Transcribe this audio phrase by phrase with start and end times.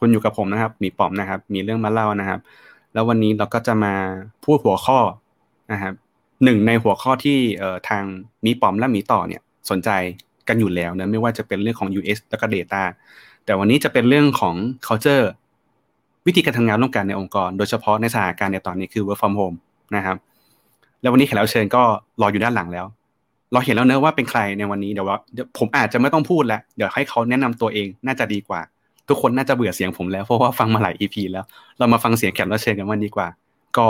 [0.00, 2.40] คุณอยู่กับผมนะครับมีป๋อมนะครับ มีเรื่องมาเล่านะครับ
[2.94, 3.94] แล้ววันนี้เราก็จะมา
[4.44, 4.98] พูดหัวข้อ
[5.72, 5.94] นะครับ
[6.44, 8.02] หนึ่งในหัวข้อที่เอ่อทาง
[8.46, 9.90] มีป๋อมและมีต่อเนี่ยสนใจ
[10.48, 12.82] กันอยู่แล้วนะไม่ว่าจะเป็นเรื่องของ US แล้วก็ Data
[13.44, 14.54] แต่วันนี้จะเป็นเรื่องของ
[14.86, 15.26] culture
[16.26, 19.56] วิธีการทำงานร่วมกันในองค์กร โดยเฉพาะในสถานการณ์ในตอนนี้คือ work from home
[19.96, 20.16] นะครับ
[21.00, 21.82] แล้ววันนี้แขกรับเชิญก็
[22.20, 22.86] รออยู่ด้านหลังแล้ว
[23.52, 25.18] เราเห็นแล้วเนอะว่าเป็นใครในวันนี้เดี๋ยวว่า
[25.58, 28.60] ผมอาจจะไม่ต้องพูดแล้ว เดี๋ยวให้เขาแนะนำตัวเองน่าจะดีกว่า
[29.10, 31.44] ทุกคนน่าจะเบื่อเสียงผมแล้วเพราะว่าฟังมาหลาย EP แล้ว
[31.78, 33.28] เรามาฟังเสียงแขกรับเชิญกันวันดีกว่า
[33.78, 33.86] ก็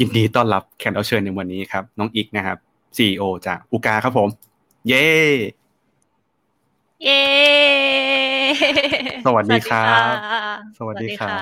[0.00, 2.58] ยินดีต้อนรับแขกรับเชิญในวันนี้ครับ น้องอีกนะครับ
[2.96, 4.28] CEO จากอูกาครับผม
[4.88, 5.06] เย้
[7.02, 7.22] เย้
[9.26, 10.14] สวัสดีครับ
[10.78, 11.34] สวัสดีค่ะ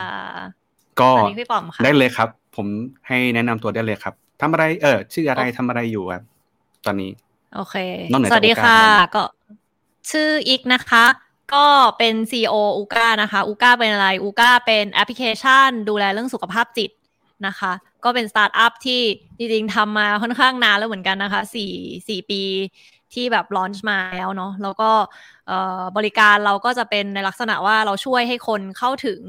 [1.01, 2.67] ก็สวัสดีพี่ป๋อมค่ะได้เลยครับ ผม
[3.09, 6.23] ให้แนะนำตัวได้เลยครับทำอะไร เออชื่ออะไรทำอะไรอยู่ครับ
[6.87, 7.11] ตอนนี้
[7.57, 7.75] โอเค
[8.11, 9.23] นอกเหนือจากสวัสดีค่ะอูก้าก็
[10.11, 11.05] ชื่ออีกนะคะ
[11.55, 11.67] ก็
[11.99, 16.91] เป็น CEO อูก้านะคะอูก้าเป็นอะไรอูก้าเป็นแอปพลิเคชัน ดูแลเรื่องสุขภาพจิต
[17.47, 17.73] นะคะ
[18.05, 19.03] ก็เป็นสตาร์ทอัพที่
[19.39, 21.73] จริงๆทำมาค่อนข้างนานแล้วเหมือนกันนะคะสี่
[22.09, 22.43] สี่ปี
[23.15, 24.91] ที่แบบลอนช์มาแล้วเนาะแล้วก็
[25.97, 29.21] บริการเราก็จะเป็นในลักษณะว่าเราช่วยให้คนเข้าถึง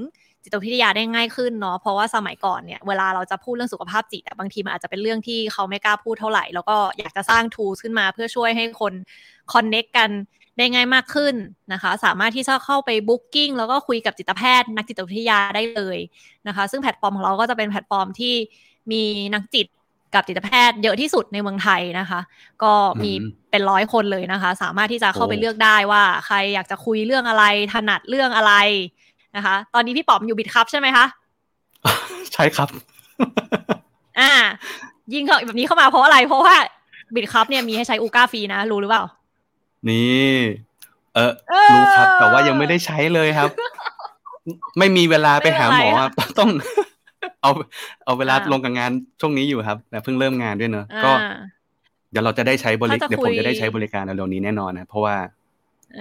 [0.43, 8.93] จิตวิทยาได้ง่ายขึ้นเนาะเพราะว่าสมัยก่อนเนี่ยเวลาเราจะพูดเรื่องสุขภาพจิตบางทีมันอาจจะเป็นเรื่องที่เขาไม่กล้าพูดเท่าไหร่ แล้วก็อยากจะสร้าง tools ขึ้นมาเพื่อช่วยให้คน
[9.53, 10.09] connect กัน
[10.57, 11.35] ได้ง่ายมากขึ้น
[11.73, 15.97] นะคะ สามารถที่จะเข้าไป booking แล้วก็คุยกับจิตแพทย์ นักจิตวิทยาได้เลย
[16.47, 18.33] นะคะ ซึ่งแพลตฟอร์มของเราก็จะเป็นแพลตฟอร์มที่
[18.91, 19.67] มีนักจิต
[20.15, 22.19] กับจิตแพทย์เยอะที่สุดในเมืองไทยนะคะ
[22.63, 27.43] ก็มีอืมเป็นร้อยคนเลยนะคะ สามารถที่จะเข้าไปโอ้เลือกได้ว่า ใครอยากจะคุยเรื่องอะไร
[27.73, 28.53] ถนัดเรื่องอะไร
[29.35, 31.05] นะคะ ตอนนี้พี่ป๋อมอยู่บิดครับใช่ไหมคะ
[32.33, 32.69] ใช่ครับ
[34.19, 34.31] อ่า
[35.13, 36.55] ยิงเขาแบบนี้เข้ามาเพราะอะไรเพราะว่า
[37.15, 39.03] บิดครับเนี่ยมีให้ใช้อูก้าฟรีนะรู้หรือเปล่า
[39.89, 40.31] นี่
[41.15, 43.51] เออเออรู้ครับแต่ว่ายังไม่ได้ใช้เลยครับ
[44.79, 46.49] ไม่มีเวลาไปหาหมอไม่เป็นไรครับต้อง
[47.41, 47.51] เอา
[48.05, 51.35] เอาเวลาอ่าลงกับงานช่วงนี้อยู่ครับแต่เพิ่งเริ่มงานด้วยเนอะก็อ่า
[52.11, 55.15] เดี๋ยวเราจะได้ใช้บริถ้าจะเดี๋ยวผมคุยจะได้ใช้บริการในเร็วๆนี้แน่นอนนะเพราะว่า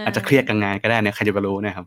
[0.01, 1.87] าอาจจะเครียดกับงานก็ได้นะใครจะไปรู้นะครับ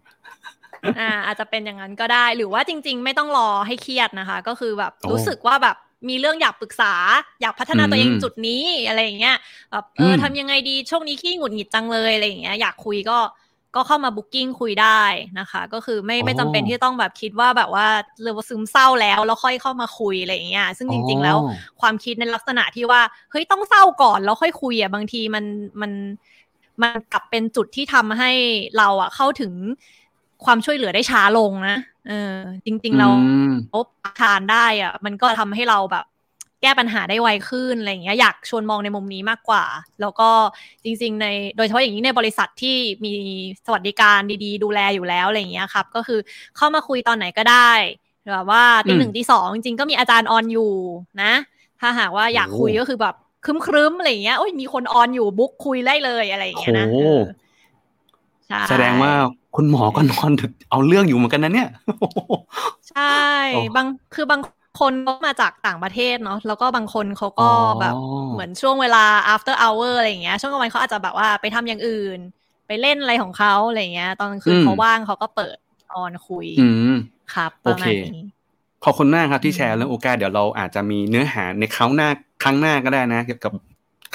[1.00, 5.78] อ่าอาจจะเป็นอย่างนั้นก็ได้หรือว่าจริง ๆ ไม่ต้องรอให้เครียดนะคะ ก็คือแบบโอ้รู้สึกว่าแบบ
[6.08, 6.94] มีเรื่องอยากปรึกษา
[7.42, 9.38] อยากพัฒนาตัวเองอืมจุดนี้อะไรอย่างเงี้ย
[9.72, 13.18] แบบเอออมทำยังไงดีช่วงนี้ขี้หงุดหงิดจังเลยอะไรอย่างเงี้ยอยากคุยก็
[13.76, 15.02] ก็เข้ามาบุ๊กิ้งคุยได้
[15.40, 17.88] นะคะ ก็คือไม่ไม่จำเป็นที่ต้องแบบคิดว่าแบบว่า
[18.22, 25.46] เรือว่าซึมเศร้าแล้วแล้วค่อยเข้ามาคุยอะไรอย่างเงี้ยซึ่งจริง ๆ แล้วอ๋อความคิดในลักษณะที่ว่าเฮ้ยต้องเศร้าก่อนแล้วค่อยคุยอะบางทีมัน
[25.82, 25.92] มัน
[26.82, 28.32] มันกลับเป็นจุดที่ทำให้
[28.78, 29.54] เราอะเข้าถึง
[30.46, 31.78] ความช่วยเหลือได้ช้าลงนะ
[32.08, 33.10] เออ จริง ๆ เราอื
[33.46, 33.86] มพบ
[34.20, 36.06] ทานได้อะ มันก็ทำให้เราแบบ
[36.62, 39.66] แก้ปัญหาได้ไวขึ้นอะไรอย่างเงี้ยอยากชวนมองในมุมนี้มากกว่า
[40.02, 40.30] แล้วก็
[40.84, 41.28] จริง ๆ ใน
[41.58, 43.14] โดยเฉพาะอย่างนี้ในบริษัทที่มี
[43.66, 46.20] สวัสดิการดีๆ ดูแลอยู่แล้วอะไรอย่างเงี้ยครับ ก็คือ
[46.58, 47.72] เข้ามาคุยตอนไหนก็ได้
[48.34, 50.74] แบบว่าตีหนึ่งตีสองจริงๆก็มีอาจารย์ออนอยู่
[51.22, 51.34] นะ
[51.80, 57.20] ถ้าหากว่าอยากคุยโอ้ก็คือแบบครึ้มๆอะไรอย่างเงี้ยโอ้ยมีคนออนอยู่บุ๊กคุยได้เลยอะไรอย่างเงี้ยนะโอ้เออ
[58.48, 59.14] ใช่แสดงว่า
[59.56, 61.68] คุณหมอก็นอนดึกเอาเรื่องอยู่เหมือนกันนะเนี่ย
[62.90, 63.02] ใช่
[63.50, 64.42] โอ้บางคือบาง
[64.76, 67.46] คนก็มาจากต่างประเทศเนาะแล้วก็บางคนเขาก็อ๋อ
[67.80, 67.96] แบบ
[68.32, 68.98] เหมือนช่วงเวลา
[69.34, 72.20] after hour อะไรอย่างเงี้ย ช่วงกลางวันเขาอาจจะแบบว่าไปทำอย่างอื่น
[72.68, 75.58] ไปเล่นอะไรของเขาอะไรอย่างเงี้ย ตอนกลางคืนเขาว่างเขาก็เปิด
[75.92, 76.86] ออนคุยอืม
[77.34, 78.18] ครับปโอระเคมาณนี้
[78.84, 82.10] ขอบคุณมากครับที่อืมแชร์เรื่องโอกาสเดี๋ยวเราอาจจะมีเนื้อหาในครั้งหน้า
[82.44, 83.54] ครั้งหน้าก็ได้นะ เกี่ยวกับ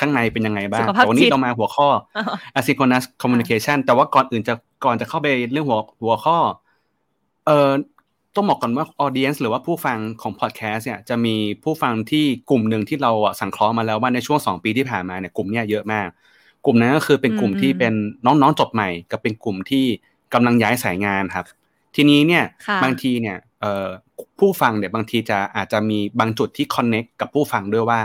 [0.01, 6.37] ข้างในเป็นยังไงบ้างสุขภาพแต่วันนี้จิตเรามาหัวข้ออ๋อ asynchronous communication แต่ว่าก่อนอื่นจะก่อนจะเข้าไปเรื่องหัวหัวข้อ
[7.47, 7.71] เอ่อ
[8.37, 11.35] ต้องบอกก่อนว่า audience หรือว่าผู้ฟังของ podcast เนี่ยจะมี
[11.65, 16.09] ผู้ฟังที่กลุ่มหนึ่งที่เราอะสังเคราะห์มาแล้วว่าในช่วงสองปีที่ผ่านมาเนี่ยกลุ่มเนี้ยเยอะมาก
[16.65, 17.95] กลุ่มนั้นก็คือเป็นกลุ่มอืมที่เป็น
[18.27, 19.85] น้องๆจบใหม่ กับเป็นกลุ่มที่
[20.35, 21.47] กำลังย้ายสายงานครับ
[21.95, 23.87] ทีนี้เนี่ยค่ะบางทีเนี่ยเอ่อ
[24.39, 28.01] ผู้ฟังเนี่ยบางทีจะอาจจะมีบางจุดที่ connect กับผู้ฟังด้วยว่า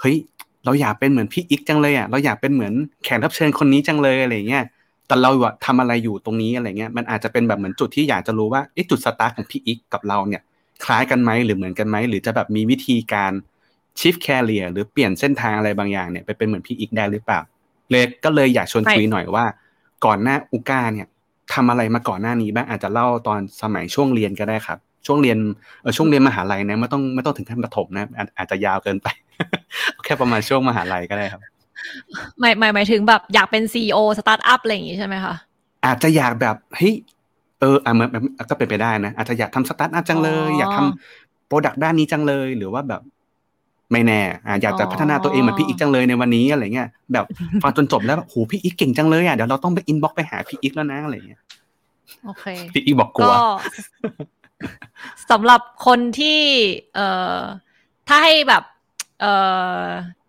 [0.00, 0.16] เฮ้ย
[0.64, 2.72] เราอยากเป็นเหมือนพี่อีกจังเลยอะเราอยากเป็นเหมือน
[3.04, 4.64] แขกรับเชิญคนนี้จังเลยอะไรเงี้ย
[5.06, 10.42] แต่เราอะทำอะไรอยู่ตรงนี้อะไรเงี้ยมันอาจจะเป็นแบบเหมือนจุดที่อยากจะรู้ว่าเอ๊ะจุดสตาร์ทของพี่อีกกับเราเนี่ย
[10.84, 13.32] คล้ายกันไหมหรือเหมือนกันไหมหรือจะแบบมีวิธีการ
[14.00, 17.40] shift career หรือเปลี่ยนเส้นทางอะไรบางอย่างเนี่ยไปเป็นเหมือนพี่อีกได้หรือเปล่า
[17.90, 19.44] เลยก็เลยอยากชวนคุยหน่อยว่า
[20.04, 21.06] ก่อนหน้า Ooca เนี่ย
[21.52, 25.38] ทำอะไรมาก่อนหน้านี้บ้างอาจจะเล่าตอนสมัยช่วงเรียนก็ได้ครับ ช่วงเรียน
[25.82, 28.06] เออช่วงเรียนมหาลัยนะไม่ต้องไม่ต้องถึงขั้นประถมนะ
[28.38, 29.08] อาจจะยาวเกินไป
[30.04, 31.42] แค่ประมาณช่วงมหาลัยก็ได้ครับ
[32.40, 35.34] หมายหมายหมายถึงแบบอยากเป็น CEO สตาร์ทอัพอะไรอย่างงี้ใช่ไหมคะ
[35.84, 36.94] อาจจะอยากแบบเฮ้ย
[37.60, 43.02] เอออะเหมือนแบบก็เป็นไปได้นะ อาจจะอยากทำสตาร์ทอัพจังเลยอ๋ออยากทำ product ด้านนี้จังเลย หรือว่าแบบ
[43.92, 47.26] ไม่แน่อะอยากจะอ๋อพัฒนาตัวเองเหมือนพี่อีกจังเลยในวันนี้อะไรเงี้ยแบบ
[47.62, 51.40] ฟังจนจบแล้วแบบโหพี่อีกเก่งจังเลยอะเดี๋ยวเราต้องไปอินบ็อกไปหาพี่อีกแล้วนะอะไรเงี้ย
[52.24, 53.34] โอเคพี่อีกบอกกลัวก็
[55.30, 56.40] สำหรับคนที่
[56.94, 57.08] เอ่
[57.38, 57.40] อ
[58.08, 58.62] ถ้าให้แบบ
[59.20, 59.32] เอ่
[59.82, 59.84] อ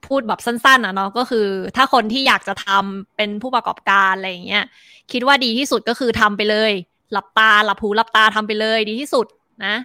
[0.05, 4.65] พูดแบบสั้นๆอะเนาะก็คือถ้าคนที่อยากจะทำเป็นผู้ประกอบการอะไรอย่างเงี้ย
[5.11, 6.71] คิดว่าดีที่สุดก็คือทำไปเลย
[7.11, 9.27] หลับตาหลับหูหลับตาทำไปเลยดีที่สุด
[9.65, 9.75] นะ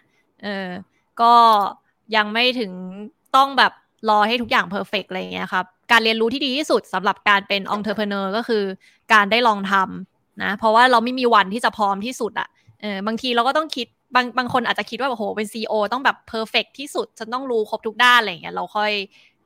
[0.42, 0.68] เออ
[1.20, 1.32] ก็
[2.16, 2.70] ยังไม่ถึง
[3.36, 3.72] ต้องแบบ
[4.08, 8.64] รอให้ทุกอย่าง perfect อะไรอย่างเงี้ยครับการเรียนรู้ที่ดีที่สุดสำหรับการเป็น entrepreneur ก็คือ
[9.12, 12.48] การได้ลองทำนะเพราะว่าเราไม่มีวันที่จะพร้อมที่สุดอะ
[12.80, 18.92] เออบางทีเราก็ต้องคิด บางบางคนอาจจะคิดว่าโอ้โหเป็น CEO ต้องแบบ perfect ที่สุดฉันต้องรู้ครบทุกด้านอะไรอย่างเงี้ยเราค่อย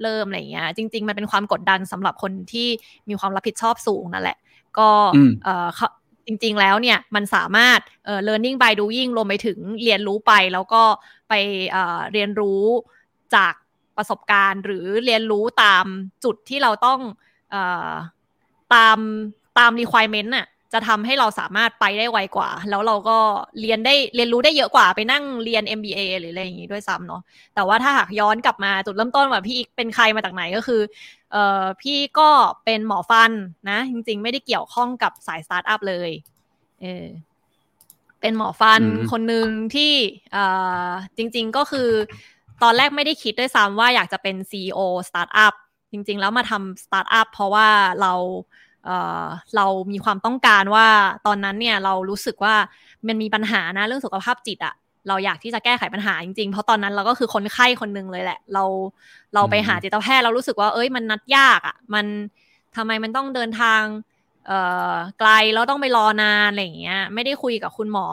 [0.02, 2.68] เริ่มอะไรอย่างเงี้ยจริง ๆ มันเป็นความกดดันสำหรับคนที่
[3.08, 4.38] มีความรับผิดชอบสูงนั่นแหละ
[4.78, 5.88] ก็อืมเออเขา
[6.26, 10.82] จริง ๆ แล้วเนี่ยมันสามารถเอ่อ learning by doing รวมไปถึงเรียนรู้ไป แล้วก็
[11.28, 11.34] ไป
[11.70, 12.62] เอ่อเรียนรู้
[13.34, 13.54] จาก
[13.96, 15.84] ประสบการณ์ หรือเรียนรู้ตาม
[16.24, 17.00] จุดที่เราต้อง
[17.50, 17.90] เอ่อ
[18.74, 18.98] ตาม
[19.58, 23.18] ตาม requirement น่ะ จะทำให้เราสามารถไปได้ไวกว่า แล้วเราก็
[23.60, 27.22] เรียนได้เรียนรู้ได้เยอะกว่าไปนั่งเรียน MBA หรืออะไรอย่างงี้ด้วยซ้ำเนาะ
[27.54, 30.80] แต่ว่าถ้าหากย้อนกลับมาจุดเริ่มต้นว่าพี่อีกเป็นใครมาจากไหนก็คือ
[31.32, 32.28] เอ่อพี่ก็
[32.64, 33.32] เป็นหมอฟัน
[33.70, 36.10] นะ จริง ๆ ไม่ได้เกี่ยวข้องกับสายสตาร์ทอัพเลย
[36.80, 37.06] เออ
[38.20, 39.92] เป็นหมอฟันอืมคนหนึ่งที่
[40.32, 40.44] เอ่
[40.88, 41.90] อจริง ๆก็คือ
[42.62, 44.78] ตอนแรกไม่ได้คิดด้วยซ้ำว่าอยากจะเป็น CEO
[45.08, 45.54] สตาร์ทอัพ
[45.92, 47.68] จริง ๆ แล้วมาทำสตาร์ทอัพเพราะว่า
[48.00, 48.59] เราเอ่อ
[49.56, 50.86] เรามีความต้องการว่า
[51.26, 52.54] ตอนนั้นเนี่ยเรารู้สึกว่า
[53.06, 54.74] มันมีปัญหานะเรื่องสุขภาพจิตอะ
[55.08, 58.64] เราอยากที่จะแก้ไขปัญหาจริงๆ เพราะตอนนั้นเราก็คือคนไข้คนนึงเลยแหละ เรา
[59.34, 62.06] เราไปหาจิตแพทย์เรารู้สึกว่าเอ้ยมันนัดยากอะมัน
[62.76, 63.82] ทำไมมันต้องเดินทาง
[64.46, 64.58] เอ่
[64.92, 68.06] อไกลแล้วต้องไปรอนานอะไรอย่างเงี้ย ไม่ได้คุยกับคุณหมอ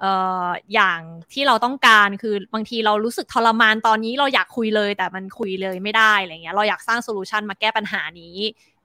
[0.00, 0.12] เอ่
[0.44, 1.00] ออย่าง
[1.32, 8.36] ที่เราต้องการคือบางทีเรารู้สึกทรมานตอนนี้เราอยากคุยเลย แต่มันคุยเลยไม่ได้อะไรเงี้ย เราอยากสร้างโซลูชันมาแก้ปัญหานี้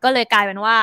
[0.03, 0.75] ก็เลยกลายเป็นว่า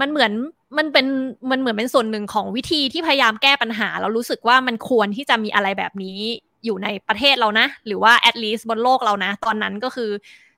[0.00, 0.32] มันเหมือน
[0.78, 1.06] มันเป็น
[1.50, 6.18] มันเหมือนเป็นส่วนหนึ่งของวิธีที่พยายามแก้ปัญหาเรารู้สึกว่ามันควรที่จะมีอะไรแบบนี้
[6.64, 10.10] อยู่ในประเทศเรานะ หรือว่า at least บนโลกเรานะ ตอนนั้นก็คือ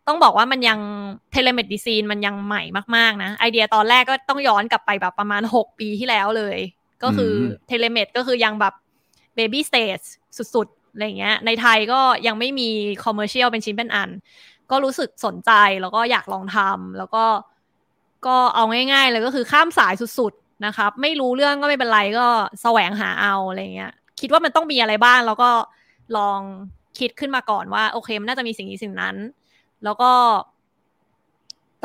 [0.07, 0.79] ต้องบอกว่ามันยัง
[1.33, 2.63] เทเลเมด i ซีนมันยังใหม่
[2.97, 6.59] มากๆนะ ไอเดียตอนแรกก็ต้องย้อนกลับไปแบบประมาณ 6 ปีที่แล้วเลย
[7.03, 8.75] ก็คืออืม telemed ก็คือยังแบบ
[9.37, 9.99] baby stage
[10.55, 12.69] สุดๆอะไรเงี้ย ในไทยก็ยังไม่มี
[13.05, 14.11] commercial เป็นชิ้นเป็นอัน
[14.71, 15.51] ก็รู้สึกสนใจ
[15.81, 17.25] แล้วก็อยากลองทำแล้วก็
[18.27, 22.27] ก็เอาง่ายๆเลยก็คือข้ามสายสุดๆนะครับ ไม่รู้เรื่องก็ไม่เป็นไรก็
[22.63, 25.51] แสวงหาเอาอะไรเงี้ย คิดว่ามันต้องมีอะไรบ้างแล้วก็
[26.17, 26.41] ลอง
[26.99, 29.17] คิดขึ้นมาก่อนว่า โอเคมันน่าจะมีสิ่งนี้สิ่งนั้น
[29.85, 30.13] แล้วก็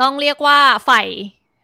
[0.00, 1.02] ต้องเรียกว่าใฝ่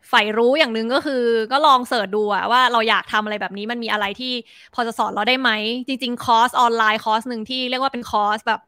[0.08, 1.22] ใฝ่รู้อย่างหนึ่งก็คือ
[1.52, 4.32] ก็ลอง search ดูอะว่าเราอยากทำอะไรแบบนี้มันมีอะไรที่
[4.74, 5.50] พอจะสอนเราได้ไหม
[5.86, 8.60] จริง ๆ คอร์สออนไลน์คอร์สหนึ่งที่เรียกว่าเป็นคอร์สแบบ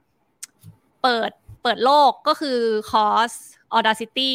[1.03, 1.31] เปิด
[1.63, 2.59] เปิดโลกก็คือ
[2.91, 3.31] คอร์ส
[3.77, 4.33] Audacity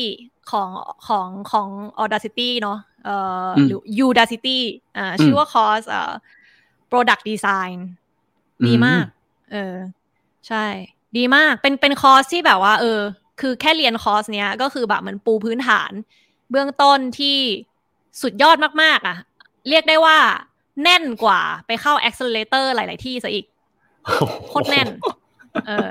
[0.51, 0.69] ของ
[1.07, 1.67] ของของ
[2.01, 3.15] Audacity เนาะเอ่
[3.45, 4.59] ออมหรือ Udacity
[4.97, 6.11] อ่าชื่อว่าคอร์สเอ่อ
[6.91, 7.77] Product Design
[8.67, 9.05] ดีมาก
[9.51, 9.75] เออ
[10.47, 10.65] ใช่
[11.17, 12.99] ดีมาก เป็นเป็นคอร์สที่แบบว่า เออ
[13.41, 15.91] คือแค่เรียนคอร์สเนี้ย ก็คือแบบเหมือนปูพื้นฐาน
[16.51, 17.37] เบื้องต้นที่
[18.21, 19.17] สุดยอดมาก ๆ อะ
[19.69, 20.17] เรียกได้ว่า
[20.83, 23.45] แน่นกว่าไปเข้า accelerator หลาย ๆ ที่ซะอีก
[24.49, 24.87] โคตรแน่น
[25.67, 25.89] เออ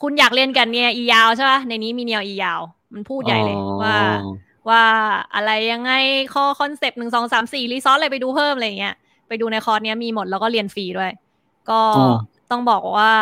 [0.00, 2.60] คุณอยากเรียนกันเนี่ยอียาวใช่ปะในนี้มีเนียวอียาว
[2.94, 3.96] มันพูดใหญ่เลยว่า
[4.68, 4.82] ว่า
[5.34, 5.92] อะไรยังไง
[6.34, 8.94] ข้อคอนเซปต์หนึ่งสองสามสี่รีซอสอะไรไปดูเพิ่มอะไรเงี้ย
[9.28, 11.12] ไปดูในคอร์สเนี้ยมีหมดแล้วก็เรียนฟรีด้วย
[11.70, 12.14] ก็อ๋อ
[12.50, 13.12] ต้องบอกว่า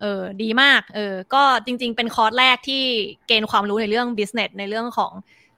[0.00, 2.82] เออดีมาก เออ ก็จริง ๆ เป็นคอร์สแรกที่
[3.26, 5.12] เกณฑ์ความรู้ในเรื่อง business ในเรื่องของ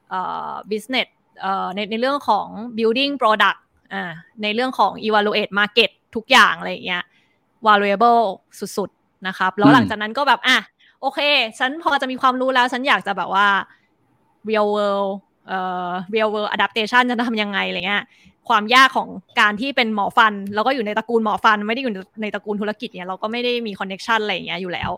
[0.08, 0.20] เอ่
[0.50, 1.08] อ business
[1.40, 2.46] เอ่อในในเรื่องของ
[2.78, 3.58] building product
[3.92, 7.04] อ่าในเรื่องของ evaluate market ทุกอย่างอะไรอย่างเงี้ย
[7.66, 8.22] valuable
[8.76, 10.58] สุดๆ นะครับ แล้วหลังจากนั้นก็แบบ อะ
[11.02, 11.20] โอเค
[11.58, 13.46] ฉันพอจะมีความรู้แล้ว ฉันอยากจะแบบว่า
[14.48, 15.10] real world
[15.48, 18.04] เอ่อ real world adaptation จะทำยังไงอะไรเงี้ย
[18.48, 19.08] ความยากของ
[19.40, 24.90] การที่เป็นหมอฟัน แล้วก็อยู่ในตระกูลหมอฟัน ไม่ได้อยู่ในตระกูลธุรกิจเนี่ยเราก็ไม่ได้มี connection อะไรอย่างเงี้ยอยู่แล้ว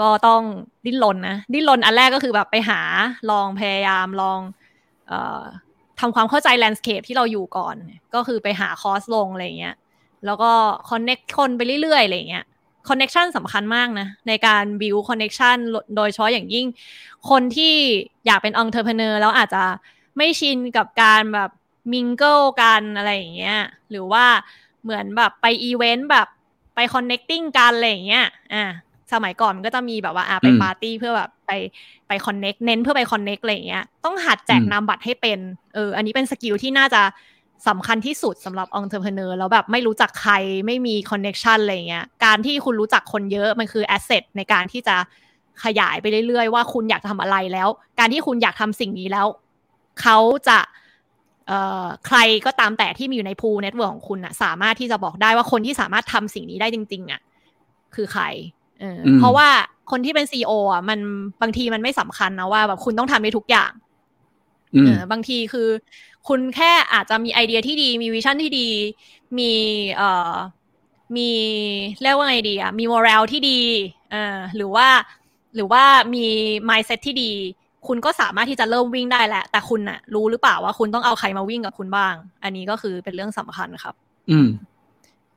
[0.00, 0.42] ก็ต้อง
[0.84, 2.80] ดิ้นรนนะ ดิ้นรนอันแรกก็คือแบบไปหา
[3.30, 4.40] ลองพยายามลอง
[5.08, 5.42] เอ่อ
[6.00, 7.76] ทำความเข้าใจ landscape ที่เราอยู่ก่อน
[8.14, 9.74] ก็คือไปหาคอร์สลงอะไรเงี้ย
[10.26, 10.50] แล้วก็
[10.90, 12.44] connect คนไปเรื่อยๆอะไรเงี้ย
[12.88, 15.56] connection สำคัญมากนะ ในการ build connection
[15.96, 16.66] โดยเฉพาะอย่างยิ่ง
[17.30, 17.74] คนที่
[18.26, 19.64] อยากเป็น entrepreneur แล้วอาจจะ
[20.16, 21.50] ไม่ชินกับการแบบ
[21.92, 23.58] mingle กันอะไรอย่างเงี้ย
[23.90, 24.24] หรือว่า
[24.82, 26.26] เหมือนแบบไปอีเวนต์แบบ
[26.74, 28.64] ไปไป connecting กันอะไรอย่างเงี้ยอ่า
[29.12, 31.52] สมัยก่อนมันก็จะมีแบบว่าอ่าไปอืมปาร์ตี้เพื่อแบบไป
[32.08, 35.38] ไป connect เน้นเพื่อไป connect อะไรอย่างเงี้ยต้องหัดแจกอืมนามบัตรให้เป็น
[35.74, 37.02] เอออันนี้เป็น skill ที่น่าจะ
[37.68, 40.34] สำคัญที่สุดสำหรับ entrepreneur แล้วแบบไม่รู้จักใคร
[40.66, 44.96] ไม่มี connection อะไรอย่างเงี้ยการที่คุณรู้จักคนเยอะมันคือ asset ในการที่จะ
[45.64, 49.26] ขยายไปเรื่อยๆ ว่าคุณอยากทำอะไรแล้ว การที่คุณอยากทำสิ่งนี้แล้ว
[50.00, 50.58] เขาจะ
[51.46, 57.20] เอ่อใครก็ตามแต่ที่มีอยู่ใน pool network ของคุณน่ะสามารถที่จะบอกได้ว่าคนที่สามารถทำสิ่งนี้ได้จริง ๆอะ
[57.94, 58.24] คือใคร
[58.80, 59.48] เอออมเพราะว่า
[59.90, 60.98] คนที่เป็น CEO อะมัน
[61.42, 63.72] บางทีมันไม่สำคัญนะว่าแบบคุณต้องทำได้ทุกอย่าง
[64.74, 65.68] อืมเออบางทีคือ
[66.28, 68.68] คุณแค่อาจจะมีไอเดียที่ดี มีวิชั่นที่ดี
[69.38, 69.52] มี
[69.96, 70.34] เอ่อ
[71.16, 71.30] มี
[72.02, 73.60] เรียกว่าไงดีอะมีมอรัลที่ดี
[74.10, 74.88] เอ่อหรือว่า
[75.54, 75.82] หรือว่า
[76.14, 76.24] มี
[76.68, 77.32] mindset ที่ดี
[77.86, 83.94] คุณก็สามารถที่จะเริ่มวิ่งได้แหละ แต่คุณน่ะ รู้หรือเปล่าว่าคุณต้องเอาใครมาวิ่งกับคุณบ้าง อันนี้ก็คือเป็นเรื่องสำคัญครับ
[84.30, 84.48] อืม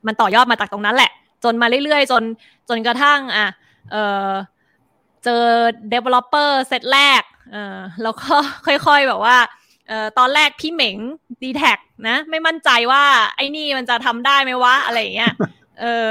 [0.06, 1.10] มันต่อยอดมาจากตรงนั้นแหละ
[1.44, 2.22] จนมาเรื่อยๆ จน
[2.68, 3.48] จนกระทั่ง อะ
[3.90, 3.96] เอ
[4.28, 4.30] อ
[5.24, 5.44] เจอ
[5.92, 7.22] developer set แรก
[7.52, 8.34] เออแล้วก็
[8.66, 9.61] ค่อยๆแบบว่าเออ
[10.18, 10.96] ตอนแรกพี่เหม็ง
[11.42, 11.62] dtac
[12.08, 13.02] นะ ไม่มั่นใจว่า
[13.36, 15.32] ไอ้นี่มันจะทำได้ไหมวะอะไรอย่างเงี้ย
[15.80, 16.08] เออ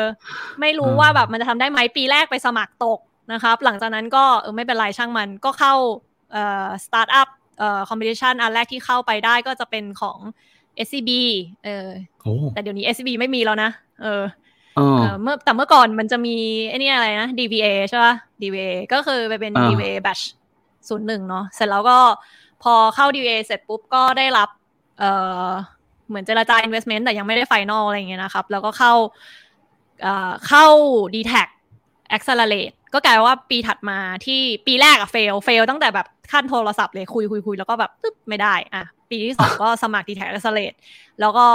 [0.61, 2.99] ไม่รู้อ่าว่าแบบมันจะทำได้ไหมปีแรกไปสมัครตก
[3.33, 5.73] นะครับ หลังจากนั้นก็เออไม่เป็นไรช่างมันก็เข้า
[6.31, 10.17] เอ่อสตาร์ทอัพเอ่อ competition อันแรกที่เข้าไปได้ก็จะเป็นของ
[10.85, 11.11] SCB
[11.65, 11.87] เออ
[12.21, 13.69] โอ้แต่เดี๋ยวนี้ SCB ไม่มีแล้วนะ
[14.01, 14.23] เออ
[14.77, 16.35] อ๋อเออเมื่อแต่เมื่อก่อนมันจะมี
[16.69, 20.23] ไอ้นี่อะไรนะ DBA ใช่ป่ะ DBA ก็คือไปเป็นอ่า DBA batch
[20.87, 21.97] ศูนย์หนึ่งเนาะเสร็จแล้วก็
[22.63, 24.49] พอเข้า DA เสร็จปุ๊บก็ได้รับ
[24.99, 25.11] เอ่
[25.47, 25.49] อ
[26.09, 28.93] เหมือนเจรจา investment แต่ยังไม่ได้ final อะไรอย่างเงี้ยนะครับ แล้วก็เข้า
[30.01, 30.65] เอ่อเข้า
[31.15, 31.49] d t a c
[32.15, 40.77] accelerate ก็กลายว่าปีถัดมาที่ปีแรกอะ fail fail ตั้งแต่แบบขั้นโทรศัพท์เลยคุยคุยคุยแล้วก็แบบปึ๊บไม่ได้อะปีที่สองก็สมัคร d t a c accelerate
[41.19, 41.47] แล้วก็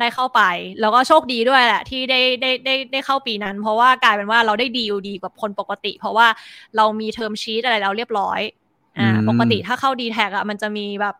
[0.00, 0.42] ได้เข้าไป
[0.80, 6.26] แล้วก็โชคดีด้วยแหละ ที่ได้ได้ได้ได้เข้าปีนั้น เพราะว่ากลายเป็นว่าเราได้ดีลดีกว่าคนปกติ เพราะว่า
[6.76, 8.40] เรามีเทอมชีตอะไรแล้วเรียบร้อย
[8.98, 11.14] อ่าอืมปกติถ้าเข้า d t แทอะมันจะมีแบบ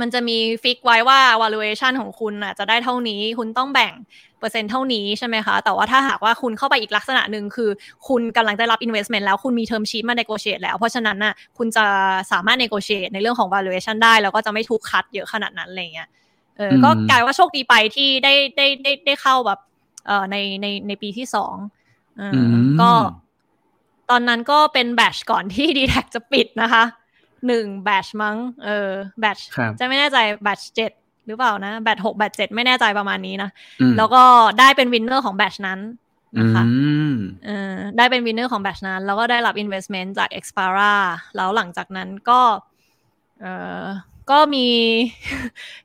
[0.00, 3.92] มันจะมีฟิกไว้ว่า valuation ของคุณอะจะได้เท่านี้คุณต้องแบ่ง
[4.38, 7.70] เปอร์เซ็นต์เท่านี้ใช่ไหมคะ แต่ว่าถ้าหากว่าคุณเข้าไปอีกลักษณะหนึ่งคือ
[8.08, 11.84] คุณกำลังได้รับ investment แล้วคุณมี term sheet มา negotiate แล้ว เพราะฉะนั้นน่ะคุณจะ
[12.32, 16.08] สามารถ negotiate ในเรื่องของ valuation ได้ แล้วก็จะไม่ถูกคัดเยอะขนาดนั้นอะไรเงี้ย
[16.56, 19.58] เอออมก็กลายว่าโชคดีไปที่ได้ได้ได้ได้เข้าแบบ
[20.06, 21.54] เอ่อในในในปีที่สอง
[22.18, 22.90] เอออมก็
[24.10, 26.84] ตอนนั้นก็เป็นแบชก่อนที่ d t แทจะปิดนะคะ
[27.46, 28.90] หนึ่งแบชมั้ง เออ
[29.20, 30.92] แบชครับจะไม่แน่ใจแบชเจ็ด
[31.26, 33.50] หรือเปล่านะแบชหกแบชเจ็ดไม่แน่ใจประมาณนี้นะ
[33.80, 34.22] อืมแล้วก็
[34.60, 35.80] ได้เป็นวินเนอร์ของแบชนั้น
[36.36, 36.64] อืนะคะ
[37.10, 37.12] ม
[37.46, 40.94] เออได้เป็น winner ของ batch นั้น แล้วก็ได้รับ investment จาก Expara
[41.36, 42.40] แล้วหลังจากนั้นก็
[43.40, 43.46] เอ
[43.82, 43.84] อ
[44.30, 44.66] ก็มี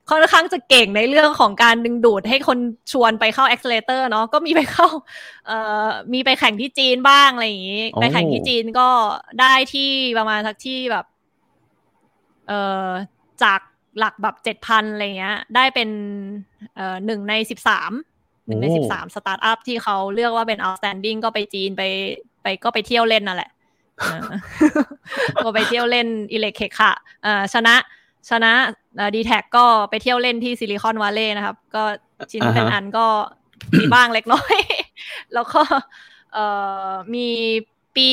[0.09, 2.59] ค่อนข้างจะเก่งในเรื่องของการดึงดูดให้คน
[2.91, 4.87] ชวนไปเข้า accelerator เนาะก็มีไปเข้า
[5.47, 8.89] เอ่อมีไปแข่งที่จีนบ้างอะไรอย่างนี้โอ้ไปแข่งที่จีนก็
[9.39, 11.05] ได้ที่ประมาณสักที่แบบ
[12.47, 12.87] เอ่อ
[13.43, 13.59] จาก
[13.99, 15.89] หลักแบบเจ็ดพันอะไรเงี้ย ได้เป็น
[16.75, 17.91] เอ่อหนึ่งในสิบสาม
[18.47, 21.83] หนึ่งในโอ้สิบสามสตาร์ทอัพที่เขาเลือกว่าเป็น outstanding ก็ไปจีนไป
[22.43, 23.49] ไปก็ไปเที่ยวเล่นนั่นแหละ
[23.97, 24.21] เออ
[25.43, 26.91] ก็ไปเที่ยวเล่นอิเล็กเคค่ะ
[27.23, 27.75] เอ่อชนะ
[28.29, 28.53] ชนะ
[29.15, 31.83] dtac ก็ไปเที่ยวเล่นที่ Silicon Valley นะครับ ก็
[32.31, 33.07] ชิ้นเป็นอ่าฮะอันก็
[33.79, 34.57] มีบ้างเล็กน้อย
[35.33, 35.61] แล้วก็
[36.33, 36.45] เอ่
[36.87, 37.27] อมี
[37.97, 38.09] ปี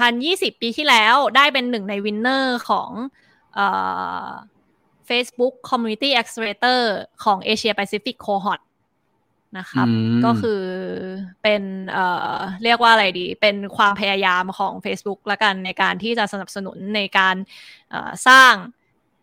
[0.00, 2.90] 2020 ปีที่แล้วได้เป็นหนึ่งใน winner ของ
[3.54, 3.66] เอ่
[4.26, 4.28] อ
[5.08, 6.80] Facebook Community Accelerator
[7.24, 8.60] ของ Asia Pacific Cohort
[9.58, 10.62] นะครับอืมก็คือ
[11.42, 17.36] เป็นเอ่อเรียกว่าอะไรดี เป็นความพยายามของ Facebook ละกันในการที่จะสนับสนุนในการ
[17.90, 18.54] เอ่อสร้าง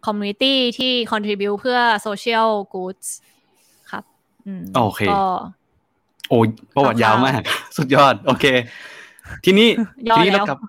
[0.06, 3.08] community ที่ contribute เพื่อ social goods
[3.92, 4.04] ครับ
[4.46, 5.22] อืมโอเคก็
[6.30, 7.42] โอ้ยประวัติยาวมาก
[7.78, 8.46] สุดยอด โอเค
[9.46, 9.70] ทีนี้
[10.10, 10.60] ย่อทีนี้แล้เราวกลับ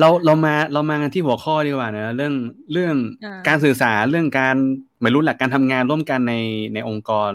[0.00, 2.34] เราเรามาเรามากันที่หัวข้อดีกว่านะเรื่อง
[2.72, 4.56] เรื่องอ่าการสื่อสารเรื่องการ
[5.02, 6.34] ไม่รู้แหละการทำงานร่วมกันใน
[6.74, 7.30] ในองค์กร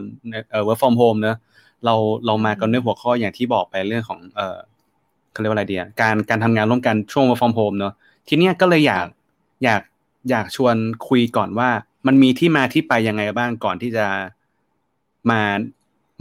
[0.52, 1.38] เอ่อ work from home เนอะ
[1.86, 4.58] เราเรามากันด้วยหัวข้ออย่างที่บอกไปเรื่องของ เอ่อ
[5.32, 7.94] เขาเรียกว่าอะไรเดียการการทำงานร่วมกันช่วง work from home เนอะ
[8.28, 9.08] ทีเนี้ยก็เลยอยาก
[9.64, 9.82] อยาก
[10.30, 10.76] อยากชวน
[11.08, 11.70] คุยก่อนว่า
[12.08, 14.06] มันมีที่มาที่ไปยังไงบ้างก่อนที่จะ
[15.30, 15.42] มา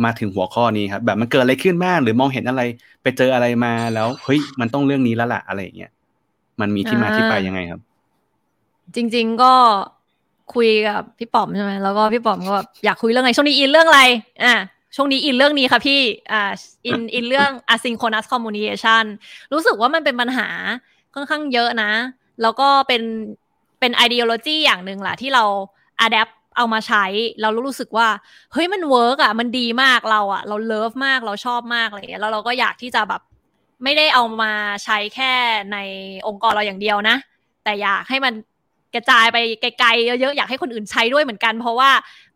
[0.04, 2.62] มาถึงหัวข้อนี้ครับ แบบมันเกิดอะไรขึ้นบ้างหรือมองเห็นอะไร
[3.02, 5.92] ไปเจออะไรมาแล้วเฮ้ยมันต้องเรื่องนี้แล้วล่ะอะไรอย่างเงี้ย
[6.60, 7.80] มันมีที่มาที่ไปยังไงครับ
[8.94, 9.52] จริง ๆก็
[10.54, 14.02] คุยกับพี่ป๋อมใช่ไหมแล้วก็พี่ป๋อมก็แบบอยากคุยเรื่องอะไรช่วงนี้อินเรื่องอะไร
[14.44, 14.54] อะ
[14.96, 16.00] ช่วงนี้อินเรื่องนี้ค่ะพี่
[16.32, 16.52] อ่า
[16.86, 19.04] อินอินเรื่อง asynchronous communication
[19.52, 20.48] รู้สึกว่ามันเป็นปัญหา
[21.14, 21.90] ค่อนข้างเยอะนะ
[22.42, 23.02] แล้วก็เป็น
[23.80, 25.44] เป็น ideology อย่างหนึ่งแหละที่เรา
[26.06, 27.04] adapt เอามาใช้
[27.42, 28.08] เรารู้สึกว่า
[28.52, 33.20] เฮ้ยมัน work อะมันดีมากเราอะ เรา love มากเราชอบมากอะไรเงี้ยแล้วเราก็อยากที่จะแบบ
[33.84, 34.52] ไม่ได้เอามา
[34.84, 35.32] ใช้แค่
[35.72, 35.78] ใน
[36.26, 37.16] องค์กรเราอย่างเดียวนะ
[37.64, 38.34] แต่อยากให้มัน
[38.94, 41.90] กระจายไปไกลๆเยอะๆอยากให้คนอื่นใช้ด้วยเหมือนกัน เพราะว่า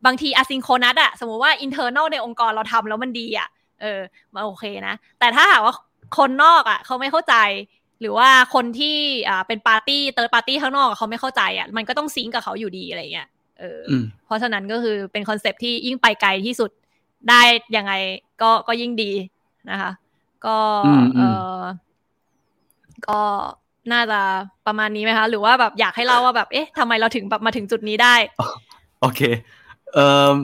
[0.07, 3.49] บางที asynchronous อะสมมติว่า internal ในองค์กรเราทำแล้วมันดีอะ
[3.81, 4.01] เออ
[4.35, 5.75] มาโอเคนะ แต่ถ้าหากว่า
[6.19, 7.35] คนนอกอะเขาไม่เข้าใจ
[8.01, 8.97] หรือว่าคนที่
[9.29, 13.29] อ่าเป็น party third party ข้างนอกเขาไม่เข้าใจอะมันก็ต้อง sync กับเขาอยู่ดีอะไรเงี้ย
[13.61, 16.71] เอออมเพราะฉะนั้นก็คือเป็นคอนเซปต์ที่ยิ่งไปไกลที่สุด
[17.29, 17.43] ได้
[17.77, 17.93] ยังไง
[18.43, 19.13] ก็ก็ยิ่งดี
[19.71, 19.91] นะคะ
[20.47, 21.61] ก็อืมอืเอมอ
[23.09, 23.21] ก็
[23.93, 24.21] น่าจะ
[24.67, 28.15] ประมาณนี้ไหมคะ หรือว่าแบบอยากให้เล่าว่าแบบเอ๊ะทำไมเราถึงแบบมาถึงจุดนี้ได้
[29.01, 29.21] โอเค
[29.95, 30.35] เอ่อ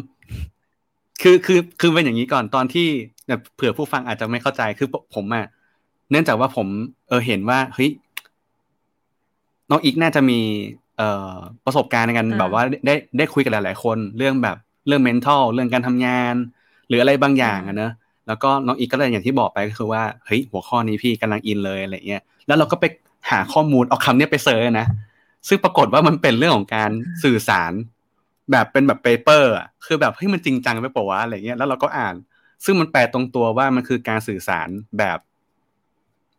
[1.22, 2.86] คือคือคือเป็นอย่างนี้ก่อนตอนที่
[3.28, 5.46] แบบเผื่อผู้ฟังอาจจะไม่เข้าใจคือผมอะ
[6.10, 6.66] เนื่องจากว่าผม
[7.08, 7.90] เออเห็นว่าเฮ้ย
[9.70, 10.40] น้องอีกน่าจะมี
[10.96, 11.34] เอ่อ
[11.64, 16.34] ประสบการณ์ในการอ่าแบบว่าได้ได้คุยกับหลาย ๆ คนเรื่องแบบเรื่อง mental เรื่องการทำงาน
[16.88, 17.92] หรืออะไรบางอย่างอะเนอะ
[18.28, 22.84] แล้วก็น้องอีกก็เลยอย่างที่บอกไปก็คือว่าเฮ้ยหัวข้อนี้พี่กำลังอินเลยอะไรเงี้ยแล้วเราก็ไป
[23.30, 24.86] หาข้อมูลเอาคำเนี้ยไป search นะ
[25.48, 26.90] ซึ่งปรากฏว่ามันเป็นเรื่องของการ
[27.24, 27.72] สื่อสาร
[28.50, 32.14] แบบเป็นแบบ paper อะคือแบบเฮ้ยมันจริงจังไปปะวะอะไรเงี้ยแล้วเราก็อ่าน
[32.64, 35.18] ซึ่งมันแปลตรงตัวว่ามันคือการสื่อสารแบบ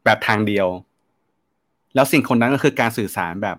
[0.07, 0.67] แบบทางเดียว
[1.95, 3.57] แล้ว synchronous ก็คือการสื่อสารแบบ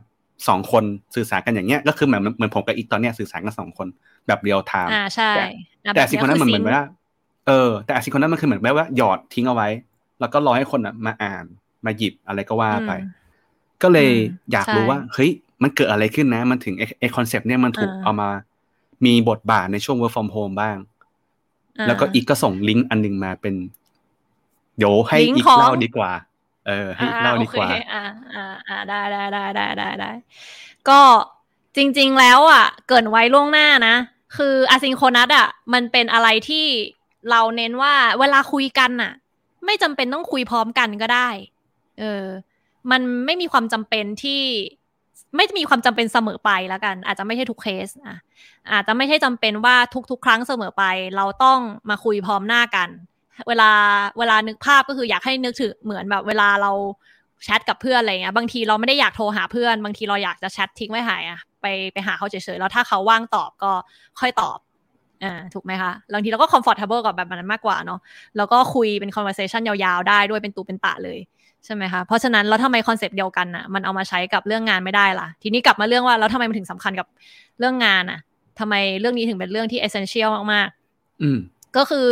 [0.48, 3.86] สองคนสื่อสารกันอย่างเงี้ย ก็คือเหมือนเหมือนผมกับอีกตอนเนี้ยสื่อสารกันสองคน
[4.26, 5.42] แบบ real-time อ่าใช่แต่
[5.86, 6.84] อะแต่แบบ asynchronous มันเหมือนคืว่า
[7.46, 9.68] เออแต่ asynchronous มันคือเหมือนแบบว่าหยอดทิ้งเอาไว้
[10.20, 11.44] แล้วก็รอให้คนอะมาอ่าน
[11.86, 13.02] มาหยิบอะไรก็ว่าไปอืม
[13.82, 14.20] ก็เลยอืม
[14.52, 15.30] อยากรู้ใช่ว่าเฮ้ย
[15.62, 18.28] มันเกิดอะไรขึ้นนะ มันถึงไอไอคอนเซปต์เนี่ยมันถูกอ่าเอามา
[19.04, 20.76] มีบทบาทในช่วง work from home บ้าง
[21.78, 23.54] อ่าแล้วก็อีกก็ส่งลิงก์อันหนึงมาเป็น
[24.78, 26.10] เดี๋ยวให้ลิงก์อีกของเล่าดีกว่า
[26.68, 30.10] เออให้อีกเล่าดีกว่าโอเคอ่าอ่าอ่าได้ได้ได้ได้ได้ได้
[30.88, 31.00] ก็
[31.76, 33.94] จริง ๆ แล้วอะ เกรินไว้ล่วงหน้านะ
[34.36, 36.66] คืออะซิงโครนัสอะ มันเป็นอะไรที่
[37.30, 39.12] เราเน้นว่าเวลาคุยกันน่ะ
[39.64, 41.28] ไม่จำเป็นต้องคุยพร้อมกันก็ได้
[41.98, 42.24] เออ
[42.90, 44.42] มันไม่มีความจำเป็นที่
[45.36, 48.16] ไม่มีความจำเป็นเสมอไปแล้วกัน อาจจะไม่ใช่ทุกเคสอะ
[48.72, 49.76] อาจจะไม่ใช่จำเป็นว่า
[50.10, 50.84] ทุกๆ ครั้งเสมอไป
[51.16, 51.58] เราต้อง
[51.90, 52.88] มาคุยพร้อมหน้ากัน
[53.48, 53.70] เวลา
[54.18, 56.72] เวลานึกภาพก็คืออยากให้นึกถึงเหมือนแบบเวลาเรา
[57.44, 63.72] แชทกับเพื่อนอะไรเงี้ยบางทีเราไม่ได้อยากโทรหาเพื่อน บางทีเราอยากจะแชททิ้งไว้หายอะไปไปหาเขาเฉยๆแล้วถ้าเขาว่างตอบก็
[64.20, 64.58] ค่อยตอบ
[65.24, 68.00] อ่าถูกไหมคะบางทีเราก็ comfortable กับแบบนั้นมากกว่าเนาะ
[68.36, 71.18] แล้วก็คุยเป็น conversation ยาวๆ ได้ด้วยเป็นตูเป็นตะเลย
[71.64, 77.06] ใช่ไหมคะเพราะฉะนั้นแล้วทำไมคอนเซปต์เดียวกันน่ะมันเอามาใช้กับเรื่องงานไม่ได้ล่ะ ทีนี้กลับมาเรื่องว่าแล้วทำไมมันถึงสำคัญกับ
[77.58, 78.20] เรื่องงานน่ะ
[78.58, 81.38] ทำไมเรื่องนี้ถึงเป็นเรื่องที่ essential มากๆอืม
[81.76, 82.08] ก็คือ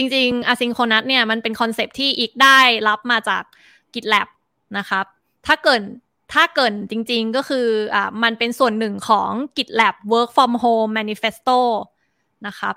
[0.00, 2.58] จริงๆ asynchronous เนี่ยมันเป็นคอนเซปต์ที่อีกได้
[2.88, 3.42] รับมาจาก
[3.94, 4.28] GitLab
[4.78, 5.04] นะครับ
[5.46, 5.80] ถ้าเกิด
[6.34, 11.58] ถ้าเกิดจริงๆก็คืออ่ามันเป็นส่วนหนึ่งของ GitLab Work from Home Manifesto
[12.46, 12.74] นะครับ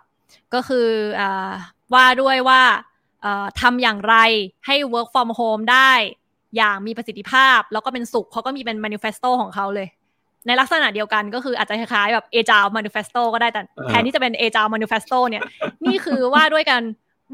[0.53, 0.87] ก็คือ
[1.19, 1.51] อ่า
[1.93, 2.61] ว่าด้วยว่า
[3.21, 4.15] เอ่อทำอย่างไร
[4.65, 5.91] ให้ work from home ได้
[6.57, 9.87] อย่างมีประสิทธิภาพ แล้วก็เป็นสุขเขาก็มีเป็น manifesto ของเขาเลย
[10.47, 15.43] ในลักษณะเดียวกันก็คืออาจจะคล้ายๆแบบ agile manifesto ก็ได้แต่เออแทนที่จะเป็น agile manifesto เนี่ย
[15.85, 16.81] นี่คือว่าด้วยกัน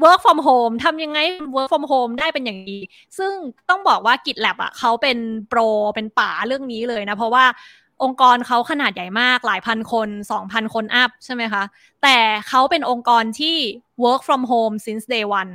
[0.04, 1.18] work from home ทำยังไง
[1.56, 2.78] work from home ได้เป็นอย่างดี
[3.18, 3.32] ซึ่ง
[3.68, 5.60] ต้องบอกว่า GitLab อะเขาเป็นโปร
[5.94, 7.44] เป็นป่าเรื่องนี้เลยนะ เพราะว่า
[8.02, 10.08] องค์กรเขาขนาดใหญ่มากหลายพันคน
[10.42, 11.62] 2,000 คน up ใช่ไหมคะ
[12.02, 13.56] แต่เขาเป็นองค์กรที่
[14.04, 15.52] work from home since day one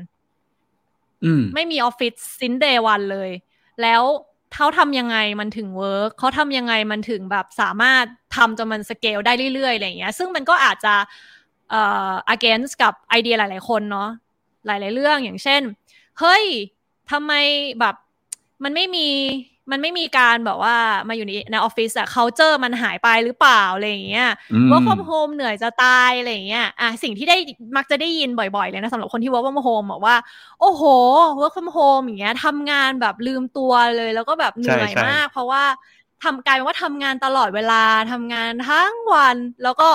[1.23, 3.29] อืมไม่มีออฟฟิศ since day one เลย
[3.81, 4.01] แล้ว
[4.53, 8.05] เขาทำยังไงมันถึง work เขาทำยังไงมันถึงแบบสามารถ
[8.35, 10.93] ทำจนมันสเกลได้เรื่อยๆอะไรอย่างเงี้ย ซึ่งมันก็อาจจะ
[11.69, 14.09] เอ่อ against กับไอเดียหลายๆคนเนาะ
[14.65, 15.61] หลาย ๆ เรื่องอย่างเช่น
[16.19, 16.43] เฮ้ย
[17.11, 17.33] ทำไม
[17.79, 17.95] แบบ
[18.63, 19.07] มันไม่มี
[19.71, 20.75] มันไม่มีการแบบว่า
[21.07, 27.37] มาอยู่ในในออฟฟิศอะ culture มันหายไปหรือเปล่าอะไรอย่างเงี้ยอืม work from home เหนื่อยจะตายอะไรอย่างเงี้ยอะสิ่งที่ได้
[27.77, 30.15] มักจะได้ยินบ่อยๆเลยนะสำหรับคนที่ work from home บอกว่า
[30.61, 30.83] โอ้โห
[31.39, 35.63] work from home อย่างเงี้ยทำงานแบบลืมตัวเลย แล้วก็แบบเหนื่อยใช่ใช่มาก เพราะว่า
[36.23, 39.89] ทำกลายเป็นว่าทำงานตลอดเวลาทำงานทั้งวัน แล้วก็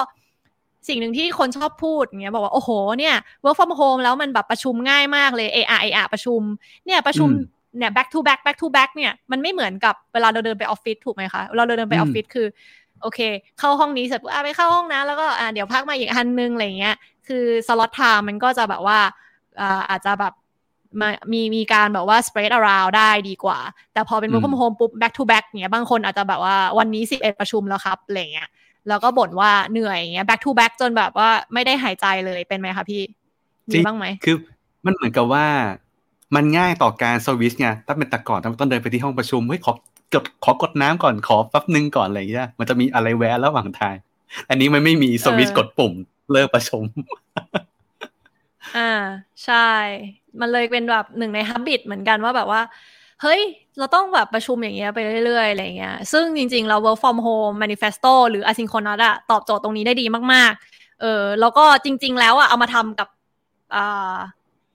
[0.88, 3.14] สิ่งหนึ่งที่คนชอบพูดอย่างเงี้ยบอกว่า โอ้โหเนี่ย
[3.44, 6.40] work from home แล้วมันแบบประชุมง่ายมากเลยเออเออประชุม
[6.86, 7.34] เนี่ยประชุมอืม
[7.78, 12.46] เนี่ย back to back back to back เนี่ยมันไม่เหมือนกับเวลาเราเดินไปออฟฟิศถูกไหมคะเวลาเราเดินไปออือมฟฟิศคือ
[13.02, 13.20] โอเค
[13.58, 18.98] เข้าห้องนี้เสร็จปุ๊บอะไปเข้าห้องนะแล้วก็อะเดี๋ยวพักมาอีกอันนึงอะไรอย่างเงี้ยคือสล็อตไทม์มันก็จะแบบว่า
[19.60, 20.32] อ่าอาจจะแบบ
[21.00, 23.58] มามีมีการแบบว่า spread around ได้ดีกว่า
[23.92, 28.48] แต่พอเป็น work อืม from home ปุ๊บ back to back เงี้ยบางคนอาจจะแบบว่าวันนี้สิบเอ็ดประชุมแล้วครับอะไรเงี้ย
[28.88, 33.02] แล้วก็บ่นว่าเหนื่อยอย่างเงี้ย back to back จนแบบว่าไม่ได้หายใจเลยเป็นไหมคะพี่
[33.72, 34.36] จริมีงบ้างไหมคือ
[34.86, 35.46] มันเหมือนกับว่า
[36.34, 39.72] มันง่ายต่อการสวิชไงถ้าเป็นแต่ก่อนต้องเดินไปที่ห้องประชุมเฮ้ยขอ
[40.14, 43.96] กดขอกดน้ำก่อนขอแป๊บนึงก่อนอะไรอย่างเงี้ยมันจะมีอะไรแวะระหว่างทาง
[44.48, 45.92] อันนี้มันไม่มีสวิตช์กดปุ่ม
[46.32, 46.84] เลิกประชุม
[48.76, 48.92] อ่า
[49.44, 49.70] ใช่
[50.40, 52.60] มันเลยเป็นแบบหนึ่งในฮับบิตเหมือนกันว่าแบบว่า
[53.22, 53.40] เฮ้ย
[53.78, 63.08] เราต้องแบบประชุมอย่างเงี้ยไปเรื่อยๆอะไรเงี้ย ซึ่งจริงๆ เรา work from home manifesto หรือ asynchronous อะตอบโจทย์ตรงนี้ได้ดีมากๆ เออแล้วก็จริง ๆ แล้วอะเอามาทำกับ
[63.74, 64.16] อ่า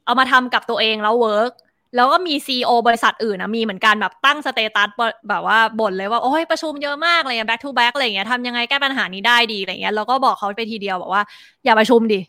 [0.05, 1.51] เอามาทำกับตัวเองแล้ว work
[1.95, 4.89] แล้วก็มีซีอบริษัทอื่นนะมีเหมือนกันแบบตั้งสเตตัส
[5.29, 11.23] แบบว่าบ่นเลยว่า โอ้ยประชุมเยอะมากเงี้ย back to back อะไรเงี้ยทำยังไงแก้ปัญหานี้ได้ดีอะไรเงี้ยแล้วก็บอกเขาไปทีเดียวบอกว่า
[11.65, 12.19] อย่าประชุมดิ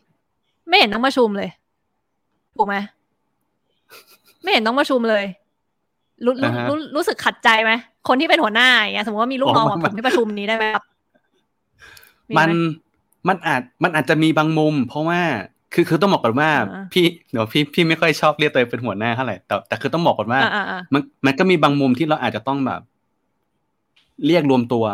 [0.67, 1.49] ไม่เห็นต้องประชุมเลย
[2.55, 2.75] ถูกไหม
[4.41, 5.23] ไม่เห็นต้องประชุมเลย
[6.25, 7.71] รู้รู้อ่าฮะรู้รู้สึกขัดใจไหม
[8.07, 10.83] คนที่เป็นหัวหน้าอย่างเงี้ยสมมติว่ามีลูกน้องอ๋อบอกมัผนมไม่ประชุมนี้ได้ไหมครับ
[12.27, 12.49] ไหมัน
[13.27, 15.21] มันอาจมันอาจจะมีบางมุม เพราะว่า
[15.73, 22.81] คือคือต้องบอกก่อนว่าอ่า พี่เดี๋ยวพี่พี่ไม่ค่อยชอบเรียกตัวเองเป็นหัวหน้าเท่าไหร่แต่แต่คือต้องบอกก่อนว่าอ่าอ่าอ่า มันมันก็มีบางมุมที่เราอาจจะต้องแบบ
[24.25, 24.85] เรียกรวมตัว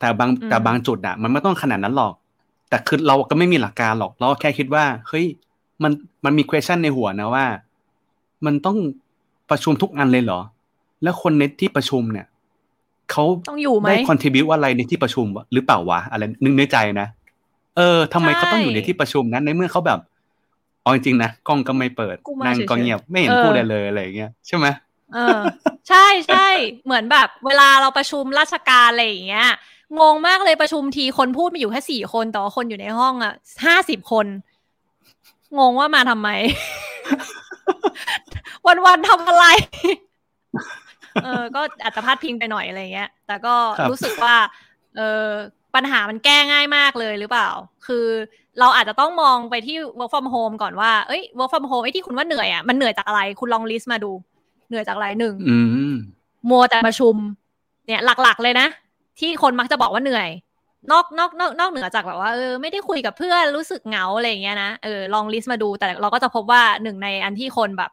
[0.00, 2.14] แต่บางแต่บางจุดอะมันไม่ต้องขนาดนั้นหรอก
[2.68, 5.26] แต่คือเราก็ไม่มีหลักการหรอกเราแค่คิดว่า เฮ้ย
[5.82, 5.92] มัน
[6.24, 7.46] มันมี question ในหัวนะว่า
[8.46, 8.76] มันต้อง
[9.52, 10.40] ประชุมทุกอันเลยเหรอ
[11.02, 12.26] แล้วคนในที่ประชุมเนี่ย
[13.10, 17.08] เขาต้องอยู่ไหมได้ contribu อะไรในที่ประชุมวะหรือเปล่าวะอะไรนึกในใจนะ
[17.76, 20.00] เออทำไมใช่เขาต้องอยู่ในที่ประชุมนั้นในเมื่อเขาแบบ
[20.82, 24.66] เอาจริงๆนะกล้องก็ไม่เปิดกูมานั่งก็เฉยๆเงียบไม่เห็นเออพูดอะไรเลยอะไรอย่างเงี้ยใช่ไหม
[25.14, 25.38] เออ
[25.88, 26.46] ใช่ใช่
[26.84, 29.48] เหมือนแบบ เวลาเราประชุมราชการอะไรอย่างเงี้ย
[30.00, 33.32] งงมากเลยประชุมทีคนพูดมีอยู่แค่สี่คนแต่ว่าคนอยู่ในห้องอะ
[33.66, 34.26] ห้าสิบคน
[35.58, 36.28] งงว่ามาทำไม
[38.86, 39.44] วันๆทำอะไร
[41.24, 44.34] เออ ก็อาจจะพลาดพิงไปหน่อยอะไรเงี้ย แต่ก็ครับรู้สึกว่า
[44.96, 45.28] เออ
[45.74, 47.48] ปัญหามันแก้ง่ายมากเลยหรือเปล่า
[47.86, 48.06] คือ
[48.60, 54.12] เราอาจจะต้องมองไปที่ work from home ก่อนว่า เอ้ย work from home ไอ้ที่คุณว่าเหนื่อยอะ มันเหนื่อยจากอะไร คุณลองลิสต์มาดู
[54.68, 55.58] เหนื่อยจากอะไรหนึ่งอื
[55.90, 55.92] ม
[56.50, 57.14] มัวแต่ประชุม
[57.86, 58.66] เนี่ยหลักๆเลยนะ
[59.20, 60.28] ที่คนมักจะบอกว่าเหนื่อย
[60.90, 67.90] นอกนอกนอกนอกเหนือจากแบบว่าเออไม่ได้คุยกับเพื่อนรู้สึกเหงาอะไรอย่างเงี้ยนะเออลองลิสต์มาดูแต่เราก็จะพบว่าหนึ่งในอันที่คนแบบ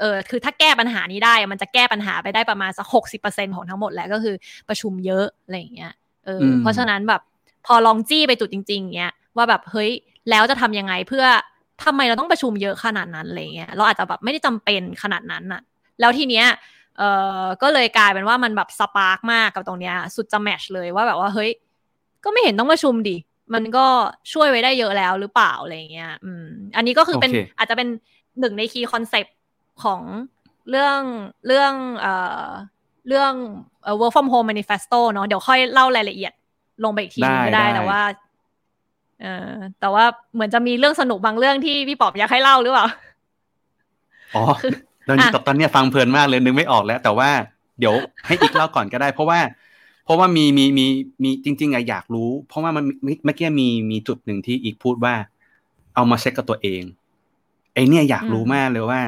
[0.00, 4.34] เออคือถ้าแก้ปัญหานี้ได้มันจะแก้ปัญหาไปได้ประมาณสักหกสิบเปอร์เซ็นของทั้งหมดแหละก็คือ
[4.68, 5.92] ประชุมเยอะอะไรอย่างเงี้ย
[6.26, 7.20] เอออมเพราะฉะนั้นแบบ
[7.66, 9.90] พอลองจี้ไปจุดจริง ๆเงี้ยว่าแบบเฮ้ย
[10.30, 11.24] แล้วจะทำยังไงเพื่อ
[11.84, 15.60] ทำไมเราต้องประชุมเยอะขนาดนั้นอะไรเงี้ยเราอาจจะแบบไม่ได้จำเป็นขนาดนั้นน่ะ
[16.00, 16.46] แล้วทีเนี้ย
[16.98, 17.02] เอ
[17.42, 21.50] อก็เลยกลายเป็นว่ามันแบบสปาร์กมากกับตรงเนี้ยสุดจะแมชเลยว่าแบบว่าเฮ้ย
[22.24, 23.16] ก็ไม่เห็นต้องประชุมดิ
[23.54, 23.86] มันก็
[24.32, 27.88] ช่วยไว้ได้เยอะแล้วหรือเปล่าอะไรเงี้ย อืม อันนี้ก็คือเป็นโอเคอาจจะเป็น
[28.40, 29.36] หนึ่งใน key concept
[29.84, 30.00] ของ
[30.70, 31.00] เรื่อง
[31.46, 32.48] เรื่องเอ่อ
[33.08, 33.32] เรื่อง
[33.82, 36.32] เอ่อ work from home manifesto เนาะเดี๋ยวค่อยเล่ารายละเอียด
[36.84, 38.00] ลงไปอีกทีนึงก็ได้แต่ว่า
[39.22, 40.04] เออแต่ว่า
[40.34, 42.86] เหมือนจะมีเรื่องสนุกบางเรื่องที่พี่ปอบอยากให้เล่าหรือเปล่า
[44.34, 44.70] อ๋อคือ
[45.08, 47.30] ตอนนี้อะตอนเนี้ยฟังเพลินมากเลยนึกไม่ออกแล้ว แต่ว่า
[47.78, 47.94] เดี๋ยว
[48.26, 49.38] ให้อีกเล่าก่อนก็ได้ เพราะว่า
[49.69, 49.69] เพ
[50.10, 50.86] ราะว่ามีมีมี
[51.22, 55.14] มีจริง ๆอะอยากรู้ เพราะว่ามันเมื่อกี้มีมีจุดหนึ่งที่อีกพูดว่า
[55.94, 56.82] เอามาเช็คกับตัวเอง
[57.74, 59.00] ไอเนี่ยอยากรู้มากเลยว่า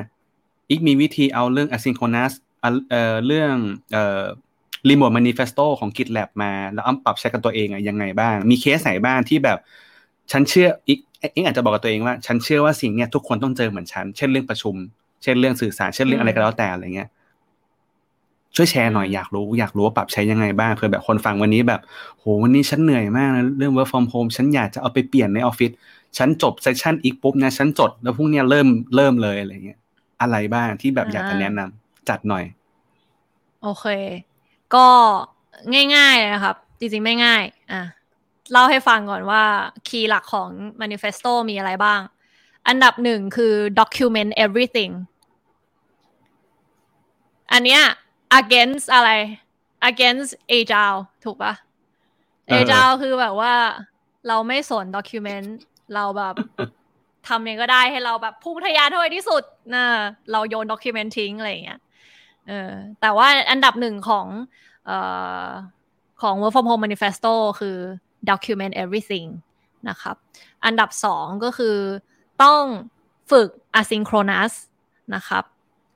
[0.71, 2.33] อีกมีวิธีเอาเรื่อง asynchronous
[2.91, 3.55] เอ่อเรื่อง
[3.93, 4.23] เอ่อ
[4.88, 9.59] remote manifesto ของ GitLab มา แล้วเอาปรับใช้กับตัวเองอะยังไงบ้าง มีเคสไหนบ้างที่แบบ
[10.33, 10.99] ฉันเชื่ออีก
[11.35, 14.75] อีกอาจจะบอกกับตัวเองว่า ฉันเชื่อว่าสิ่งเนี้ยทุกคนต้องเจอเหมือนฉัน เช่นเรื่องประชุม
[15.23, 17.09] เช่นเรื่องสื่อสาร เช่นเรื่องอะไรก็แล้วแต่อะไรเงี้ย
[18.57, 21.81] ช่วยแชร์หน่อยอืมอยากรู้อยากรู้ว่าปรับใช้ยังไงบ้างเผื่อแบบคนฟังวันนี้แบบ
[22.19, 25.71] โหวันนี้ฉันเหนื่อยมากนะเรื่อง work from home ฉันอยากจะเอาไปเปลี่ยนในออฟฟิศ
[26.19, 29.79] ฉันจบเซสชันอีกปุ๊บนะฉันจดแล้วพรุ่งเนี้ยเริ่มเริ่มเลยอะไรเงี้ย
[30.21, 32.45] อะไรบ้างที่แบบอยากจะแนะนำจัดหน่อย
[33.62, 33.87] โอเค
[34.75, 34.87] ก็
[35.97, 37.83] ง่ายๆเลยนะครับ จริงๆไม่ง่าย อะ
[38.53, 39.43] เล่าให้ฟังก่อนว่า
[39.88, 42.01] คีย์หลักของ manifesto มีอะไรบ้าง
[42.69, 44.93] อันดับหนึ่งคือ document everything
[47.53, 47.83] อันเนี้ย
[48.40, 49.11] against อะไร
[49.90, 51.55] against agile ถูกปะ
[52.47, 53.55] เออ agile คือแบบว่า
[54.29, 55.49] เราไม่สน document
[55.95, 56.35] เราแบบ
[57.29, 59.42] ทำยังไงก็ได้ให้เราแบบพุ่งทะยานเท่าไหร่ที่สุด
[59.75, 59.85] นะ
[60.33, 61.81] เราโยน document ทิ้งอะไรอย่างเงี้ย
[62.49, 64.27] เออแต่ว่าอันดับหนึ่งของ
[64.87, 64.99] เอ่
[65.45, 65.47] อ
[66.23, 67.77] ของ Work from Home Manifesto คือ
[68.31, 69.29] document everything
[69.88, 70.16] นะครับ
[70.64, 71.77] อันดับสองก็คือ
[72.42, 72.62] ต้อง
[73.31, 73.49] ฝึก
[73.81, 74.53] asynchronous
[75.14, 75.45] นะครับ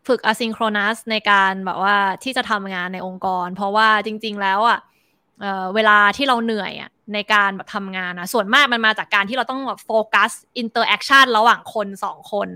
[0.06, 4.78] ฝึก asynchronous ในการแบบว่าที่จะทำงานในองค์กร เพราะว่าจริง ๆ แล้วอะ
[5.40, 10.30] เอ่อเวลาที่เราเหนื่อยอะในการแบบทำงานนะส่วนมากมันมาจากการที่เราต้องแบบโฟกัส
[10.62, 12.48] interaction ระหว่างคนสองคน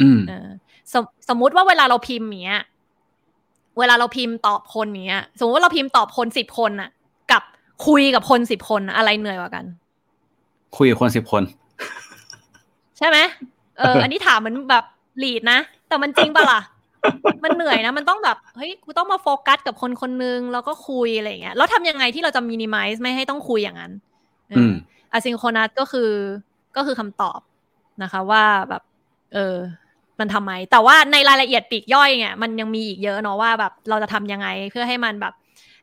[0.00, 0.48] อืมเออ
[0.92, 2.62] สมสมมุติว่าเวลาเราพิมพ์อย่างเงี้ย
[3.78, 6.90] เวลาเราพิมพ์ตอบคนอย่างเงี้ย สมมติว่าเราพิมพ์ตอบคนสิบคนน่ะ
[7.32, 7.42] กับ
[7.86, 9.64] คุยกับคนสิบคนน่ะอะไรเหนื่อยกว่ากัน
[10.76, 11.42] คุยกับคนสิบคน
[12.98, 13.18] ใช่ไหม
[13.78, 14.84] เออ อันนี้ถามเหมือนแบบ
[15.22, 16.60] ลีดนะ แต่มันจริงปะล่ะ
[17.44, 23.92] มันเหนื่อยนะ มันต้องแบบ เฮ้ยกูต้องมาโฟกัสกับคนคนนึงแล้วก็คุยอะไรอย่างเงี้ย แล้วทำยังไงที่เราจะมินิมัลไม่ให้ต้องคุยอย่างนั้น
[24.52, 24.72] อืม
[25.12, 26.10] อะซิงโครนัสก็คือ
[26.76, 27.40] ก็คือคำตอบ
[28.02, 28.82] นะคะ ว่าแบบ
[29.34, 29.56] เออ
[30.20, 35.34] มันทำไม แต่ว่าในรายละเอียดปีกย่อยเนี่ยมันยังมีอีกเยอะเนาะว่าแบบเราจะทำยังไงเพื่อให้มันแบบ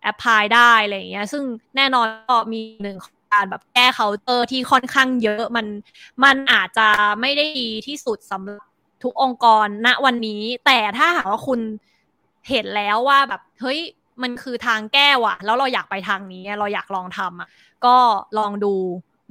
[0.04, 1.44] apply ได้อะไรอย่างเงี้ย ซึ่ง
[1.76, 5.68] แน่นอนก็มีหนึ่งของการแบบแก้เคาน์เตอร์ที่ค่อนข้างเยอะมัน
[6.24, 6.88] มันอาจจะ
[7.22, 8.69] ไม่ได้ดีที่สุดสำหรับ
[9.04, 11.60] ทุกองค์กรณวันนี้ แต่ถ้าหากว่าคุณ
[12.50, 13.80] เห็นแล้วว่าแบบเฮ้ย
[14.22, 17.50] มันคือทางแก้ว่ะ แล้วเราอยากไปทางนี้ เราอยากลองทำอะ
[17.86, 17.96] ก็
[18.38, 18.76] ลองดู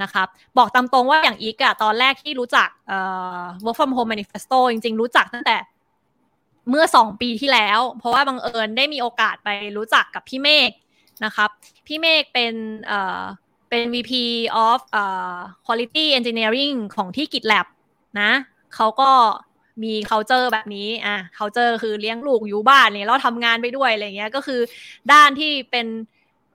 [0.03, 0.27] นะครับ
[0.59, 2.99] บอกตามตรงว่าอย่างอีกอะตอนแรกที่รู้จักเอ่
[3.41, 5.57] อ work from home manifesto จริง ๆ รู้จักตั้งแต่
[6.71, 10.71] เมื่อสองปีที่แล้ว เพราะว่าบังเอิญได้มีโอกาสไปรู้จักกับพี่เมฆ
[11.25, 11.51] นะครับ
[11.87, 12.55] พี่เมฆเป็น
[12.87, 13.23] เอ่อ
[13.69, 14.13] เป็น VP
[14.69, 15.05] of เอ่
[15.35, 17.67] อ quality engineering ของที่ GitLab
[18.21, 18.31] นะ
[18.75, 19.11] เขาก็
[19.83, 24.61] มี culture แบบนี้อะ culture คือเลี้ยงลูกอยู่บ้านเนี่ยแล้วทำงานไปด้วยอะไรเงี้ยก็คือ
[25.13, 25.87] ด้านที่เป็น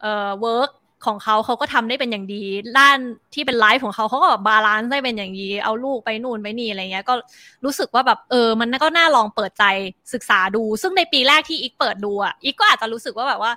[0.02, 0.72] เอ่อ work
[1.06, 2.44] ของเขาเขาก็ทำได้เป็นอย่างดี
[2.80, 2.98] ด้าน
[3.34, 7.14] ที่เป็น life ของเขาเขาก็แบบ balance ได้เป็นอย่างดี เอาลูกไปนู่นไปนี่อะไรเงี้ย ก็
[7.66, 9.64] รู้สึกว่าแบบเออ มันก็น่าลองเปิดใจ
[10.14, 13.52] ศึกษาดู ซึ่งในปีแรกที่อีกเปิดดูอะอีกก็อาจจะรู้สึกว่าแบบว่า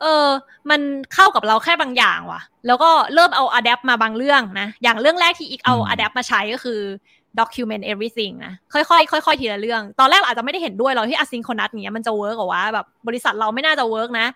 [0.00, 0.26] เออ
[0.70, 0.80] มัน
[1.14, 6.80] เข้ากับเราแค่บางอย่างว่ะ แล้วก็เริ่มเอา adapt มาบางเรื่องนะ อย่างเรื่องแรกที่อีกเอา adapt มาใช้ก็คือ
[7.38, 8.82] document everything นะ ค่อ
[9.20, 14.26] ยๆค่อยๆทีละเรื่อง ตอนแรกอาจจะไม่ได้เห็นด้วยเราที่ asynchronous เนี้ยมันจะ work หรอวะแบบบริษัทเราไม่น่าจะ work นะ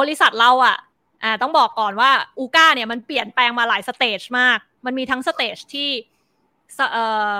[0.00, 0.76] บริษัทเราอะ
[1.24, 5.88] อ่าต้องบอกก่อนว่าอูก้าเนี่ยมันเปลี่ยนแปลงมาหลาย stage มาก มันมีทั้ง stage ที่
[6.92, 6.98] เอ
[7.30, 7.32] อ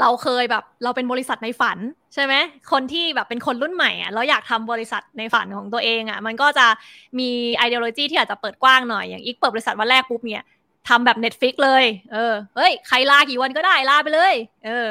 [0.00, 1.78] เราเคยแบบเราเป็นบริษัทในฝัน
[2.14, 2.34] ใช่ไหม
[2.72, 6.66] คนที่แบบเป็นคนรุ่นใหม่อะเราอยากทำบริษัทในฝันของตัวเองอะมันก็จะ
[7.18, 10.44] มี ideology ที่อาจจะเปิดกว้างหน่อยอย่างอีกเปิดบริษัทวันแรกปุ๊บเนี่ย
[10.90, 14.34] ทำแบบ Netflix เลย เออ เฮ้ย ใครลากี่วันก็ได้ลาไปเลย
[14.66, 14.88] เออ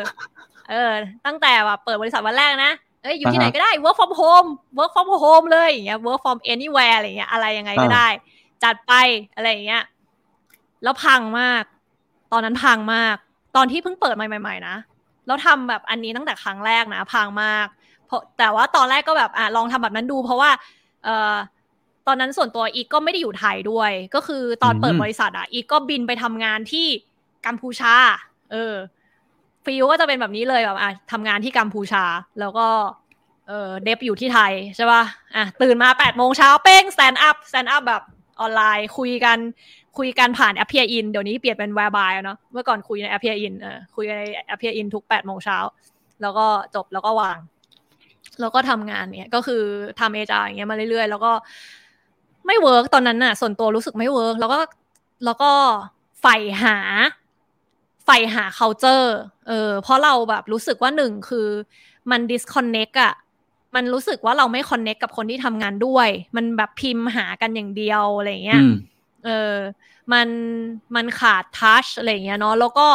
[0.69, 0.91] เออ
[1.25, 2.71] ตั้งแต่แบบเปิดบริษัทวันแรกนะ
[3.03, 8.07] เอ้ย อยู่ที่ไหนก็ได้ work from home work from home เลยอย่างเงี้ย work from anywhere อะไรเงี้ย อะไรยังไงก็ได้
[8.63, 8.93] จัดไป
[9.35, 9.83] อะไรอย่างเงี้ย
[10.83, 11.63] แล้วพังมาก
[12.31, 13.15] ตอนนั้นพังมาก
[13.55, 14.75] ตอนที่เพิ่งเปิดใหม่ ๆ นะ
[15.27, 17.67] แล้วทำแบบอันนี้ตั้งแต่ครั้งแรกนะ พังมาก
[18.07, 20.49] เพราะแต่ว่าตอนแรกก็แบบอะลองทำแบบนั้นดู เพราะว่า
[21.03, 21.35] เอ่อ
[22.09, 26.87] ตอนนั้นส่วนตัวอีกก็ไม่ได้อยู่ไทยด้วย ก็คือตอนเปิดบริษัทอะอีกก็บินไปทำงานที่
[27.45, 27.93] กัมพูชา
[28.51, 28.73] เออ
[29.65, 32.03] ฟิลก็จะเป็นแบบนี้เลยแบบอะทำงานที่กัมพูชา
[32.39, 32.67] แล้วก็
[33.47, 35.03] เออเดฟอยู่ที่ไทยใช่ป่ะ
[35.35, 38.03] อะตื่นมาแปดโมงเช้าเป้ง stand up stand up แบบ
[38.39, 39.37] ออนไลน์คุยกัน
[39.97, 45.57] คุยกันผ่าน Appear.in เดี๋ยวนี้เปลี่ยนเป็น Whereby เนาะเมื่อก่อนคุยใน Appear.in เออคุยใน Appear.in ทุกแปดโมงเช้า
[46.21, 46.45] แล้วก็
[46.75, 47.37] จบแล้วก็วาง
[48.41, 49.63] แล้วก็ทำงานเนี่ยก็คือ
[49.99, 51.31] ทำ agile อย่างเงี้ยมาเรื่อยๆ แล้วก็
[52.49, 54.59] ไม่ work ตอนนั้นน่ะ ส่วนตัวรู้สึกไม่ work แล้วก็
[55.25, 55.51] แล้วก็
[56.21, 56.77] ใฝ่หา
[58.05, 59.07] ใฝ่หา culture
[59.47, 61.47] เออเพราะเราแบบรู้สึกว่าหนึ่งคือ
[62.11, 63.13] มัน disconnect อะ
[63.75, 68.63] มันรู้สึกว่าเราไม่ connect กับคนที่ทำงานด้วย มันแบบพิมพ์หากันอย่างเดียวอะไรเงี้ย
[69.25, 69.55] เออ
[70.13, 70.27] มัน
[70.95, 72.87] มันขาดทัชอะไรเงี้ยเนาะแล้วก็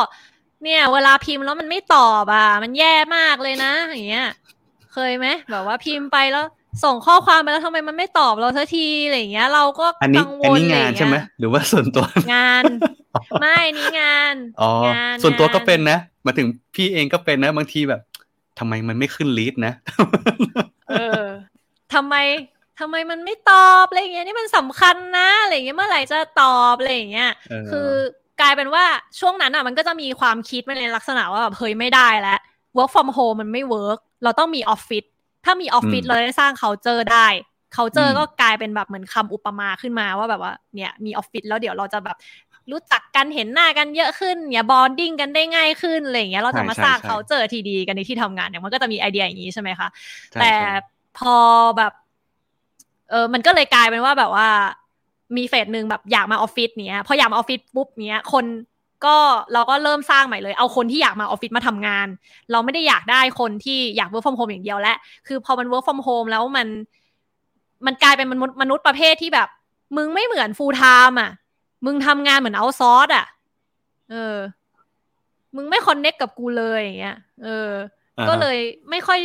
[0.63, 4.29] เนี่ย เวลาพิมพ์แล้วมันไม่ตอบอะ มันแย่มากเลยนะอย่างเงี้ย
[4.93, 6.47] เคยไหมแบบว่าพิมพ์ไปแล้ว
[6.85, 9.87] ส่งข้อความไปแล้วทำไมมันไม่ตอบเราสักทีอะไรเงี้ย เราก็
[10.19, 12.65] กังวลอันนี้งานใช่ไหมหรือว่าส่วนตัวงาน
[13.41, 14.71] ไม่นี่งานอ๋อ
[15.23, 18.01] ส่วนตัวก็เป็นนะมาถึงพี่เองก็เป็นนะ บางทีแบบ
[18.59, 19.73] ทำไมมันไม่ขึ้นลีดนะ
[20.91, 21.25] เออ
[21.95, 22.15] ทำไม
[22.81, 27.31] ทำไมมันไม่ตอบอะไรเงี้ยนี่มันสำคัญนะอะไรเงี้ยเมื่อไหร่จะตอบอะไรเงี้ย
[27.71, 27.89] คือ
[28.41, 28.85] กลายเป็นว่า
[29.21, 32.39] ช่วงนั้นอะ มันก็จะมีความคิดมาในลักษณะว่าแบบเฮ้ยไม่ได้แล้ว
[32.77, 35.05] work from home มันไม่ work เราต้องมีออฟฟิศ
[35.45, 37.27] ถ้ามีออฟฟิศเราได้สร้าง culture ได้
[37.77, 42.17] culture ก็กลายเป็นแบบเหมือนคำอุปมาขึ้นมาว่าแบบว่าเนี่ยมีออฟฟิศแล้วเดี๋ยวเราจะแบบ
[42.73, 49.89] รู้จักกันเห็นหน้ากันเยอะขึ้นเนี่ย bonding กันได้ง่ายขึ้นอะไรเงี้ยเราจะมาสร้าง culture ที่ดีกันในที่ทำงานเนี่ยมันก็จะมีไอเดียอย่างนี้ใช่ไหมคะ
[50.41, 50.53] แต่
[51.19, 51.35] พอ
[51.77, 51.93] แบบ
[53.11, 54.49] เออมันก็เลยกลายเป็นว่าแบบว่า
[55.37, 58.45] มี phase หนึ่งแบบอยากมาออฟฟิศเนี้ยพออยากมาออฟฟิศปุ๊บเนี้ยคน
[59.07, 59.17] ก็
[59.53, 62.07] เราก็เริ่มสร้างใหม่เลย เอาคนที่อยากมาออฟฟิศมาทำงาน
[62.53, 66.69] เราไม่ได้อยากได้คนที่อยาก work from home อย่างเดียวแล้วคือพอมัน work from home แล้วมัน
[67.87, 69.49] มันกลายเป็นมนุษย์มนุษย์ประเภทที่แบบ
[69.97, 71.31] มึงไม่เหมือน full time อะ
[71.85, 73.27] มึงทำงานเหมือนเอาซอร์สอะ
[74.11, 74.37] เออ
[75.57, 77.71] มึงไม่คอนเน็กกับกูเลยอย่างเงี้ย เออ
[78.29, 78.57] ก็เลย
[78.91, 79.21] ไม่ค่อย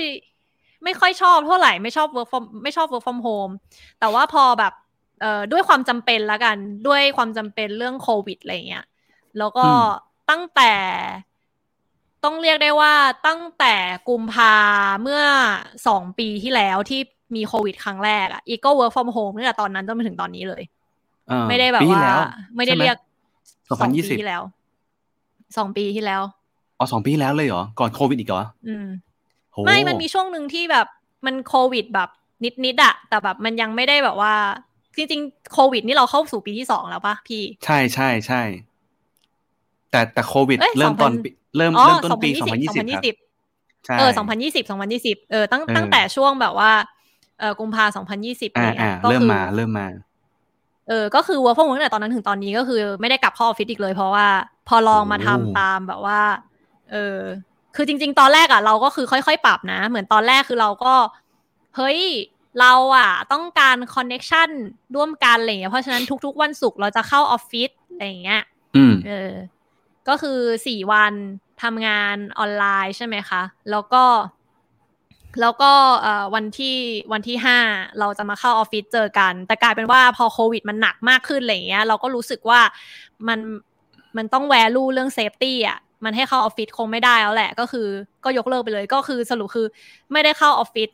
[0.83, 3.53] ไม่ค่อยชอบเท่าไหร่ไม่ชอบ work from ไม่ชอบ work from home
[3.99, 4.73] แต่ว่าพอแบบ
[5.21, 8.85] เอ่อด้วยความจำเป็นละกัน ด้วยความจำเป็นเรื่องโควิดอะไรเงี้ย
[9.37, 9.67] แล้วก็
[10.29, 10.73] ตั้งแต่
[12.23, 12.93] ต้องเรียกได้ว่า
[13.27, 13.75] ตั้งแต่
[14.09, 14.55] กุมภา
[15.01, 15.21] เมื่อ
[15.87, 16.99] สองปีที่แล้วที่
[17.35, 20.63] มีโควิดครั้งแรกอะอีกก็ work from home ตั้งแต่ตอนนั้นจนมาถึงตอนนี้เลย
[21.49, 22.03] ไม่ได้แบบว่า
[22.55, 22.97] ไม่ได้เรียก
[23.69, 24.43] สองพันยี่สิบที่แล้ว
[25.57, 26.21] สองปีที่แล้ว
[26.77, 28.87] อ๋อสองปีแล้วเลยเหรอ ก่อนโควิดอีกเหรออืม
[29.65, 30.87] ไม่มันมีช่วงหนึ่งที่แบบ
[31.25, 32.09] มันโควิดแบบ
[32.65, 34.33] นิดๆอะแต่แบบมันยังไม่ได้แบบว่า
[34.95, 38.41] จริงๆโควิดนี่เราเข้าสู่ปีที่สองแล้วปะพี่ ใช่ใช่ใช่
[39.91, 46.71] แต่แต่โควิดเอ้ยเริ่มตอน2000ปีเริ่มอ๋อเริ่มต้นปี2020 2020ครับ2020ใช่เออ2020 2020เออตั้งเออตั้งแต่ช่วงแบบว่า
[47.39, 47.85] เออกุมภา
[48.19, 49.87] 2020อะไรอ่าเงี้อ่ายก็เริ่มคือมาเริ่มมา
[50.87, 54.27] เออ ก็คือ work from home ตั้งแต่ตอนนั้นถึงตอนนี้ก็คือไม่ได้กลับเข้าออฟฟิศอีกเลย เพราะว่า
[54.67, 56.21] พอลองมาทำโอ้ตามแบบว่า
[56.91, 57.19] เออ
[57.75, 60.93] คือจริง ๆ ตอนแรกอะเราก็คือค่อยๆ ปรับนะ เหมือนตอนแรกคือเราก็
[61.77, 61.99] เฮ้ย
[62.59, 64.49] เราอะ ต้องการคอนเน็ชัน
[64.95, 68.41] ร่วมกันอะไรเงี้ยเพราะฉะนั้นทุก ๆ วันศุกร์เราจะเข้าออฟฟิศอะไรอย่างเงี้ย
[68.75, 69.31] อืมเออ
[70.09, 71.13] ก็คือสี่วัน
[71.63, 73.41] ทำงานออนไลน์ใช่ไหมคะ
[73.71, 74.03] แล้วก็
[75.41, 76.77] แล้วก็เอ่อวันที่
[77.13, 77.59] วันที่ห้า
[77.99, 82.59] เราจะมาเข้าออฟฟิศเจอกัน แต่กลายเป็นว่าพอโควิดมันหนักมากขึ้นอะไรอย่างเงี้ย เราก็รู้สึกว่า
[83.27, 83.39] มัน
[84.17, 87.87] มันต้อง value เรื่อง safety อะมันให้เข้าออฟฟิศคงไม่ได้แล้วแหละ ก็คือ
[88.23, 89.67] ก็ยกเลิกไปเลยก็คือสรุปคือ
[90.11, 90.89] ไม่ได้เข้าออฟฟิศ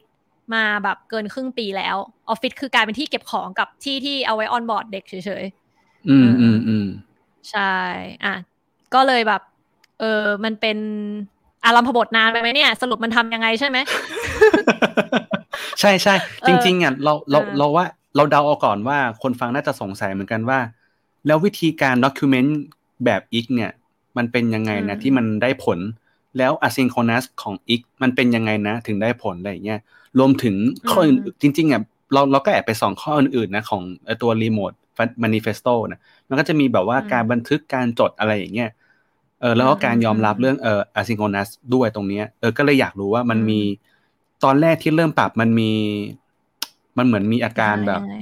[0.53, 1.97] มาแบบเกินครึ่งปีแล้ว
[2.29, 6.87] ออฟฟิศคือกลายเป็นที่เก็บของกับที่ที่เอาไว้ออนบอร์ดเด็กเฉยๆอืมอืมอืม
[7.51, 7.73] ใช่
[8.25, 8.35] อะ
[8.93, 9.41] ก็เลยแบบ
[9.99, 10.77] เออมันเป็น
[11.65, 13.77] อารมพบทนานไปไหมเนี่ย สรุปมันทำยังไงใช่ไหม
[15.79, 20.59] ใช่ใช่เออจริง ๆอะเราเราเออเราว่า เราเดาเอาก่อนว่าคนฟังน่าจะสงสัยเหมือนกันว่า
[21.27, 22.49] แล้ววิธีการ document
[23.05, 23.71] แบบ x เนี่ย
[24.17, 25.79] มันเป็นยังไงนะที่มันได้ผล
[26.37, 29.79] แล้ว asynchronous ของ x มันเป็นยังไงนะ ถึงได้ผลอะไรอย่างเงี้ย
[30.19, 30.55] รวมถึง
[30.89, 31.81] ข้ออื่นจริงๆอะ
[32.13, 34.75] เราเราก็แอบไปส่องข้ออื่นๆนะของเอ่อตัว remote
[35.23, 38.69] manifesto นะ มันก็จะมีแบบว่าการบันทึกการจดอะไรอย่างเงี้ย
[39.41, 43.59] เออแล้วก็การยอมรับเรื่องเอ่อ asynchronous ด้วยตรงเนี้ยเออก็เลยอยากรู้ว่ามันมี
[44.43, 45.71] ตอนแรกที่เริ่มปรับมันมี
[46.97, 48.15] มันเหมือนมีอาการแบบยังไง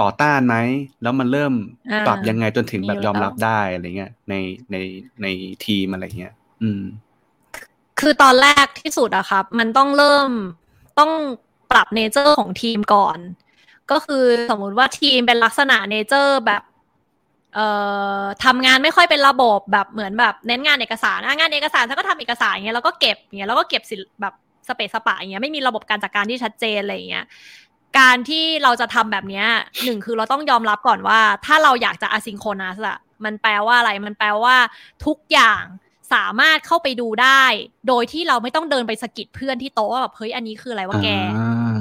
[0.00, 0.56] ต่อต้านไหม
[1.02, 1.52] แล้วมันเริ่ม
[1.92, 4.34] อ่าปรับยังไงจนถึงแบบมีอยู่ยอมรับแล้วได้อะไรเงี้ยใน
[4.70, 4.76] ใน
[5.22, 5.26] ใน
[5.66, 6.82] ทีมอะไรเงี้ย อืม
[8.00, 10.30] คือตอนแรกที่สุดอะครับ มันต้องเริ่ม
[10.98, 11.12] ต้อง
[11.70, 13.18] ปรับ nature ของทีมก่อน
[13.90, 16.62] ก็คือสมมุติว่าทีมเป็นลักษณะ nature แบบ
[17.54, 17.66] เอ่
[18.20, 24.34] อทำงานไม่ค่อยเป็นระบบแบบเหมือนแบบเน้นงานเอกสารอะงานเอกสารถ้าก็ทำเอกสารอย่างเงี้ยแล้วก็เก็บอย่างเงี้ยแล้วก็เก็บสิแบบ
[24.68, 27.24] สะเปะสะปะอย่างเงี้ยไม่มีระบบการจัดการที่ชัดเจนอะไรอย่างเงี้ย
[27.98, 29.46] การที่เราจะทำแบบเนี้ย
[29.84, 34.56] หนึ่งคือเราต้องยอมรับก่อนว่า ถ้าเราอยากจะ asynchronous อะมันแปลว่าอะไรมันแปลว่า
[35.06, 35.62] ทุกอย่าง
[36.14, 37.42] สามารถเข้าไปดูได้
[37.88, 41.78] โดยที่เราไม่ต้องเดินไปสะกิดเพื่อนที่โต๊ะว่าแบบเฮ้ยอันนี้คืออะไรวะแกอ่า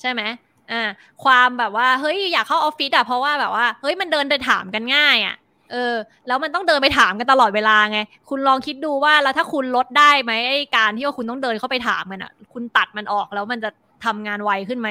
[0.00, 0.22] ใช่ไหม
[0.72, 0.82] อ่า
[1.24, 5.36] ความแบบว่าเฮ้ยอยากเข้าออฟฟิศอะเพราะว่าแบบว่าเฮ้ยมันเดินไปถามกันง่ายอะ
[5.72, 5.94] เออ
[6.26, 13.70] แล้วมันต้องเดินไปถามกันตลอดเวลาไง คุณลองคิดดูว่าแล้วถ้าคุณลดได้ไหมไอ้การที่ว่าคุณต้องเดินเข้าไปถามมันอะ คุณตัดมันออกแล้วมันจะ
[14.04, 14.88] ทำงานไวขึ้นไหม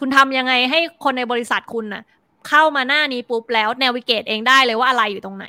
[0.00, 2.02] คุณทำยังไงให้คนในบริษัทคุณน่ะ
[2.48, 5.46] เข้ามาหน้านี้ปุ๊บแล้วแนวิเกตเองได้เลยว่าอะไรอยู่ตรงไหน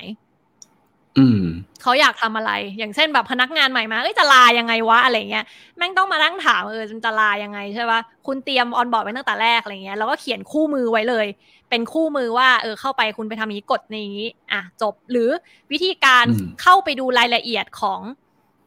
[1.82, 5.44] เขาอยากทำอะไร อย่างเช่นแบบพนักงานใหม่มาเอ้ยจะลายังไงวะอะไรเงี้ย
[5.76, 11.26] แม่งต้องมานั่งถามเออจะลายังไงใช่ปะคุณเตรียมออนบอร์ดไว้ตั้งแต่แรกอะไรเงี้ยแล้วก็เขียนคู่มือไว้เลย
[11.70, 15.28] เป็นคู่มือว่าเออเข้าไปคุณไปทำอย่างนี้กดในนี้อะจบหรือ
[15.72, 18.00] วิธีการอืมเข้าไปดูรายละเอียดของ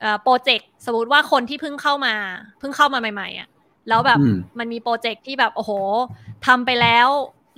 [0.01, 2.15] เอ่อโปรเจกต์สมมติว่าคนที่เพิ่งเข้ามา
[2.59, 3.47] เพิ่งเข้ามาใหม่ๆอะ
[3.89, 5.71] แล้วแบบอืมมันมีโปรเจกต์ที่แบบโอ้โห
[6.47, 7.07] ทำไปแล้ว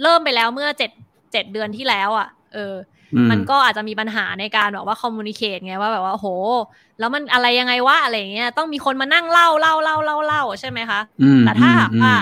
[0.02, 0.91] เริ่มไปแล้วเมื่อเจ็ด
[1.32, 2.96] เจ็ดเดือนที่แล้วอะ เอออื
[3.32, 6.28] มันก็อาจจะมีปัญหาในการแบบว่าคอมมูนิเคตไงว่าแบบว่าโห
[7.00, 12.15] แล้วมันอะไรยังไงวะอะไรอย่างเงี้ยต้องมีคนมานั่งเล่าเล่าเล่าเล่าเล่าใช่ไหมคะอืมแต่ถ้าหากอืมว่า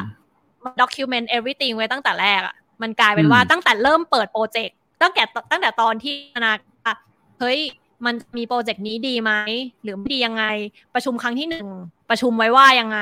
[0.81, 6.97] document everything ไว้ตั้งแต่แรกอะมันกลายเป็นว่าอืมตั้งแต่เริ่มเปิดโปรเจกต์ตั้งแต่ตั้งแต่ตอนที่ธนาคาร
[7.39, 7.59] เฮ้ย
[8.05, 9.31] มันมีโปรเจกต์นี้ดีไหม
[9.83, 10.43] หรือไม่ดียังไง
[10.93, 11.67] ประชุมครั้งที่หนึ่ง
[12.09, 12.99] ประชุมไว้ว่ายังไง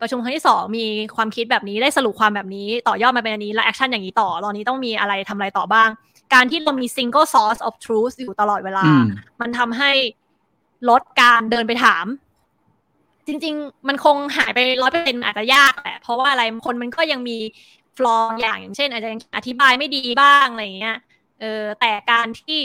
[0.00, 0.84] ประชุมครั้งที่สองมี
[1.16, 5.88] ความคิดแบบนี้ได้สรุปความแบบนี้ต่อยอดมาเป็นอันนี้แล้ว action อย่างนี้ต่อตอนนี้ต้องมีอะไรทำอะไรต่อบ้าง
[6.34, 9.04] การที่เรามี single source of truth อยู่ตลอดเวลาอืม
[9.40, 9.90] มันทำให้
[10.90, 12.06] ลดการเดินไปถาม
[13.26, 17.38] จริง ๆ มันคงหายไปร้อยเปอร์เซ็นต์อาจจะยากแหละเพราะว่าอะไรคนมันก็ยังมี
[17.96, 20.96] ฟลออย่างอย่างเช่น อาจจะยังอธิบายไม่ดีบ้างอะไรอย่างเงี้ย
[21.40, 22.58] เออแต่การที่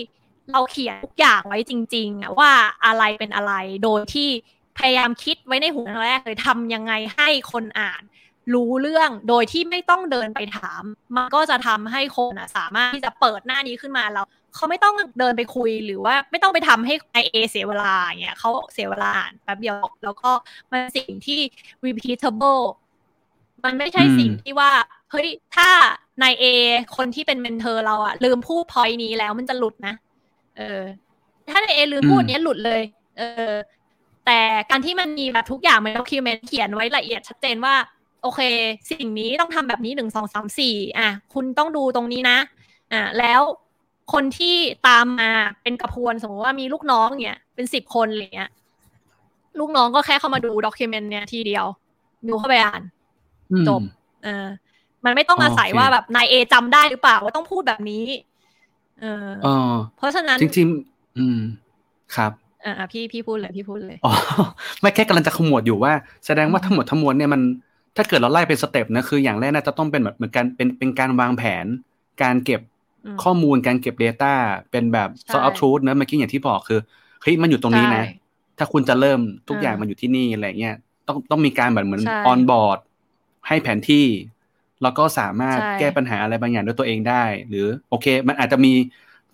[0.52, 2.52] เราเขียนทุกอย่างไว้จริงๆอะว่า
[2.86, 4.30] อะไรเป็นอะไรโดยที่
[4.78, 8.02] พยายามคิดไว้ในหัวแรกเลยทำยังไงให้คนอ่าน
[8.54, 10.84] รู้เรื่องโดยที่ไม่ต้องเดินไปถาม
[11.16, 14.26] มันก็จะทำให้คนสามารถที่จะเปิดหน้านี้ขึ้นมาแล้ว
[14.56, 19.12] เขาไม่ต้องเดินไปคุยหรือว่าไม่ต้องไปทำให้ไอเอเสียเวลาเงี้ยเขาเสียเวลา
[19.44, 20.30] แป๊บเดียวแล้วก็
[20.72, 21.40] มันสิ่งที่
[21.86, 22.64] repeatable
[23.64, 24.72] มันไม่ใช่สิ่งที่ว่า
[25.12, 25.70] เฮ้ยถ้า
[26.22, 26.46] นายเอ
[26.98, 29.94] คนที่เป็น mentor เราอะลืมพูดพอยนี้แล้วมันจะหลุดนะ
[30.58, 30.82] เออ
[31.50, 32.82] ถ้านายเอลืมพูดเนี้ยหลุดเลย
[33.18, 33.54] เออ
[34.26, 34.40] แต่
[34.70, 37.76] การที่มันมีแบบทุกอย่างมัน document เขียนไว้ละเอียดชัดเจนว่า
[38.26, 38.42] โอเค
[38.92, 42.38] สิ่งนี้ต้องทำแบบนี้หนึ่งสองสามสี่อะคุณต้องดูตรงนี้นะ
[42.94, 43.42] อะแล้ว
[44.14, 44.56] คนที่
[44.88, 48.50] ตามมาเป็นกระบวนสมมติว่ามีลูกน้องเนี่ยเป็นสิบคนอะไรเงี้ย
[49.60, 51.66] ลูกน้องก็แค่เข้ามาดู document เนี่ยทีเดียว
[52.28, 52.82] ดูเข้าไปอ่าน
[53.52, 53.82] อืมจบ
[54.24, 54.48] เออ
[55.06, 58.06] มันไม่ต้องอาศัยโอเคว่าแบบนายเอจำได้หรือเปล่าว่าต้องพูดแบบนี้
[59.02, 61.40] เออเออเพราะฉะนั้นจริงๆอืม
[62.16, 62.32] ครับ
[62.66, 64.14] อ่าพี่พี่พูดเลยพี่พูดเลยอ๋อ
[64.82, 65.94] ไม่แค่กำลังจะขมวดอยู่ว่า
[66.26, 67.42] แสดงว่าทั้งหมดทั้งมวลเนี่ยมัน
[67.96, 71.66] ถ้าเกิดเราไล่เป็น step นะคืออย่างแรกน่าจะต้องเป็นแบบเหมือนกันเป็นเป็นการวางแผน
[72.24, 72.62] การเก็บ
[73.06, 74.34] อืมข้อมูลการเก็บ Data
[74.72, 76.80] เป็นแบบใช่ source of truth นะเมื่อกี้อย่างที่บอกคือ
[77.22, 78.20] เฮ้ยมันอยู่ตรงนี้นะใช่
[78.58, 79.20] ถ้าคุณจะเริ่ม
[79.50, 80.76] ทุกอ่าอย่างมันอยู่ที่นี่อะไรเงี้ย
[81.08, 82.80] ต้องต้องมีการแบบเหมือนใช่ on board
[83.48, 84.06] ให้แผนที่
[84.84, 88.74] แล้วก็สามารถใช่แก้ปัญหาอะไรบางอย่างด้วยตัวเองได้ หรือโอเค มันอาจจะมี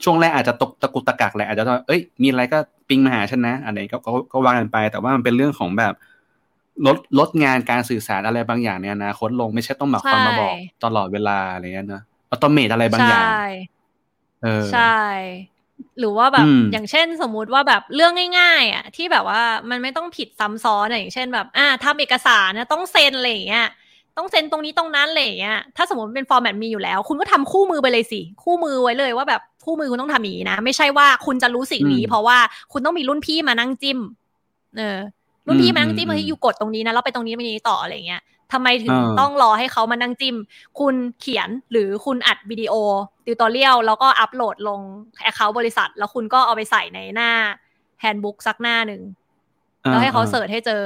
[0.03, 2.57] ช่วงแรกอาจจะตกตะกุกตะกักแหละอาจจะต้องเอ้ยมีอะไรก็
[2.89, 5.93] ปิงมาหาฉันนะอะไรก็ก็ก็วางกันไป แต่ว่ามันเป็นเรื่องของแบบ
[6.85, 13.71] ลดลดงานการสื่อสารอะไรบางอย่างในอนาคตลงไม่ใช่ต้องแบบคอยมาบอกใช่ตลอดเวลาอะไรเงี้ยเนอะอัตโนมัติอะไรบางอย่างใช่
[14.43, 14.81] เออใช่
[15.99, 23.65] หรือว่าแบบอืมอย่างเช่นสมมุติว่าแบบเรื่องง่าย ๆ อะ ที่แบบว่ามันไม่ต้องผิดซ้ำซ้อนอะอย่างเช่นแบบอ่าทำเอกสารนะต้องเซ็นอะไรอย่างเงี้ย
[24.17, 32.37] ต้องเซ็นตรงนี้ตรงนั้นอะไรอย่างเงี้ยถ้าสมมติเป็นฟอร์แมตมีอยู่แล้ว คุณก็ทำคู่มือไปเลยสิ คู่มือไว้เลยว่าแบบคู่มือคุณต้องทำอย่างนี้นะ ไม่ใช่ว่าคุณจะรู้สิ่งนี้อืมเพราะว่า
[32.71, 33.99] คุณต้องมีรุ่นพี่มานั่งจิ้ม
[34.77, 34.97] เออ
[35.47, 38.21] รุ่นพี่มานั่งจิ้มอืมเฮ้ยอยู่กดตรงนี้นะแล้วไปตรงนี้ไปนี้ต่ออะไรอย่างเงี้ย
[38.53, 40.35] ทำไมถึงอ่าต้องรอให้เขามานั่งจิ้ม
[40.79, 42.73] คุณเขียนหรือคุณอัดวิดีโอ
[43.25, 44.79] tutorial แล้วก็อัปโหลดลง
[45.21, 47.31] account บริษัท แล้วคุณก็เอาไปใส่ในหน้า
[47.99, 49.01] handbook สักหน้าหนึ่ง
[49.81, 50.83] แล้วให้เขา search ให้เจอ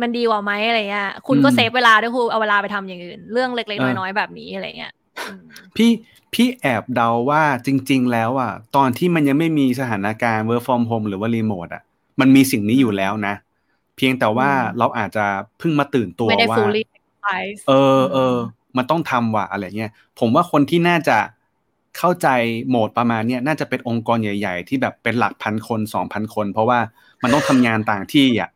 [0.00, 4.92] มันดีกว่าไหมอะไรเงี้ย คุณก็อืม save เวลาด้วยคุณเอาเวลาไปทำอย่างอื่น เรื่องเล็กๆเออน้อยๆแบบนี้อะไรเงี้ย
[5.28, 5.42] อืม
[5.76, 5.90] พี่
[6.34, 11.82] พี่แอบเดาว่าจริง ๆ แล้วอะ ตอนที่มันยังไม่มีสถานการณ์ work from home หรือว่ารีโมทอะ
[12.20, 15.26] มันมีสิ่งนี้อยู่แล้วนะเพียงแต่ว่าอืมเราอาจจะ
[15.58, 18.36] เพิ่งมาตื่นตัวไม่ได้ว่า fully realize เออเออ
[18.76, 21.18] มันต้องทำว่ะอะไรเงี้ยผมว่าคนที่น่าจะ
[21.98, 22.28] เข้าใจ
[22.68, 26.78] โหมดประมาณเนี้ยน่าจะเป็นองค์กรใหญ่ ๆ ที่แบบเป็นหลักพันคนสองพันคน เพราะว่า
[27.22, 28.50] มันต้องทำงานต่างที่อะ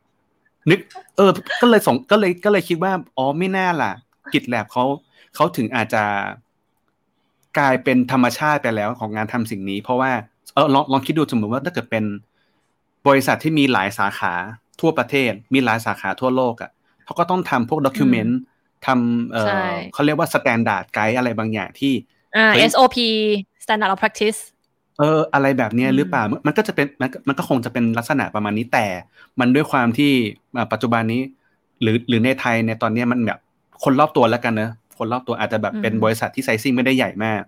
[0.69, 0.79] นึก
[1.17, 1.31] เออ
[1.61, 3.91] ก็เลยสงก็เลยก็เลยคิดว่าอ๋อไม่น่าล่ะ
[4.33, 4.85] กิจแลบเขา
[5.35, 6.03] เขาถึงอาจจะ
[7.57, 10.11] กลายเป็นธรรมชาติไปแล้วของงานทำสิ่งนี้ เพราะว่า
[10.53, 12.03] เออลองลองคิดดูสมมติว่าถ้าเกิดเป็น
[13.07, 14.33] บริษัทที่มีหลายสาขา
[14.81, 16.69] ทั่วประเทศมีหลายสาขาทั่วโลกอะ
[17.05, 18.37] เขาก็ต้องทำพวก document
[18.85, 21.93] ทำเอใช่อเขาเรียกว่า standard guide อะไรบางอย่างที่
[22.35, 23.05] อ่าเฮ้ย SOP
[23.63, 24.39] standard of practice
[24.97, 28.85] เอออะไรแบบเนี้ยอืมหรือเปล่ามันมันก็จะเป็นมันก็มันก็คงจะเป็นลักษณะประมาณนี้แต่
[29.39, 30.11] มันด้วยความที่
[30.57, 31.21] อ่าปัจจุบันนี้
[31.81, 33.39] หรือหรือในไทยในตอนเนี้ยมันแบบ
[33.83, 37.41] คนรอบตัวแล้วกันเนอะคนรอบตัวอาจจะแบบเป็นอืมบริษัทที่ sizing ไม่ได้ใหญ่มาก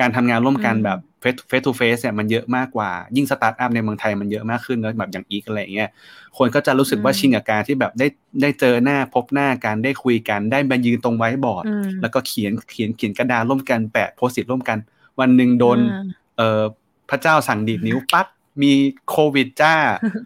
[0.00, 5.90] การทำงานร่วมกันอืมแบบ face face to face เนี่ยมันเยอะมากกว่ายิ่งสตาร์ทอัพในเมืองไทยมันเยอะมากขึ้นเนอะแบบอย่างอีกอะไรอย่างเงี้ย
[6.38, 8.06] คนก็จะรู้สึกว่าอืมชินกับการที่แบบได้
[8.42, 14.78] ได้เจอหน้าพบหน้ากันได้คุยกันได้มายืนตรงไว้บอร์ดอืมแล้วก็เขียนเขียนเขียนกระดาษร่วมกันแปะโพสต์ร่วมกัน
[15.20, 16.04] วันหนึ่งโดนอ่า
[16.36, 16.62] เอ่อ
[17.10, 18.26] พระเจ้าสั่งดีดนิ้วปั๊บ
[18.62, 18.72] มี
[19.10, 19.74] โควิดจ้า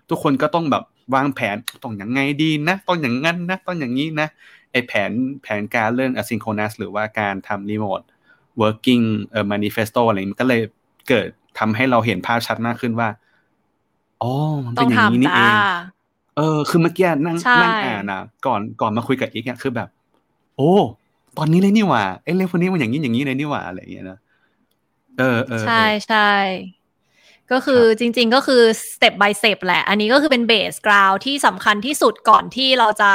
[0.09, 4.29] ทุกคนก็ต้องแบบวางแผนต้องอย่างไงดีนะ ต้องอย่างงั้นนะ ต้องอย่างนี้นะ
[4.73, 5.11] ไอแผน
[5.43, 8.05] แผนการเรื่อง asynchronous หรือว่าการทำ remote
[8.63, 10.61] working เอ่อ manifesto อะไรอย่างนี้มันก็เลย
[11.09, 11.27] เกิด
[11.59, 13.09] ทำให้เราเห็นภาพชัดมากขึ้นว่า
[14.23, 14.33] อ๋อ
[14.65, 15.55] มันต้เป็อนงอย่างนี้ทำนี่จ้าเอง
[16.37, 19.89] เออ คือเมื่อกี้นั่งใช่นั่งอ่านนะก่อนก่อนมาคุยกับอีกเนี่ยคือแบบ
[20.57, 20.73] โอ้
[21.39, 24.19] ตอนนี้เลยนี่หว่าไอ้เรื่องพวกนี้มันอย่างนี้อย่างนี้เลยนี่หว่าอะไรอย่างเงี้ยนะ
[25.19, 26.31] เออเออเออใช่ใช่
[27.53, 33.11] ก็คือจริง ๆก็คือ step by step แหละ อันนี้ก็คือเป็นเบสกราวที่สำคัญที่สุดก่อนที่เราจะ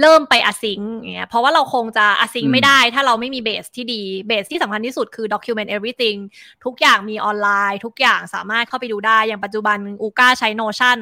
[0.00, 6.18] เริ่มไป async อย่างเงี้ยเพราะว่าเราคงจะ async อืมไม่ได้ ถ้าเราไม่มีเบสที่ดีเบสที่สำคัญที่สุดคือ document everything
[6.64, 10.98] ทุกอย่างมีออนไลน์ ทุกอย่างสามารถเข้าไปดูได้ อย่างปัจจุบันอูก้าใช้ Notion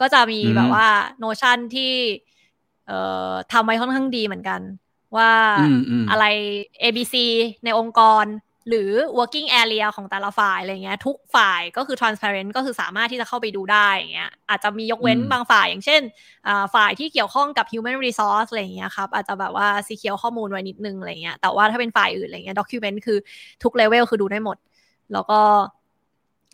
[0.00, 0.86] ก็จะมีอืมแบบว่า
[1.24, 1.92] Notion ที่
[2.86, 2.98] เอ่
[3.30, 4.60] อทำไว้ค่อนข้างดีเหมือนกัน
[5.16, 5.30] ว่า
[5.60, 6.24] อืมอืมอะไร
[6.82, 7.14] ABC
[7.64, 8.24] ในองค์กร
[8.68, 16.02] หรือ working area ของแต่ละฝ่ายอะไรเงี้ยทุกฝ่ายก็คือ transparent ก็คือสามารถที่จะเข้าไปดูได้อย่างเงี้ยอาจจะมียกเว้นอืมบางฝ่ายอย่างเช่น
[16.46, 23.18] อ่าฝ่ายที่เกี่ยวข้องกับ human resource อะไรเงี้ยครับอาจจะแบบว่า secure ข้อมูลไว้นิดนึงอะไรเงี้ยแต่ว่าถ้าเป็นฝ่ายอื่นอะไรเงี้ย document คือ
[23.62, 24.56] ทุก level คือดูได้หมด
[25.12, 25.40] แล้วก็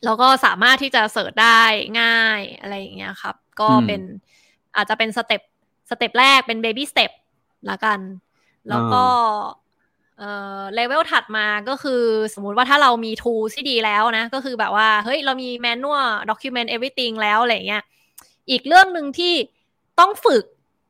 [0.04, 1.62] แล้วก็สามารถที่จะเสิร์ชได้
[2.00, 4.00] ง่ายอะไรอย่างเงี้ยครับ ก็อืมเป็น
[4.76, 5.42] อาจจะเป็นสเต็ป
[5.90, 7.10] สเต็ปแรกเป็น baby step
[7.70, 8.00] ละกัน
[8.70, 9.02] แล้วก็
[10.20, 12.02] เอ่อเลเวลถัดมาก็คือ
[12.34, 17.84] สมมุติว่าถ้าเรามี tool ที่ดีแล้วนะ ก็คือแบบว่า เฮ้ย เรามี manual document everything แล้วอะไรเงี้ย
[18.50, 19.34] อีกเรื่องหนึ่งที่
[20.00, 20.44] ต้องฝึก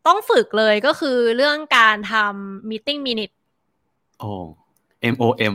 [0.06, 3.34] ต้องฝึกเลยก็คือเรื่องการทำ meeting minute
[4.18, 4.30] โอ้
[5.14, 5.54] M O M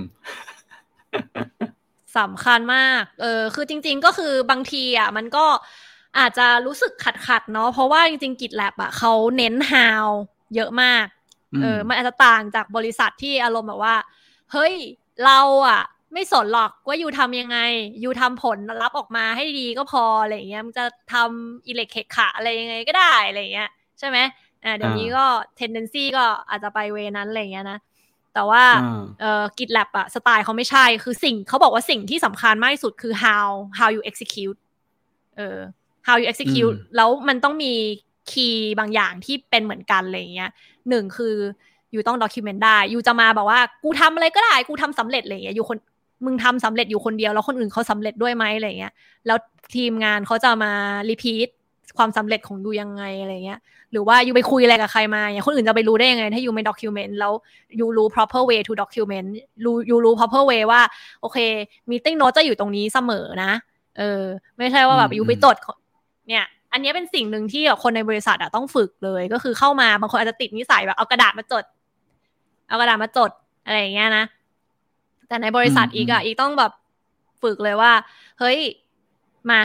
[2.18, 5.46] สำคัญมาก เออ คือจริง ๆ ก็คือบางทีอะ มันก็
[6.20, 6.94] อาจจะรู้สึก
[7.28, 10.06] ขัดๆเนาะ เพราะว่าจริงๆ GitLab อะเขาเน้น how
[10.56, 11.06] เยอะมาก
[11.62, 13.96] เออมันอาจจะต่างจากบริษัทที่อารมณ์แบบว่า
[14.52, 14.74] เฮ้ย
[15.26, 15.82] เราอะ
[16.14, 17.58] ไม่สนหรอกว่ายูทำยังไง
[18.04, 24.18] ยูทำผลลัพธ์ออกมาให้ดีก็พออะไรเงี้ยมันจะทำอิเล็กเคขะอะไรยังไงก็ได้อะไรเงี้ยใช่ไหม
[24.64, 25.26] อ่าเดี๋ยวนี้ก็
[25.60, 27.80] tendency ก็อาจจะไปเวนั้นอะไรเงี้ยนะ
[28.34, 33.48] แต่ว่าอ่าเอ่อ GitLab อะสไตล์เขาไม่ใช่คือสิ่งเขาบอกว่าสิ่งที่สำคัญมากที่สุดคือ how
[33.80, 34.58] how you execute
[35.38, 35.58] เออ
[36.08, 37.74] how you execute อืมแล้วมันต้องมี
[38.32, 40.50] คีย์บางอย่างที่เป็นเหมือนกันอะไรอย่างเงี้ย
[40.90, 41.36] หนึ่งคือ
[41.92, 45.78] อยู่ต้อง document ได้อยู่จะมาบอกว่ากูทำอะไรก็ได้กูทำสำเร็จอะไรอย่างเงี้ยอยู่คน
[46.26, 48.94] มึงทำสำเร็จอยู่คนเดียวแล้วคนอื่นเขาสำเร็จด้วยไหมอะไรอย่างเงี้ย
[49.28, 49.38] แล้ว
[49.76, 50.72] ทีมงานเขาจะมา
[51.10, 51.50] repeat
[51.98, 53.60] ความสำเร็จของยูยังไงอะไรเงี้ย
[53.92, 57.34] หรือว่ายูไปคุยอะไรกับใครมาอย่างคนอื่นจะไปรู้ได้ยังไง ถ้ายูไม่ document แล้ว
[57.80, 59.28] ยูรู้ proper way to document
[59.64, 60.82] รู้ยูรู้ proper way ว่า
[61.22, 61.38] โอเค
[61.90, 63.52] meeting note จะอยู่ตรงนี้เสมอนะ
[63.98, 64.24] เออ
[64.58, 65.56] ไม่ใช่ว่าแบบอืมยูไปจด
[66.30, 66.46] เนี่ย
[66.76, 71.64] อันเนี้ยเป็นสิ่งหนึ่งที่แบบคนในบริษัทอะต้องฝึกเลย ก็คือเข้ามาบางคนอาจจะติดนิสัยแบบเอากระดาษมาจด
[72.70, 73.32] เอากระดาษมาจด
[73.66, 74.26] อะไรอย่างเงี้ยนะ
[75.28, 76.72] แต่ในบริษัทอืมอีกอะอีกต้องแบบ
[77.44, 77.92] ฝึกเลยว่า
[78.40, 78.58] เฮ้ย
[79.50, 79.62] มา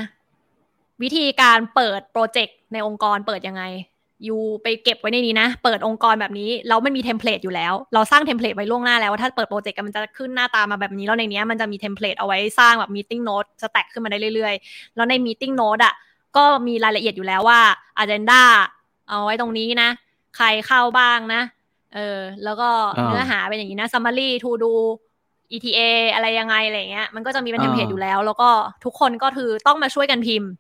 [1.03, 3.63] วิธีการเปิด project ในองค์กรเปิดยังไง
[4.29, 13.45] you ไปเก็บไว้ในนี้นะ เปิดองค์กรแบบนี้แล้วมันมี template อยู่แล้ว เราสร้าง template ไว้ล่วงหน้าแล้วว่าถ้าเปิด project กันมันจะขึ้นหน้าตามาแบบนี้ แล้วในเนี้ยมันจะมี template เอาไว้สร้างแบบ meeting note
[13.63, 15.95] stack ขึ้นมาได้เรื่อยๆ แล้วใน meeting note อะ
[16.37, 17.61] ก็มีรายละเอียดอยู่แล้วว่า
[18.03, 18.43] agenda
[19.09, 19.91] เอาไว้ตรงนี้นะ
[20.37, 21.43] ใครเข้าบ้างนะ
[21.95, 22.69] เออ แล้วก็
[22.99, 24.75] อ่าเนื้อหาเป็นอย่างนี้นะ summary to do
[25.53, 25.81] ETA
[26.15, 28.51] อะไรยังไงอะไรเงี้ย มันก็จะมีเป็นเทมเพลตอ่าอยู่แล้ว แล้วก็
[28.85, 30.51] ทุกคนก็คือต้องมาช่วยกันพิมพ์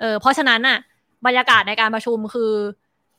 [0.00, 0.78] เออ เพราะฉะนั้นน่ะ
[1.26, 2.52] บรรยากาศในการประชุมคือ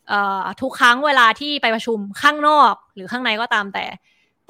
[0.10, 3.86] เอ่อทุกครั้งเวลาที่ไปประชุมข้างนอกหรือข้างในก็ตามแต่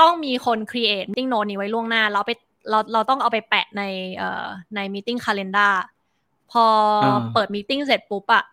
[0.02, 2.32] ต้องมีคน create meeting note นี้ไว้ล่วงหน้าแล้วไป
[2.70, 3.84] เราเราต้องเอาไปแปะใน
[4.18, 4.46] เอ่อ
[4.76, 5.74] ใน meeting calendar
[6.52, 6.66] พอ
[7.04, 8.44] อาเปิด meeting เสร็จปุ๊บอะ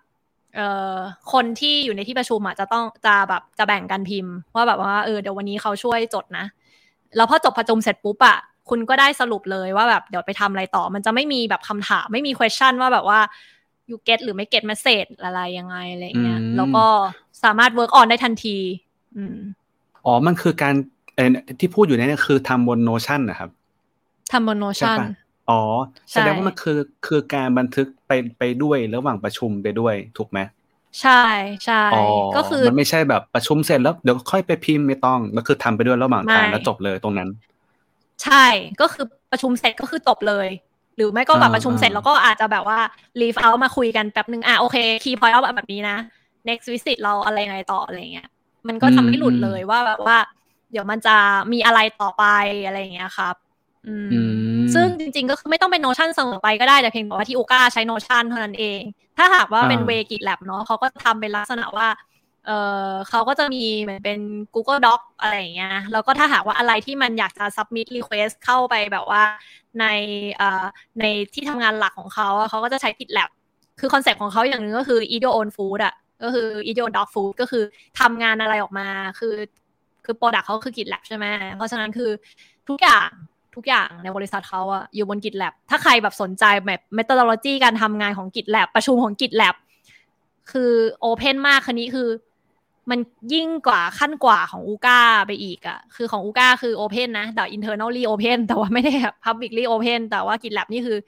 [0.57, 0.97] เอ่อ
[1.33, 6.47] คนที่อยู่ในที่ประชุมอะจะต้องจะแบบจะแบ่งกันพิมพ์ว่าแบบว่าเออเดี๋ยววันนี้เขาช่วยจดนะ
[7.17, 8.39] แล้วพอจบประชุมเสร็จปุ๊บอะ
[8.71, 13.21] คุณก็ได้สรุปเลยว่าแบบเดี๋ยวไปทำอะไรต่อ มันจะไม่มีแบบคำถามไม่มี question ว่าแบบว่า
[13.91, 16.87] you get หรือไม่ get message อะไรยังไงอะไรอย่างเงี้ยอืมแล้วก็
[17.45, 18.57] สามารถ work on ได้ทันที
[19.17, 19.37] อืม
[20.05, 20.75] อ๋อมันคือการ
[21.17, 21.29] เอ่อ
[21.61, 23.51] ที่พูดอยู่เนี่ยคือทำบน Notion นะครับ
[24.33, 25.07] ทำบนใช่ Notion ปะ
[25.53, 25.63] อ๋อ
[26.13, 30.39] ใช่แสดงว่ามันคือคือการบันทึกไปไปด้วยระหว่างประชุมไปด้วยถูกไหม
[31.01, 31.23] ใช่
[31.65, 32.03] ใช่อ๋อ
[32.37, 37.29] ก็คือมันไม่ใช่แบบประชุมเสร็จแล้วเดี๋ยวค่อยไปพิมพ์ไม่ต้องมันคือทำไปด้วยระหว่างทางไม่แล้วจบเลยตรงนั้น
[38.25, 38.45] ใช่
[38.81, 40.49] ก็คือประชุมเสร็จก็คือจบเลย
[40.97, 42.79] หรือไม่ก็แบบอ่าประชุมเสร็จอ่าแล้วก็อาจจะแบบว่า
[43.21, 45.97] leave out มาคุยกันแป๊บนึงอะโอเค key point เอาแบบนี้นะ
[46.49, 48.29] next visit เราอะไรยังไงต่ออะไรเงี้ย
[48.69, 50.19] มันก็ทำให้หลุดเลยว่าแบบว่า
[50.71, 51.17] เดี๋ยวมันจะ
[51.53, 52.25] มีอะไรต่อไป
[52.67, 53.35] อะไรอย่างเงี้ยครับ
[53.87, 54.42] อืมอืม
[54.75, 58.81] ซึ่งจริงๆก็คือไม่ต้องเป็น Notion เสมอไปก็ได้แต่เพียงแต่ว่าที่อูก้าใช้ Notion เท่านั้นเอง
[59.17, 61.89] ถ้าหากว่าเป็นอ่าเวกิ l แ b เนาะเขาก็ทำเป็นลักษณะว่า
[62.47, 62.51] เอ
[62.89, 64.21] อเขาก็จะมีเหมือนเป็น
[64.55, 69.23] Google Doc อะไรอย่างเงี้ยนะแล้วก็ถ้าหากว่าอะไรที่มันอยากจะ submit request เข้าไปแบบว่า
[69.81, 69.87] ใน
[70.37, 70.65] เอ่อ
[71.01, 71.05] ใน
[71.35, 73.31] ที่ทำงานหลักของเขาอะเขาก็จะใช้ GitLab
[73.81, 77.65] คือ concept ของเขาอย่างหนึ่งก็คือ eat your own food อะก็คือ eat your own dog food ก็คือ
[78.01, 79.35] ทำงานอะไรออกมา คือ
[80.05, 82.11] คือโปรดักเขาคือ GitLab ใช่ไหมเพราะฉะนั้นคือ
[82.69, 83.09] ทุกอย่าง
[83.57, 89.55] ทุกอย่างในบริษัทเขาอะอยู่บน GitLab ถ้าใครแบบสนใจแบบ methodology การทำงานของ GitLab ประชุมของ GitLab
[90.53, 90.73] คือ
[91.09, 92.09] open มากคันนี้คือ
[92.91, 92.99] มัน
[93.35, 100.99] ยิ่งกว่าขั้นกว่าของอูก้าไปอีกอะคือของอูก้าคือ open นะแต่ internally open แต่ว่าไม่ได้แบบ publicly open แต่ว่า GitLab นี่คือ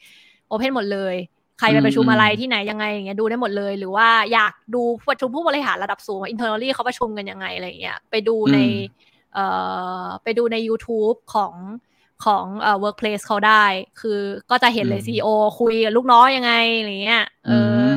[0.51, 1.15] open หมดเลย
[1.59, 8.65] ใครไปประชุมอืมอะไรที่ไหนยังไงอย่างเงี้ยดูได้หมดเลย หรือว่าอยากดูประชุมผู้บริหารระดับสูงว่า internally เขาประชุมกันยังไงอะไรอย่างเงี้ยไปดูในอื
[9.11, 9.47] มเอ่
[10.05, 11.53] อไปดูใน YouTube ของ
[12.25, 13.65] ของเอ่อ workplace เขาได้
[14.01, 14.19] คือ
[14.51, 15.29] ก็จะเห็นเลยอืม CEO
[15.61, 17.95] คุยกับลูกน้องยังไงอะไรเงี้ยเอออม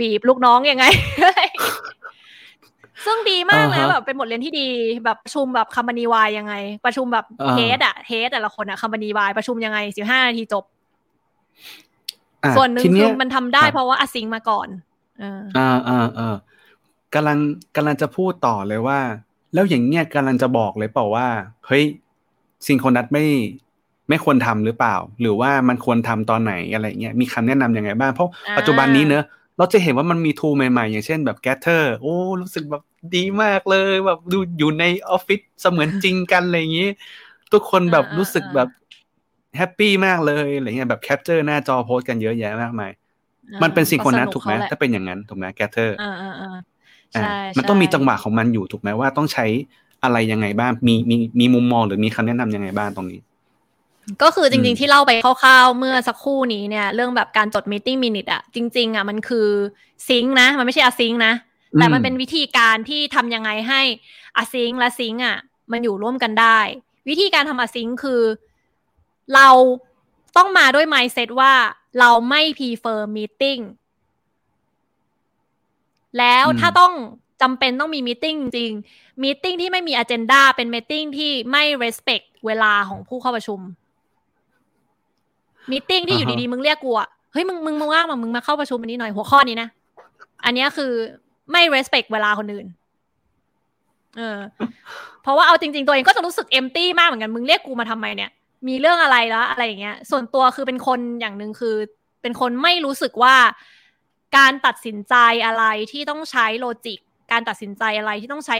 [0.00, 0.84] บีบลูกน้องยังไง
[3.06, 4.68] ซึ่งดีมากนะอ่าฮะแบบเป็นบทเรียนที่ดี
[5.04, 6.54] แบบประชุมแบบคัม p านีวายยังไง
[6.84, 10.64] ประชุมแบบอ่าเฮดอะเฮดแต่ละคนอะคัม p านีวายประชุมยังไงสิบห้านาทีจบ
[12.44, 14.68] อะส่วนหนึ่งทีคืเนี้อยมันทำได้ครับเพราะว่าอซิงมาก่อน
[15.18, 16.36] เอออ่าอ่าอ่า
[17.14, 17.38] กำลัง
[17.76, 18.98] กำลังจะพูดต่อเลยว่า
[19.54, 21.28] แล้วอย่างเงี้ยกำลังจะบอกเลยเปล่าว่า
[21.66, 21.84] เฮ้ย
[22.66, 23.24] ซิงโครนัสไม่
[24.08, 29.22] ไม่ควรทำหรือเปล่า หรือว่ามันควรทำตอนไหนอะไรเงี้ยมีคำแนะนำยังไงบ้างเพราะอ่าปัจจุบันนี้เนอะ
[29.56, 32.08] เราจะเห็นว่ามันมีทูใหม่ๆ อย่างเช่นแบบ Gather โอ้
[32.42, 32.82] รู้สึกแบบ
[33.14, 36.84] ดีมากเลยแบบดูอยู่ในออฟฟิศเสมือนจริงกันอะไรอย่างงี้
[37.52, 38.68] ทุกคนแบบอ่ารู้สึกอ่าแบบ
[39.56, 42.90] happy มากเลยอะไรเงี้ยแบบ capture หน้าจอโพสต์กันเยอะแยะมากมาย
[43.62, 46.46] มันเป็น synchronous ถูกไหมเขาแหละถ้าเป็นอย่างนั้นถูกไหม Gather อ่าอ่าอ่า
[47.14, 49.44] อ่าใช่มันต้องมีใช่จังหวะของมันอยู่ถูกไหมว่าต้องใช้
[50.02, 53.20] อะไรยังไงบ้างมีมีมีมุมมองหรือมีคำแนะนำยังไงบ้างตรงนี้
[54.22, 59.48] ก็คือจอืริงมๆที่เล่าไปคร่าวๆเมื่อสักครู่นี้เนี่ย เรื่องแบบการจด meeting minute อะจริง ๆอะมันคือ
[60.08, 61.32] sync นะ มันไม่ใช่ async นะ
[61.78, 63.82] แต่มันเป็นวิธีการที่ทำยังไงให้
[64.36, 65.36] async และ sync อะ
[65.72, 66.58] มันอยู่ร่วมกันได้
[67.08, 68.22] วิธีการทำ async คือ
[69.34, 69.48] เรา
[70.36, 71.52] ต้องมาด้วย mindset ว่า
[71.98, 73.62] เราไม่ prefer meeting
[76.18, 76.92] แล้วอืมถ้าต้อง
[77.42, 78.72] จำเป็นต้องมี meeting จริง
[79.22, 83.60] meeting ที่ไม่มีอ g e n d a เป็น meeting ที่ไม่ respect เวลาของผู้เข้าประชุม
[85.70, 89.68] มีติ้งที่อยู่ดีๆมึงเรียกกูอะเฮ้ยมึงมึงมึงว่างมามึงมาเข้าประชุมอันนี้หน่อยหัวข้อนี้นะ
[90.44, 90.92] อันนี้คือ
[91.52, 92.66] ไม่ respect เวลาคนอื่น
[94.16, 94.38] เออ
[95.22, 98.30] เพราะว่าเอาจริง ๆ ตัวเองก็จะรู้สึก empty มากเหมือนกันมึงเรียกกูมาทำไมเนี่ย
[98.68, 101.76] มีเรื่องอะไรแล้วอะไรอย่างเงี้ย ส่วนตัวคือเป็นคนอย่างหนึ่งคือ
[102.22, 103.36] เป็นคนไม่รู้สึกว่า
[104.36, 105.14] การตัดสินใจ
[105.46, 106.98] อะไรที่ต้องใช้ logic
[107.32, 108.58] การตัดสินใจอะไรที่ต้องใช้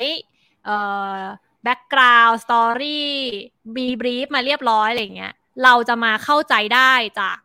[0.65, 0.77] เอ่
[1.17, 1.21] อ
[1.63, 3.09] background story
[3.77, 5.33] มี brief มาเรียบร้อยอะไรอย่างเงี้ย
[5.65, 7.37] เราจะมาเข้าใจได้จาก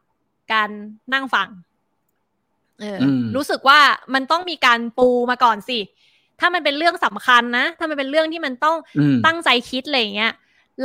[0.54, 0.70] การ
[1.14, 1.50] นั่งฟัง
[2.80, 3.80] เอออมรู้สึกว่า
[4.14, 5.80] มันต้องมีการปูมาก่อนสิ
[6.40, 10.34] ถ้ามันเป็นเรื่องสำคัญนะ ถ้ามันเป็นเรื่องที่มันต้องอืมตั้งใจคิดอะไรอย่างเงี้ย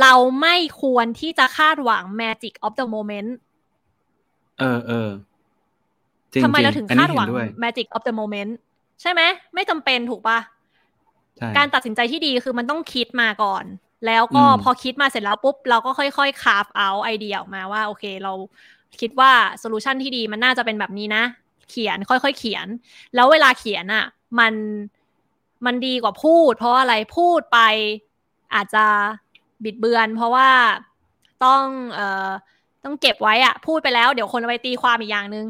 [0.01, 3.31] เราไม่ควรที่จะคาดหวัง magic of the moment
[4.59, 5.09] เออเออ
[6.31, 8.51] จริงทำไมเราถึงอันคานี้ดหวังเนด้วย magic of the moment
[9.01, 9.21] ใช่ไหม
[9.53, 10.39] ไม่จำเป็นถูกปะ
[11.37, 13.65] ใช่การตัดสินใจที่ดีคือมันต้องคิดมาก่อน
[14.05, 18.33] แล้วก็อืมพอคิดมาเสร็จแล้วปุ๊บ เราก็ค่อยๆ carve out ไอเดียออกมาว่า โอเค เรา
[18.99, 21.23] คิดว่าโซลูชันที่ดีมันน่าจะเป็นแบบนี้นะ
[21.69, 22.67] เขียนค่อยๆเขียน
[23.15, 24.05] แล้วเวลาเขียนอะ
[24.39, 24.53] มัน
[25.65, 27.59] มันดีกว่าพูด เพราะว่าอะไรพูดไป
[28.55, 28.85] อาจจะ
[29.63, 30.49] บิดเบือน เพราะว่า
[31.45, 32.29] ต้องเอ่อ
[32.83, 35.45] ต้องเก็บไว้อะพูดไปแล้ว เดี๋ยวคนเอาไปตีความอีกอย่างหนึ่ง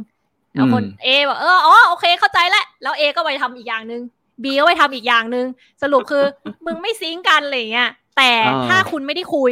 [0.54, 4.02] แล้วคนอืมเอบอกเอออ๋อโอเคเข้าใจแล้วแล้วเอก็ไปทำอีกอย่างหนึ่ง
[4.44, 5.46] B ก็ไปทำอีกอย่างหนึ่ง
[5.82, 6.24] สรุปคือ
[6.66, 9.52] มึงไม่ sync กันอะไรอย่างเงี้ยแต่อ่าถ้าคุณไม่ได้คุย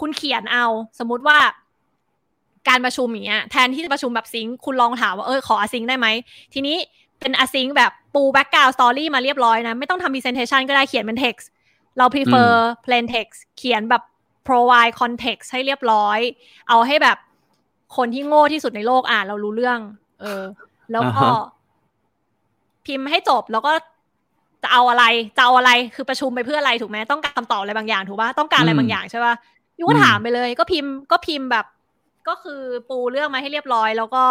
[0.00, 0.66] คุณเขียนเอา
[0.98, 1.38] สมมุติว่า
[2.68, 6.06] การประชุมอย่างเงี้ยแทนที่จะประชุมแบบ sync คุณลองถามว่าเออขอ sync ได้ไหม
[6.54, 6.76] ทีนี้
[7.20, 11.46] เป็น async แบบปู background story มาเรียบร้อยนะ ไม่ต้องทำ presentation ก็ได้เขียนเป็น text
[11.98, 12.52] เรา prefer
[12.84, 14.02] plain text เขียนแบบ
[14.48, 16.18] provide context ให้เรียบร้อย
[16.68, 17.18] เอาให้แบบ
[17.96, 19.78] คนที่โง่ที่สุดในโลกอ่านเรารู้เรื่อง
[20.20, 20.42] เออ
[20.92, 21.32] แล้วก็อ่าฮะ
[22.86, 23.72] พิมพ์ให้จบแล้วก็
[24.62, 25.04] จะเอาอะไร
[25.36, 29.34] จะเอาอะไรคือประชุมไปเพื่ออะไรถูกไหมต้องการคำตอบอะไรบางอย่างถูกปะต้องการอะไรอืมบางอย่างใช่ปะ
[29.78, 31.66] ยูก็อืมถามไปเลย ก็พิมพ์ก็พิมพ์แบบ
[32.28, 34.22] ก็คือปูเรื่องมาให้เรียบร้อย แล้วก็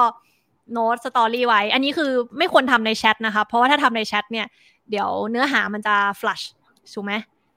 [0.71, 4.47] โน้ตสตอรี่ไว้ อันนี้คือไม่ควรทำในแชทนะคะเพราะว่าถ้าทำในแชทเนี่ย
[4.89, 6.43] เดี๋ยวเนื้อหามันจะ flush
[6.93, 7.13] ถูกไหม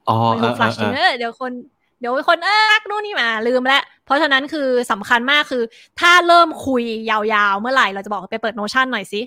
[0.09, 1.51] อ๋อมันเอถูอกฟลัชเออเออเดี๋ยวคน
[2.01, 5.63] เดี๋ยวคนเออนู่นนี่มาลืมแล้วเพราะฉะนั้นคือสำคัญมากคือ
[5.99, 9.21] ถ้าเริ่มคุยยาวๆ เมื่อไหร่เราจะบอกไปเปิด Notion หน่อยสิ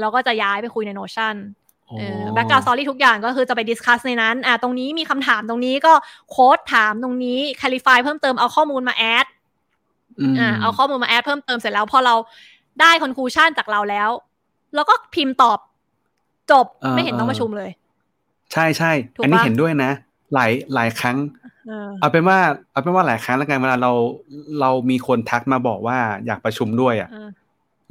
[0.00, 1.34] เราก็จะย้ายไปคุยใน Notion
[1.90, 5.92] อ๋อ background storyทุกอย่างก็คือจะไป discuss ในนั้นอ่าตรงนี้มีคำถามตรงนี้ก็
[6.30, 12.14] quote ถามตรงนี้ค a ลิฟายเพิ่มเติมเอาข้อมูลมา add อ่าเอาข้อมูลมา add เพิ่มเติมเสร็จแล้วพอเรา
[12.80, 14.10] ได้ conclusion จากเราแล้ว
[14.74, 15.58] เราก็พิมพ์ตอบ
[16.50, 17.70] จบเออไม่เห็นต้องเออประชุมเลย
[18.52, 19.90] ใช่ใช่ถูกอันนี้ปะเห็นด้วยนะ
[20.34, 21.16] หลายหลายครั้ง
[21.70, 22.38] เออเอาเป็นว่า
[22.72, 23.92] เอาเป็นว่าหลายครั้งแล้วกันเวลาเรา
[24.60, 27.28] เรามีคนทักมาบอกว่าอยากประชุมด้วยอะเออ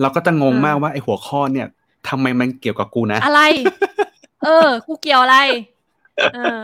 [0.01, 1.67] เราก็จะงงเออมากว่าไอ้หัวข้อเนี่ย
[2.09, 3.41] ทำไมมันเกี่ยวกับกูนะ อะไร
[4.43, 5.37] เออ กูเกี่ยวอะไร
[6.35, 6.59] เออ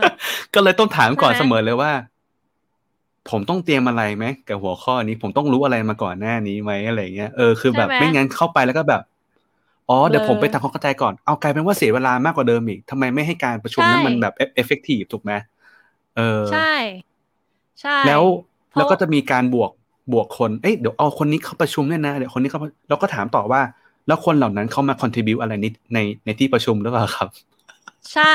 [0.54, 1.92] ก็เลยต้องถามก่อนใช่เสไหมมอเลยว่า
[3.30, 9.02] ผมต้องเตรียมอะไรไหมกับหัวข้อนี้ ผมต้องรู้อะไรมาก่อนหน้านี้ไหมอะไรเงี้ยเออคือแบบไม่งั้นเข้าไปแล้วก็แบบ
[9.90, 15.32] อ๋อเดี๋ยวผมไปทำความเข้าใจก่อนเอากลายเป็นว่าเสียเวลามากกว่าเดิมอีกทำไมไม่ให้การประชุมนั้นมันแบบเอฟเฟกตีฟถูกไหม
[16.16, 16.72] เออ ใช่
[17.80, 18.22] ใช่ แล้ว
[18.70, 19.70] เพราะแล้วก็จะมีการบวก
[20.12, 23.60] บวกคน เอ้ยเดี๋ยวเอาคนนี้เข้าประชุมเนี่ยนะ เดี๋ยวคนนี้เข้าเราก็ถามต่อว่า
[24.06, 27.28] แล้วคนเหล่านั้นเข้ามา contribu อะไรนิดในในที่ประชุมหรือเปล่าครับ
[28.12, 28.34] ใช่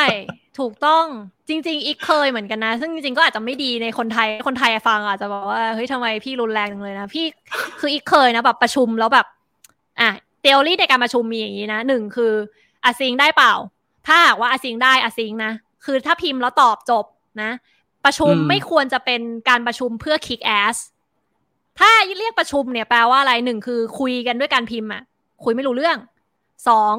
[0.60, 1.06] ถูกต้อง
[1.50, 7.26] จริง ๆ อีกเคยเหมือนกันนะ ซึ่งจริงๆ ก็อาจจะไม่ดีในคนไทย คนไทยฟังอาจจะบอกว่า เฮ้ยทำไมพี่รุนแรงจังเลยนะ พี่
[7.80, 9.28] คืออีกเคยนะแบบประชุมแล้วแบบ
[10.00, 10.10] อะ
[10.42, 12.34] เทอรี่ในการประชุมมีอย่างนี้นะหนึ่งคือ
[12.86, 13.54] อาซิงได้เปล่า
[14.08, 15.52] ถ้าหากว่าอาซิงได้อาซิงนะ
[15.86, 17.06] คือถ้าพิมพ์แล้วตอบจบ
[17.42, 17.52] นะ
[18.06, 20.78] ประชุมอืมไม่ควรจะเป็นการประชุมเพื่อ kick ass
[21.80, 25.04] ถ้าเรียกประชุมเนี่ยแปลว่าอะไรหนึ่งคือคุยกันด้วยการพิมพ์อะ
[25.44, 25.98] คุยไม่รู้เรื่อง
[26.68, 26.96] สอง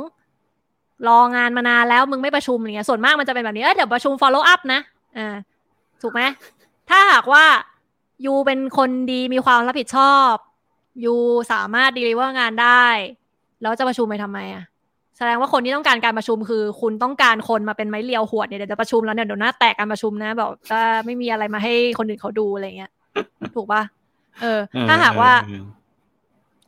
[1.09, 4.81] รองานมานานแล้วมึงไม่ประชุมอย่างเงี้ยส่วนมากมันจะเป็นแบบนี้เอ้ยเดี๋ยวประชุม follow up นะ
[5.19, 5.37] อ่า
[6.03, 6.21] ถูกไหม
[6.91, 7.45] ถ้าหากว่า
[8.27, 10.33] ยูเป็นคนดีมีความรับผิดชอบ
[11.05, 11.15] ยู
[11.53, 12.87] สามารถ deliver งานได้
[13.61, 14.65] แล้วจะประชุมไปทำไมอะ
[15.17, 22.91] แสดงว่าคนที่ต้องการการประชุมคือ คุณต้องการคนมาเป็นไม้เรียวหวดเนี่ยเดี๋ยวจะประชุมแล้วเนี่ยเดี๋ยวหน้าแตกการประชุมนะแบบก็ไม่มีอะไรมาให้คนอื่นเขาดูอะไรเงี้ย
[23.55, 23.83] ถูกปะ
[24.43, 25.65] เออ ถ้าหากว่าเออ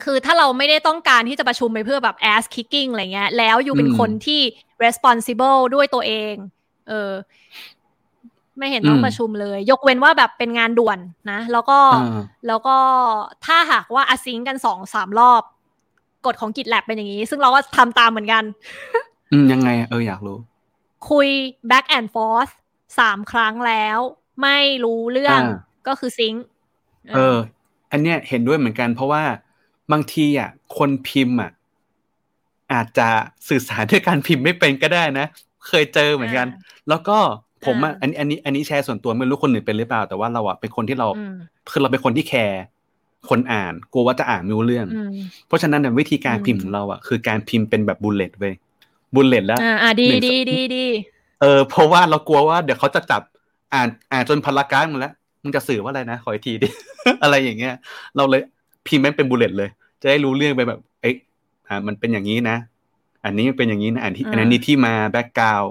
[0.04, 4.40] คือถ้าเราไม่ได้ต้องการที่จะประชุมไปเพื่อแบบ ass kicking อะไรเงี้ย แล้วอยู่เป็นอืมคนที่
[4.84, 6.34] responsible ด้วยตัวเอง
[6.88, 7.12] เออ
[8.58, 10.98] ไม่เห็นต้องอืมประชุมเลย ยกเว้นว่าแบบเป็นงานด่วน
[11.30, 12.76] นะ แล้วก็อ่าแล้วก็
[13.46, 15.42] ถ้าหากว่าอาซิงกันสองสามรอบ
[16.26, 18.44] กฎของกิจแลบเป็นอย่างนี้ ซึ่งเราก็ทำตามเหมือนกัน
[19.32, 20.38] อืมยังไงอะเอออยากรู้
[21.10, 21.28] คุย
[21.70, 22.52] back and forth
[22.98, 23.98] สามครั้งแล้ว
[24.42, 25.56] ไม่รู้เรื่องอ่า
[25.86, 26.44] ก็คือซิงค์
[27.14, 27.36] เออ
[27.92, 29.22] อันเนี้ยเห็นด้วยเหมือนกัน เพราะว่า
[29.92, 31.50] บางทีอะ คนพิมพ์อะ
[32.72, 33.08] อาจจะ
[33.48, 35.26] สื่อสารด้วยการพิมพ์ไม่เป็นก็ได้นะ
[35.66, 36.46] เคยเจอเหมือนกัน
[36.88, 37.18] แล้วก็
[37.66, 41.34] ผมอะอันนี้อันนี้อันนี้แชร์ส่วนตัวไม่รู้คนอื่นเป็นหรือเปล่า แต่ว่าเราอะเป็นคนที่เราอืม
[41.70, 42.62] คือเราเป็นคนที่ care
[43.28, 45.10] คนอ่านกลัวว่าจะอ่านไม่รู้เรื่องอืม
[45.46, 48.54] เพราะฉะนั้นเนี่ยวิธีการอืมพิมพ์ของเราอะคือการพิมพ์เป็นแบบ bullet เว้ย
[49.14, 50.86] bullet แล้วอ่าอ่าดีหนึ่งดีดีดี
[51.40, 53.22] เออเพราะว่าเรากลัวว่าเดี๋ยวเขาจะจับ
[53.74, 56.68] อ่านอ่านจนพลาการมึงแล้วมึงจะสื่อว่าอะไรนะขออีกทีดิ
[57.22, 57.74] อะไรอย่างเงี้ย
[58.16, 58.42] เราเลย
[58.86, 59.68] พิมพ์แม่งเป็น bullet เลย
[60.02, 61.16] จะได้รู้เรื่องไปแบบเอ๊ะ
[61.68, 62.56] อ่ามันเป็นอย่างนี้นะ
[63.24, 65.62] อันนี้เป็นอย่างนี้นะอันที่อันนี้ที่มาแบ็กกราว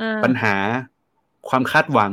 [0.00, 0.54] อ่าปัญหา
[1.48, 2.12] ความคาดหวัง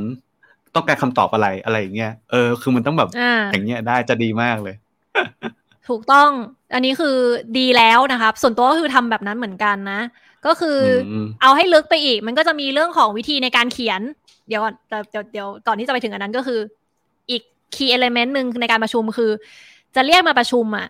[0.76, 4.76] ต้องการคำตอบอะไรอะไรอย่างเงี้ยเออคือมันต้องแบบอ่าอย่างเงี้ยได้จะดีมากเลย
[5.90, 6.30] ถูกต้อง
[6.74, 7.18] อันนี้คือ
[7.58, 10.02] ดีแล้วนะครับ ส่วนตัวก็คือทำแบบนั้นเหมือนกันนะ
[10.46, 10.78] ก็คือ
[11.12, 14.02] อมเอาให้ลึกไปอีก มันก็จะมีเรื่องของวิธีในการเขียน
[14.48, 16.60] เดี๋ยวก่อนเดี๋ยวเดี๋ยวเดี๋ยวก่อนที่จะไปถึงอันนั้นก็คือ
[17.30, 17.42] อีก
[17.76, 19.32] key element หนึ่งในการประชุมคือ
[19.96, 20.88] จะเรียกมาประชุมอะ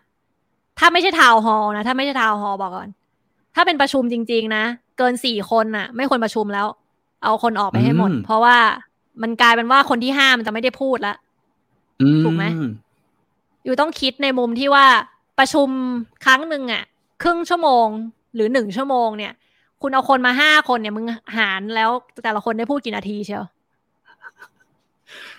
[0.79, 2.89] ถ้าไม่ใช่ทาวน์ฮอลนะถ้าไม่ใช่ทาวน์ฮอลบอกก่อน
[3.55, 4.63] ถ้าเป็นประชุมจริง ๆ นะ
[4.97, 6.67] เกินสี่คนน่ะไม่ควรประชุมแล้ว
[7.23, 8.57] เอาคนออกไปให้หมดอืมเพราะว่า
[9.21, 11.15] มันกลายเป็นว่าคนที่ห้ามันจะไม่ได้พูดละ
[12.01, 12.45] อืถูกไหม
[13.65, 14.85] อยู่ต้องคิดในมุมที่ว่า
[15.39, 15.69] ประชุม
[16.25, 16.83] ครั้งหนึ่งอะ
[17.23, 17.87] ครึ่งชั่วโมง
[18.35, 19.33] หรือหนึ่งชั่วโมงเนี่ย
[19.81, 21.05] คุณเอาคนมาห้าคนเนี่ยมึง
[21.37, 21.89] หารแล้ว
[22.23, 23.45] แต่ละคนได้พูดกี่นาทีเชียว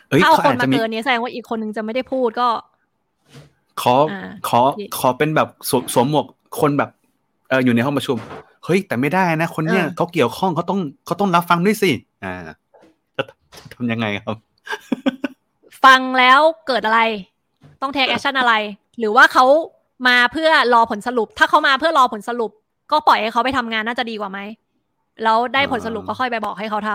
[0.09, 2.49] เอ้ยถ้าเอาเขาคนอาจมาจะมีเกินเนี้แสดงว่าอีกคนนึงจะไม่ได้พูดก็
[3.83, 4.61] ขออ่าขอ
[4.99, 6.27] ขอเป็นแบบสวมสวมหมวก
[6.61, 6.91] คนแบบ
[7.49, 8.17] เอออยู่ในห้องประชุม
[8.65, 11.91] เฮ้ย แต่ไม่ได้นะ คนเนี้ยเขาเกี่ยวข้องเขาต้องเขาต้องรับฟังด้วยสิ
[12.25, 12.55] อ่าจะจะ
[13.75, 14.37] ทำยังไงครับ
[15.85, 17.01] ฟังแล้วเกิดอะไร
[17.83, 18.55] ต้อง take action อะไร
[18.99, 19.45] หรือว่าเขา
[20.09, 22.51] มาเพื่อรอผลสรุป ถ้าเขามาเพื่อรอผลสรุป
[22.93, 24.39] ก็ปล่อยให้เขาไปทำงานน่าจะดีกว่าไหม
[25.23, 26.91] แล้วได้ผลสรุปก็ค่อยไปบอกให้เขาท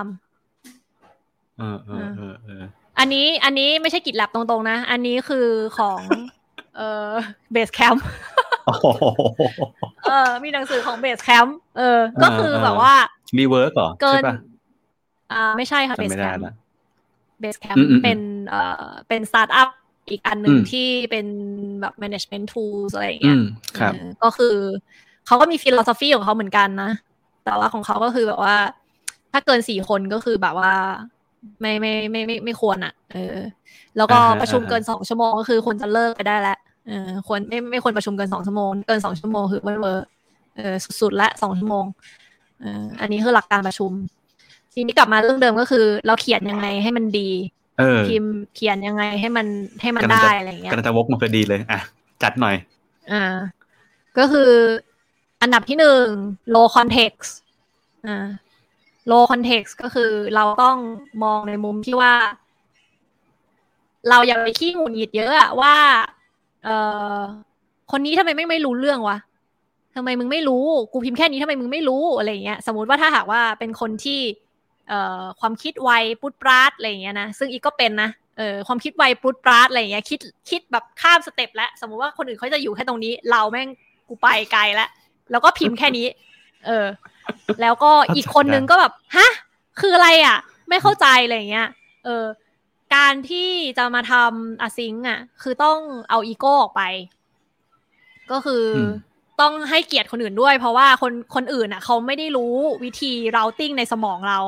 [0.82, 2.64] ำเออเออเออเออ
[3.00, 5.48] อันนี้อันนี้ไม่ใช่ GitLab ตรงๆนะ อันนี้คือ
[5.78, 6.00] ของ
[6.78, 7.10] เอ่อ
[7.52, 8.06] Basecamp
[8.66, 8.86] โอ้โห
[10.10, 12.94] เออ มีหนังสือของ Basecamp เออ ก็คือแบบว่า
[13.40, 14.36] Rework เหรอเกินใช่ปะ
[15.32, 16.54] อ่าไม่ใช่ค่ะจำเบสไม่ได้ละ
[17.42, 19.70] เบสแคมอืมเป็นเอ่อเป็นสตาร์ทอัพ
[20.10, 21.26] อีกอันหนึ่งอืมที่เป็น
[21.82, 23.42] แบบ management tools อะไรอย่างอืเงี้ย
[23.80, 24.56] ครับเออก็คือ
[25.28, 26.92] เขาก็มี philosophy ของเขาเหมือนกันนะ
[27.46, 28.56] แต่ว่าของเขาก็คือแบบว่า
[29.32, 30.74] ถ้าเกินสี่คนก็คือแบบว่า
[31.62, 33.38] ไม่ไม่ไม่ไม่ไม่ควรอะ เออ
[33.98, 36.58] แล้วก็อ่าฮะประชุมอ่าฮะเกินสองชั่วโมงก็คือควรจะเลิกไปได้แล้ว
[36.88, 40.06] เออควรไม่ไม่ควรประชุมเกินสองชั่วโมง เกินสองชั่วโมงคือไม่เวอร์
[40.56, 41.86] เออสุดๆละสองชั่วโมง
[42.62, 43.92] เอออันนี้คือหลักการประชุม
[44.74, 47.30] ทีนี้กลับมาเรื่องเดิมก็คือ เราเขียนยังไงให้มันดี
[47.80, 49.48] เออพิมพ์เขียนยังไงให้มัน
[49.82, 51.80] ให้มันกำลังได้จะอะไรอย่างเงี้ยกำลังจะวกมาพอดีเลย อะ
[52.24, 52.56] จัดหน่อย
[53.12, 53.24] อ่า
[54.18, 54.52] ก็คือ
[55.42, 56.06] อันดับที่หนึ่ง
[56.56, 57.32] low context
[58.08, 58.28] อ่า
[59.12, 60.78] low context ก็คือเราต้อง
[61.24, 62.14] มองในมุมที่ว่า
[64.10, 65.74] เราอย่าไปขี้หงุดหงิดเยอะอะว่า
[66.64, 66.76] เอ่
[67.16, 67.18] อ
[67.92, 69.18] คนนี้ทำไมไม่ไม่รู้เรื่องวะ
[69.96, 70.64] ทำไมมึงไม่รู้
[70.94, 74.50] กูพิมพ์แค่นี้ทำไมมึงไม่รู้อะไรอย่างเงี้ย สมมติว่าถ้าหากว่าเป็นคนที่เอ่อ
[75.40, 75.90] ความคิดไว
[76.22, 80.20] ปุดปราดอะไรอย่างเงี้ยนะซึ่งอีกก็เป็นนะเออความคิดไวปุดปราดอะไรอย่างเงี้ยคิด
[80.50, 83.70] คิดแบบข้ามสเต็ปแล้วสมมุติว่าคนอื่นเขาจะอยู่แค่ตรงนี้ เราแม่ง
[84.08, 84.90] กูไปไกลแล้ว
[85.32, 86.08] แล้วก็พิมพ์แค่นี้
[86.66, 86.88] เออ
[87.62, 89.30] แล้วก็อีกคนนึงก็แบบฮะ
[89.80, 90.38] คืออะไรอะ
[90.70, 91.68] ไม่เข้าใจอะไรอย่างเงี้ย
[92.06, 92.26] เออ
[92.96, 95.80] การที่จะมาทำอะซิงอะ คือต้อง
[96.10, 96.84] เอาอีโก้ออกไป
[98.32, 98.92] ก็คืออม
[99.42, 102.54] ต้องให้เกียรติคนอื่นด้วย เพราะว่าคนคนอื่นอะ เขาไม่ได้รู้
[102.84, 104.40] วิธี routing ในสมองเรา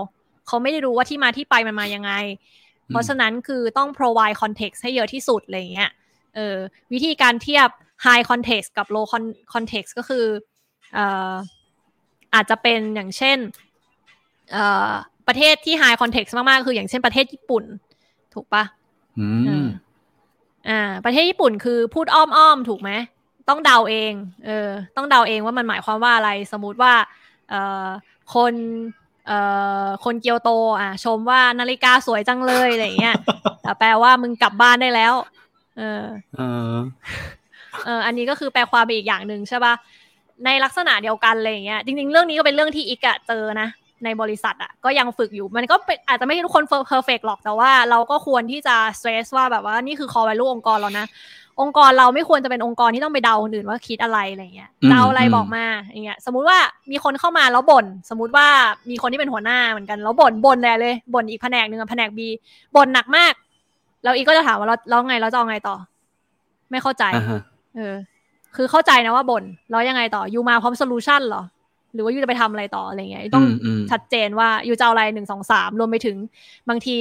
[0.47, 2.11] เขาไม่ได้รู้ว่าที่มาที่ไปมันมายังไง
[2.89, 5.91] เพราะฉะนั้นคือต้อง provide context ให้เยอะที่สุดอะไรอย่างเงี้ย
[6.35, 6.57] เออ
[6.93, 7.69] วิธีการเทียบ
[8.05, 10.25] high context กับ low con- context ก็คือ
[10.93, 11.33] เอ่อ
[12.33, 13.37] อาจจะเป็นอย่างเช่น
[14.51, 14.91] เอ่อ
[15.27, 17.63] ประเทศที่ high context มากๆ คืออย่างเช่นประเทศญี่ปุ่น
[18.33, 18.63] ถูกปะ
[19.19, 19.67] อืม
[20.69, 22.91] อ่า ประเทศญี่ปุ่นคือพูดอ้อมๆ ถูกไหม
[23.49, 24.13] ต้องเดาเอง
[24.45, 26.93] เออ ต้องเดาเองว่ามันหมายความว่าอะไร สมมุติว่า
[27.49, 27.87] เอ่อ
[28.35, 28.53] คน
[29.27, 29.39] เอ่
[29.85, 30.49] อคนเกียวโต
[30.81, 33.15] อะ ชมว่านาฬิกาสวยจังเลยอะไรอย่างเงี้ย
[33.61, 35.13] แต่แปลว่ามึงกลับบ้านได้แล้ว
[35.77, 36.03] เออ
[36.35, 36.73] เออ
[37.85, 39.73] เอออันนี้ก็คือแปลความไปอีกอย่างหนึ่งใช่ปะ
[40.45, 43.69] ในลักษณะเดียวกันอะไรอย่างเงี้ยจริง ๆ เรื่องนี้ก็เป็นเรื่องที่อีกอะเจอนะ
[44.03, 51.05] ในบริษัทอะก็ยังฝึกอยู่มันก็เป็นอาจจะไม่ใช่ทุกคนเพอร์เฟกหรอกแต่ว่าเราก็ควรที่จะสเตรสว่าแบบว่านี่คือ core value องค์กรเรานะ
[51.61, 56.57] องค์กรเราไม่ควรจะเป็นองค์กรที่ต้องไปเดาคนอื่นว่าคิดอะไรอะไรเงี้ยอืมเดาอะไรอืมบอกมาอย่างเงี้ย สมมุติว่า
[56.91, 58.47] มีคนเข้ามาแล้วบ่นสมมุติว่า
[58.89, 62.27] มีคนที่เป็นหัวหน้าเหมือนกันแล้วบ่นบ่นแหละเลยบ่นอีกแผนกหนึ่งอะแผนกบี
[62.75, 63.33] บ่นหนักมาก
[64.03, 65.75] แล้วอีกก็จะถามว่าเราเราไงเราจะเอาไงต่อ
[66.71, 67.41] ไม่เข้าใจอ่าฮะ
[67.75, 67.95] เออ
[68.55, 71.43] คือเข้าใจนะว่าบ่นแล้วยังไงต่อยูมาพร้อมโซลูชันเหรอ
[71.93, 76.17] หรือว่ายูจะไปทำอะไรต่ออะไรเงี้ยต้องอืมอืมชัดเจนว่ายูจะเอาอะไรหนึ่งสองสามรวมไปถึง
[76.69, 76.97] บางที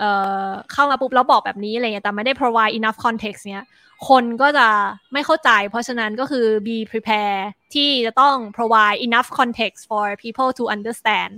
[0.00, 0.12] เเอ่
[0.44, 3.66] อเข้ามาปุ๊บแล้วบอกแบบนี้อะไรเงี้ยแต่ไม่ได้ provide enough context เนี้ย
[4.08, 4.68] คนก็จะ
[5.12, 7.40] ไม่เข้าใจ เพราะฉะนั้นก็คือ be prepare
[7.74, 11.32] ที่จะต้อง provide enough context for people to understand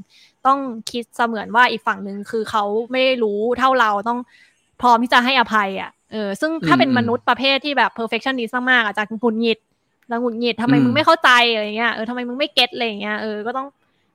[0.47, 0.59] ต้อง
[0.91, 4.19] คิดเสมือนว่าอีกฝั่งหนึ่งคือเขาไม่ได้รู้เท่าเราต้อง
[4.81, 9.59] พร้อมที่จะให้อภัยอะเออซึ่งถ้าเป็นมนุษย์ประเภทที่แบบ perfectionist มากๆอาจจะหงุดหงิด
[10.09, 13.67] แล้วหงุดหงิดทำไมมึงไม่เข้าใจอะไรเงี้ยเออทำไมมึงไม่เก็ตอะไรเงี้ยเออก็ต้อง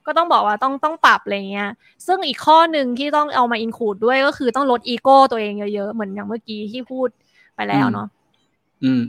[0.07, 1.69] ก็ต้องบอกว่าต้องต้องปรับอะไรเงี้ย
[2.05, 7.07] ซึ่งอีกข้อหนึ่งที่ต้องเอามา include ด้วยก็คือต้องลดอีโก้ตัวเองเยอะๆ เหมือนอย่างเมื่อกี้ที่พูด
[7.55, 8.07] ไปแล้วเนาะ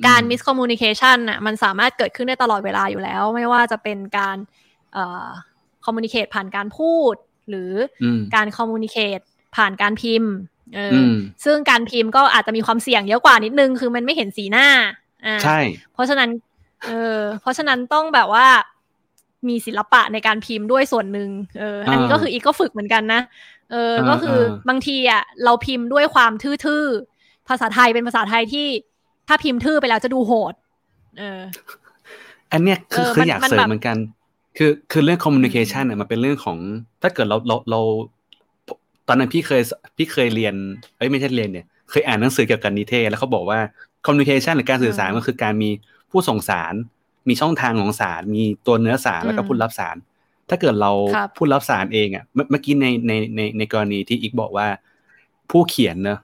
[0.06, 4.36] การ miscommunication อะมันสามารถเกิดขึ้นได้ตลอดเวลาอยู่แล้ว ไม่ว่าจะเป็นการ
[4.92, 5.26] เอ่อ
[5.84, 7.14] communicate ผ่านการพูด
[7.48, 7.72] หรือ
[8.34, 9.18] การ communicate
[9.56, 10.32] ผ่านการพิมพ์
[10.74, 10.92] เออ
[11.44, 14.68] ซึ่งการพิมพ์ก็อาจจะมีความเสี่ยงเยอะกว่านิดนึง คือมันไม่เห็นสีหน้า
[15.26, 15.58] อ่าใช่
[15.92, 16.30] เพราะฉะนั้น
[16.86, 18.46] เออเพราะฉะนั้นต้องแบบว่า
[19.48, 23.20] มีศิลปะในการพิมพ์ด้วยส่วนหนึ่งเอออันนี้ก็คืออีกก็ฝึกเหมือนกันนะ
[23.70, 26.32] เออ ก็คือบางทีอะเราพิมพ์ด้วยความ
[26.64, 28.66] ทื่อๆ ภาษาไทยเป็นภาษาไทยที่
[29.28, 30.54] ถ้าพิมพ์ทื่อไปแล้วจะดูโหด
[31.18, 31.40] เออ
[32.52, 33.96] อันเนี้ยคือคืออยากเสริมเหมือนกัน
[34.56, 36.58] คือคือเรื่องคอมมูนิเคชันเนี่ยมันเป็นเรื่องของ
[37.02, 37.80] ถ้าเกิดเราเราเรา
[39.08, 39.62] ตอนนั้นพี่เคย
[39.96, 40.54] พี่เคยเรียน
[40.96, 43.58] เอ้ยไม่ใช่เรียนเนี่ย เคยอ่านหนังสือเกี่ยวกับนิเทศ แล้วเขาบอกว่า
[44.04, 45.70] communication หรือการสื่อสารก็คือการมี
[46.10, 46.74] ผู้ส่งสาร
[47.28, 49.96] มีช่องทางของสาร มีตัวเนื้อสารแล้วก็ผู้รับสาร
[50.48, 50.92] ถ้าเกิดเรา
[51.36, 54.66] ผู้รับสารเองอะเมื่อกี้ในในในในกรณีที่อีกบอกว่า
[55.50, 56.18] ผู้เขียนเนอะ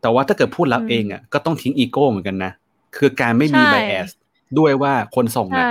[0.00, 2.52] แต่ว่าถ้าเกิดผู้รับเองอะก็ต้องทิ้งอีโก้เหมือนกันนะ
[2.96, 4.08] คือการไม่มี bias
[4.58, 5.66] ด้วยว่าคนส่งอะ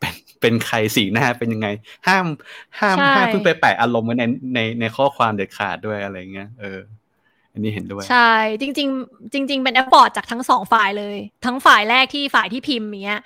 [0.00, 1.68] เป็นเป็นใครสีหน้าเป็นยังไง
[2.06, 2.26] ห้าม
[2.80, 4.24] ห้ามห้ามเพิ่งไปแปะอารมณ์ไว้ใน
[4.54, 6.78] ในในข้อความเด็ดขาดด้วยอะไรเงี้ยเออ
[7.52, 13.20] อันนี้เห็นด้วย ใช่ จริง ๆ จริง ๆ เป็น effort จากทั้งสองฝ่ายเลย ทั้งฝ่ายแรกที่ฝ่ายที่พิมพ์เนี้ย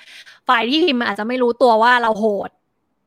[0.48, 2.50] ฝ่ายที่พิมพ์อาจจะไม่รู้ตัวว่าเราโหด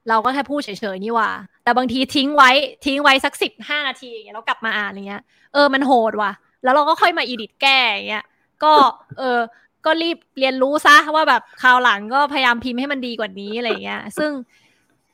[0.09, 1.31] เราก็แค่พูดเฉยๆนี่ว่า
[1.63, 2.49] แต่บางทีทิ้งไว้
[2.85, 5.21] ทิ้งไว้สักสิบห้านาทีอย่างเงี้ยแล้วกลับมาอ่านอย่างเงี้ย
[5.53, 6.31] เออมันโหดว่ะ
[6.63, 8.25] แล้วเราก็ค่อยมา edit แก้อย่างเงี้ย
[8.63, 8.71] ก็
[9.19, 9.39] เออ
[9.85, 14.31] ก็รีบเรียนรู้ซะว่าแบบคราวหลังก็พยายามพิมพ์ให้มันดีกว่านี้อะไรเงี้ย ซึ่ง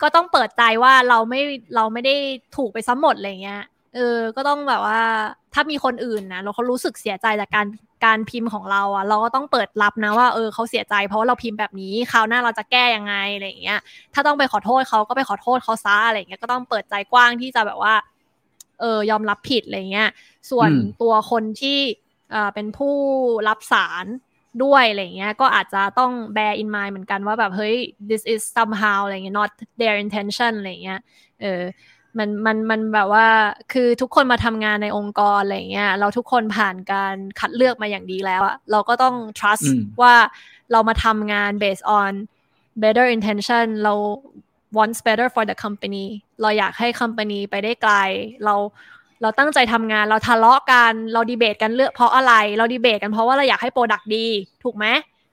[0.02, 1.42] ก็ต้องเปิดใจว่าเราไม่
[1.76, 2.16] เราไม่ได้
[2.56, 3.64] ถูกไปซ้ำหมดอะไรเงี้ย
[3.96, 5.02] เออ ก็ต้องแบบว่า
[5.56, 7.68] ถ้ามีคนอื่นนะเราเขารู้สึกเสียใจจากการ
[8.06, 13.80] การพิมพ์ของเราอะ เราก็ต้องเปิดรับนะว่าเออเขาเสียใจ เพราะว่าเราพิมพ์แบบนี้คราวหน้าเราจะแก้ยังไงอะไรอย่างเงี้ย
[14.14, 17.96] ถ้าต้องไปขอโทษเขาก็ไปขอโทษเขาซะอะไรเงี้ยก็ต้องเปิดใจกว้างที่จะแบบว่า
[18.80, 20.10] เออยอมรับผิดอะไรเงี้ย
[20.52, 21.80] ส่วนตัวคนที่
[22.34, 22.96] อ่าเป็นผู้
[23.48, 24.06] รับสาร
[24.64, 27.76] ด้วยอะไรเงี้ยก็อาจจะต้อง bear in mind เหมือนกันว่าแบบเฮ้ย
[28.10, 29.52] this is somehow อะไรเงี้ย not
[29.82, 31.00] their intention อะไรเงี้ย
[31.42, 31.64] เออ
[32.18, 33.28] มันมันมันแบบว่า
[33.74, 39.66] คือทุกคนมาทำงานในองค์กรอะไรเงี้ยเราทุกคนผ่านการคัดเลือกมาอย่างดีแล้วอะเราก็ต้อง trust
[40.02, 40.16] ว่า
[40.72, 42.12] เรามาทำงาน based on
[42.84, 43.94] better intention เรา
[44.78, 46.06] wants better for the company
[46.42, 47.94] เราอยากให้ company ไปได้ไกล
[48.46, 48.56] เรา
[49.22, 54.26] เราตั้งใจทำงาน เราทะเลาะกัน เราดีเบตกันเลือกเพราะอะไร เราดีเบตกันเพราะว่าเราอยากให้ product ดี
[54.64, 54.86] ถูกไหม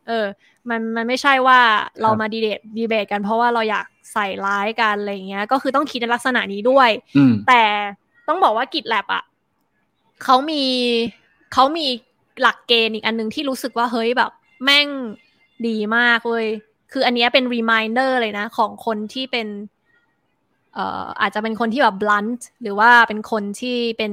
[0.08, 0.26] เออ
[0.70, 1.58] มันมันไม่ใช่ว่า
[2.02, 6.90] เรามาดีเบตดีเบตกันเพราะว่าเราอยาก ใส่ร้ายกันอะไรเงี้ย ก็คือต้องคิดในลักษณะนี้ด้วย
[7.48, 7.62] แต่
[8.28, 9.22] ต้องบอกว่ากิจแลบอะ
[10.24, 10.64] เขามี
[11.52, 11.86] เขามี
[12.40, 14.30] หลักเกณฑ์อีกอันนึงที่รู้สึกว่าเฮ้ยแบบ
[14.64, 14.88] แม่ง
[15.66, 16.46] ดีมากเลย
[16.92, 19.48] คืออันนี้เป็นรีมายเดอร์เลยนะ ของคนที่เป็น
[20.74, 24.12] เอ่ออาจจะเป็นคนที่แบบ blunt หรือว่าเป็นคนที่เป็น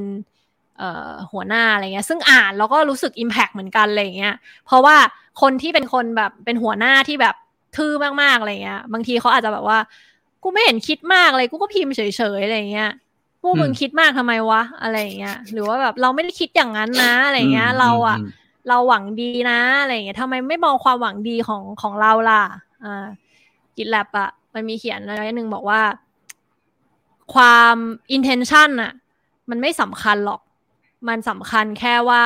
[1.32, 4.36] หัวหน้าอะไรเงี้ย ซึ่งอ่านแล้วก็รู้สึก impact เหมือนกันอะไรเงี้ย
[4.66, 4.96] เพราะว่า
[5.42, 7.36] คนที่เป็นคนแบบเป็นหัวหน้าที่แบบ
[7.78, 7.92] ทื่อ
[8.22, 9.80] มากๆอะไรเงี้ย บางทีเขาอาจจะแบบว่า
[10.44, 12.92] กูไม่เห็นคิดมากเลยกูก็พิมพ์เฉยๆอะไรเงี้ย
[13.42, 18.18] พวกมึงคิดมากทำไมวะอะไรเงี้ย หรือว่าแบบเราไม่ได้คิดอย่างนั้นนะอะไรเงี้ย เราอะ
[18.70, 22.44] เราหวังดีนะอะไรเงี้ยทำไมไม่มองความหวังดีของของเราล่ะ
[22.84, 23.06] อ่า
[23.78, 25.82] กิจแลบอะมันมีเขียนอะไรหนึ่งบอกว่า
[27.34, 27.76] ความ
[28.16, 28.92] intention อะ
[29.50, 30.42] มันไม่สำคัญหรอก
[31.08, 32.24] มันสำคัญแค่ว่า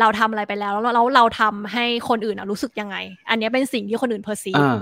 [0.00, 2.96] เราทำอะไรไปแล้วแล้วเราเราทำให้คนอื่นรู้สึกยังไง
[3.28, 4.78] อันนี้เป็นสิ่งที่คนอื่น perceive อ่า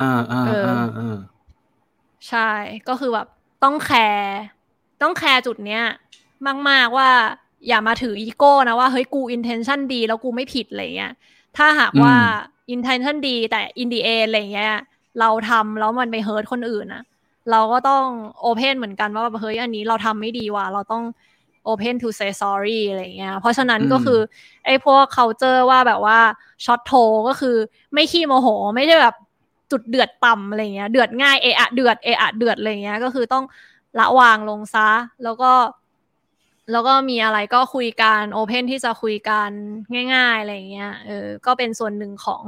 [0.00, 1.16] อ่าอ่าอ่า
[2.28, 2.50] ใช่
[2.88, 3.26] ก็คือแบบ
[3.64, 4.38] ต้องแคร์
[5.02, 5.82] ต้องแคร์จุดเนี้ย
[6.68, 7.08] มาก ๆว่า
[7.68, 11.12] อย่ามาถืออีโก้นะว่าเฮ้ยกู intention ดีแล้วกูไม่ผิดอะไรเงี้ย
[11.56, 12.14] ถ้าหากว่า
[12.70, 14.74] intention ดีแต่อินดีเออะไรเงี้ย
[15.20, 17.02] เราทำแล้วมันไป hurt คนอื่นนะ
[17.50, 18.04] เราก็ต้อง
[18.40, 21.04] open เหมือนกันว่าเฮ้ยอันนี้เราทำไม่ดีว่ะเราต้อง
[21.70, 24.20] open to say sorry อะไรเงี้ย เพราะฉะนั้นก็คือ
[24.66, 26.18] ไอ้พวก culture ว่าแบบว่า
[26.64, 26.92] ช็อตโท
[27.28, 27.56] ก็คือ
[27.92, 29.14] ไม่ขี้โมโห ไม่ใช่แบบ
[29.70, 33.44] จุดเดือดต่ำอะไรเงี้ย เดือดง่ายเอะอะเดือดเอะอะเดือดอะไรเงี้ย ก็คือต้อง
[33.98, 34.90] ละวางลงซะ
[35.24, 35.52] แล้วก็
[36.72, 39.50] แล้วก็มีอะไรก็คุยกัน open ที่จะคุยกัน
[40.14, 42.42] ง่าย ๆ อะไรเงี้ย เออ ก็เป็นส่วนหนึ่งของ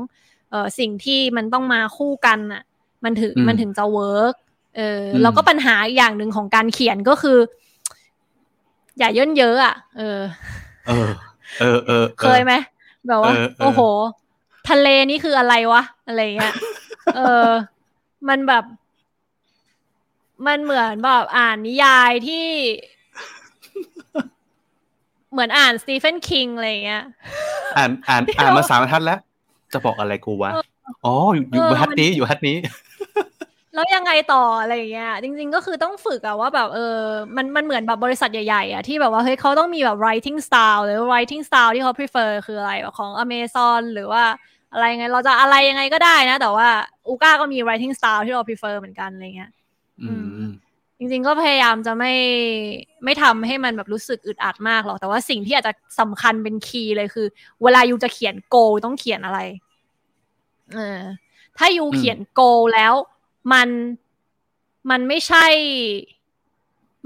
[0.51, 2.63] เออสิ่งที่มันต้องมาคู่กันอะ
[3.05, 4.35] มันถึงมันถึงจะ work
[4.77, 7.39] เออ แล้วก็ปัญหาอย่างหนึ่งของการเขียนก็คือ
[9.01, 10.21] อย่าเยิ่นเย้ออะเออ
[10.89, 11.09] เออ
[11.59, 12.53] เออเออเคยไหม
[13.07, 13.81] แบบว่าเออเออโอ้โห
[14.69, 16.55] ทะเลนี่คืออะไรวะ อะไรเงี้ย
[17.17, 17.47] เออ
[18.29, 18.65] มันแบบ
[20.47, 22.47] มันเหมือนแบบอ่านนิยายที่
[25.33, 27.05] เหมือนอ่านสตีเฟนคิงอะไรเงี้ย
[27.77, 29.21] อ่านอ่านอ่านมาสามบรรทัดแล้ว
[29.73, 30.51] จะบอกอะไรกูวะ
[31.05, 32.57] อ๋ออยู่อยู่เออบรรทัดมันนี้อยู่บรรทัดนี้
[33.75, 36.99] แล้วยังไงต่ออะไรอย่างเงี้ยจริง ๆ ก็คือต้องฝึกอะว่าแบบเออ
[37.37, 44.23] มันมันเหมือนแบบบริษัทใหญ่ๆอะที่แบบว่าเฮ้ยเขาต้องมีแบบ writing style หรือ writing style ที่เขา prefer คืออะไรแบบของ Amazon หรือว่า
[44.73, 46.69] อะไรยังไงเราจะอะไรยังไงก็ได้นะ แต่ว่า
[47.07, 49.51] อูก้าก็มี writing style ที่เรา prefer เหมือนกันอะไรเงี้ย
[50.03, 50.27] อืม
[50.99, 52.13] จริง ๆ ก็พยายามจะไม่
[53.05, 57.27] ไม่ทำให้มันแบบรู้สึกอึดอัดมากหรอก แต่ว่าสิ่งที่อาจจะสำคัญเป็นคีย์เลยคือ
[57.63, 59.41] เวลายูจะเขียนโกต้องเขียนอะไร
[60.75, 61.01] เออ
[61.59, 62.41] ถ้ายูอืมเขียนโก
[62.75, 62.95] แล้ว
[63.53, 63.69] มัน
[64.91, 65.47] มันไม่ใช่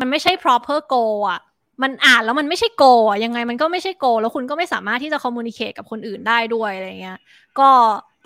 [0.01, 1.41] มันไม่ใช่ proper goal อะ
[1.82, 7.18] มันอ่านแล้วมันไม่ใช่ goal อะยังไงมันก็ไม่ใช่ goal แล้วคุณก็ไม่สามารถที่จะ communicate กับคนอื่นได้ด้วยอะไรเงี้ย
[7.59, 7.70] ก็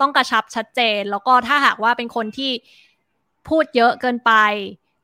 [0.01, 2.51] ต้องกระชับชัดเจน แล้วก็ถ้าหากว่าเป็นคนที่
[3.49, 4.33] พูดเยอะเกินไป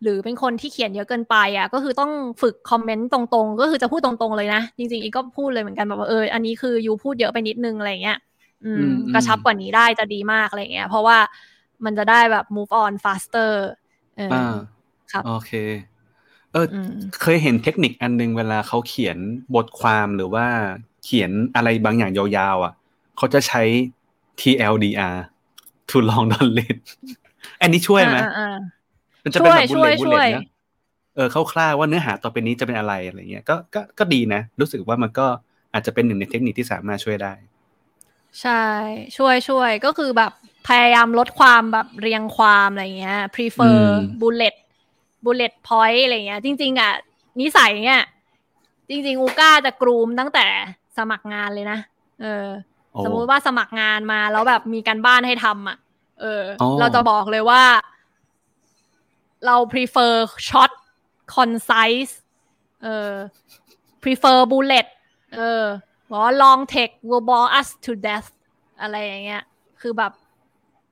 [0.04, 8.18] หรือเป็นคนที่เขียนเยอะเกินไปอะก็คือต้องฝึกคอมเมนต์ตรงๆ ก็คือจะพูดตรงๆเลยนะ จริงๆอีกก็พูดเลยเหมือนกันแบบว่าเอออันนี้คือยูพูดเยอะไปนิดนึงอะไรเงี้ย
[8.64, 11.18] อืมอืมกระชับกว่านี้ได้จะดีมากอะไรเงี้ย เพราะว่า
[11.86, 13.52] มันจะได้แบบ move on faster
[14.18, 14.56] เออออ่า
[15.12, 15.52] ครับโอเค
[16.52, 19.18] เอออมเคยเห็นเทคนิคอันนึงเวลาเขาเขียน
[19.56, 20.46] บทความหรือว่า
[21.04, 22.74] เขียนอะไรบางอย่างยาวๆ อะ
[23.18, 23.62] เขาจะใช้
[24.42, 25.18] TLDR
[25.90, 26.78] too long don't read
[27.62, 28.56] อันนี้ช่วยไหมอ่าอ่า
[29.24, 30.44] มันจะเป็นแบบช่บุลวยเลตบุลช่เลวยตนะ
[31.16, 35.28] เออคร่าวๆว่าเนื้อหาต่อไปนี้จะเป็นอะไรอะไรเงี้ยก็ก็ก็ดีนะ รู้สึกว่ามันก็
[35.74, 37.34] อาจจะเป็นหนึ่งในเทคนิคที่สามารถช่วยได้
[38.42, 38.66] ใช่
[39.18, 40.32] ช่วยช่วยก็คือแบบ
[40.68, 44.56] พยายามลดความแบบเรียงความอะไรเงี้ย prefer อืม bullet
[45.26, 46.94] bullet point อะไรเงี้ย จริง ๆ อะ
[47.42, 48.04] นิสัยเนี่ย
[48.90, 50.46] จริง ๆ อูก้าจะกรูมตั้งแต่
[50.98, 51.80] สมัครงานเลยนะ
[52.22, 52.48] เออ
[52.92, 55.78] โอ้สมมุติว่าสมัครงานมาแล้วแบบมีการบ้านให้ทำอะ
[56.22, 57.64] เออออ เราจะบอกเลยว่า
[59.46, 60.14] เรา prefer
[60.48, 60.72] short
[61.36, 62.14] concise
[62.84, 63.12] เออ
[64.04, 64.88] prefer bullet
[65.38, 65.64] เออ
[66.10, 68.30] บอกว่า long text will bore us to death
[68.82, 69.44] อะไรอย่างเงี้ย
[69.82, 70.12] คือแบบ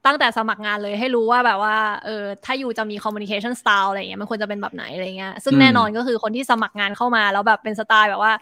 [0.05, 1.75] ตั้งแต่สมัครงานเลยให้รู้ว่าแบบว่า
[2.05, 8.33] เออถ้าอยู่จะมี communication style อะไรอย่างเงี้ยมันควรจะเป็นแบบไหนอะไรเงี้ยซึ่งอืมแน่นอนก็คือคนที่สมัครงานเข้ามา แล้วแบบเป็นสไตล์แบบว่า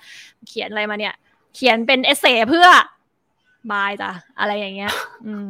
[0.47, 1.15] เขียนอะไรมาเนี่ย
[1.55, 2.67] เขียนเป็นเอเซเพื่อ
[3.71, 4.93] บายจ้ะอะไรอย่างเงี้ย
[5.25, 5.49] อืม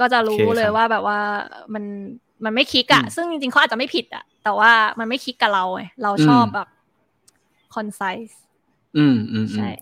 [0.00, 1.18] ก็จะรู้โอเคครับเลยว่าแบบว่า
[1.74, 1.84] มัน
[2.44, 6.68] มันไม่คลิกอะอืมซึ่งจริงๆเขาอาจจะไม่ผิดอะแต่ว่ามันไม่คลิกกับเราไงเราชอบอืมแบบ
[7.74, 8.34] concise
[8.96, 9.72] อืมอืมอืใช่ม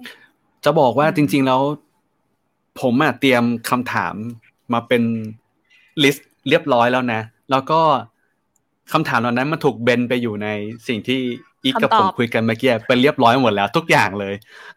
[0.65, 1.61] จะบอกว่าอืมจริง ๆแล้ว
[2.81, 4.15] ผมอะเตรียมคำถาม
[4.73, 5.03] มาเป็น
[6.03, 7.21] ลิสต์เรียบร้อยแล้วนะ
[7.51, 7.81] แล้วก็
[8.93, 10.49] คำถามเหล่านั้นมันถูกเบนไปอยู่ใน
[10.89, 11.21] สิ่งที่
[11.65, 14.35] อีกกับผมคุยกันเมื่อกี้เป็นเรียบร้อยหมดแล้ว ทุกอย่างเลย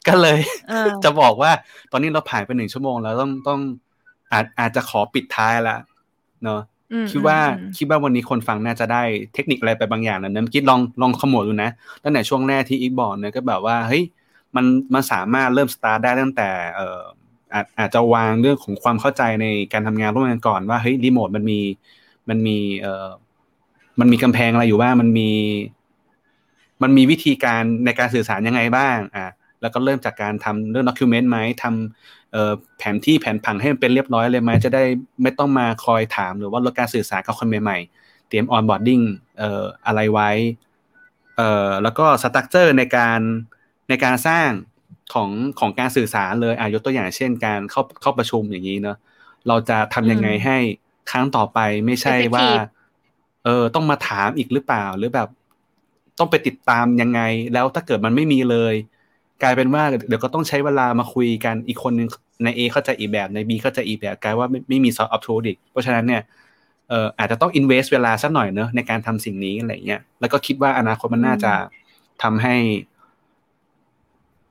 [0.07, 0.39] ก็เลย
[0.69, 1.51] เออจะบอกว่า
[1.91, 3.59] ตอนนี้เราผ่านไปหนึ่งชั่วโมงแล้วต้องต้อง
[4.31, 5.77] อาจอาจจะขอปิดท้ายละ
[6.43, 6.61] เนาะ
[6.93, 9.03] อืมคิดว่าอืมคิดว่าวันนี้คนฟังน่าจะได้
[9.33, 11.71] เทคนิคอะไรไปบางอย่างแล้วนะเมื่อกี้ลองลองขมวดดูนะ
[12.03, 14.03] ตั้งแต่ช่วงแรกที่อีกบอกเนี่ยก็แบบว่าเฮ้ย
[14.55, 17.01] มันมันสามารถเริ่มสตาร์ทได้ตั้งแต่เอ่อ
[17.53, 21.59] อาจอาจจะวางเรื่องของความเข้าใจในการทำงานร่วมกันก่อนว่าเฮ้ยรีโมทมันมี
[22.29, 23.09] มันมีเอ่อ
[23.99, 25.29] มันมีกำแพงอะไรอยู่บ้างมันมี
[26.81, 29.27] มันมีวิธีการในการสื่อสารยังไงบ้างอะ
[29.61, 34.83] แล้วก็เริ่มจากการทำเรื่อง document ไหมทำเอ่อแผนที่แผนผังให้มันเป็นเรียบร้อยเลยไหมจะได้
[35.21, 39.01] ไม่ต้องมาคอยถาม หรือว่าลดการสื่อสารกับคนใหม่ๆ เตรียม onboarding
[39.85, 40.29] อะไรไว้
[41.83, 43.19] แล้วก็ structure ในการ
[43.89, 44.49] ในการสร้าง
[45.13, 45.29] ของ
[45.59, 48.97] ของการสื่อสารเลยอะยกตัวอย่างเช่นการเข้าเข้าประชุมอย่างนี้เนอะ
[49.47, 50.57] เราจะทำยังไงอืมให้
[51.11, 52.65] ครั้งต่อไปไม่ใช่ว่า Effective
[53.45, 55.29] เออต้องมาถามอีกหรือเปล่า หรือแบบ
[56.19, 57.21] ต้องไปติดตามยังไง
[57.53, 58.73] แล้วถ้าเกิดมันไม่มีเลย
[59.43, 62.07] กลายเป็นว่าเดี๋ยวก็ต้องใช้เวลามาคุยกันอีกคนนึง
[62.43, 66.21] ใน A เข้าใจอีกแบบใน B เข้าใจอีกแบบกลายว่าไม่ไม่มีซอฟต์อัพทูดิกเพราะฉะนั้นเนี่ย
[66.89, 71.53] เอ่ออาจจะต้อง invest เวลาสักหน่อยเนอะในการทำสิ่งนี้อะไรเงี้ยแล้วก็คิดว่าอนาคตมันน่าจะ
[72.23, 72.55] ทำให้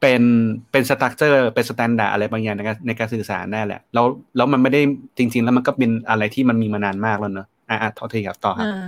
[0.00, 0.22] เป็น
[0.70, 4.80] เป็น structure เป็น standard อะไรบางอย่างในการในการสื่อสารได้แหละแล้วแล้วมันไม่ได้
[5.18, 8.86] จริง ๆ แล้วมันก็เป็นอะไรที่มันมีมานานมากแล้วเนอะอะอะทอทีครับต่อครับอ่า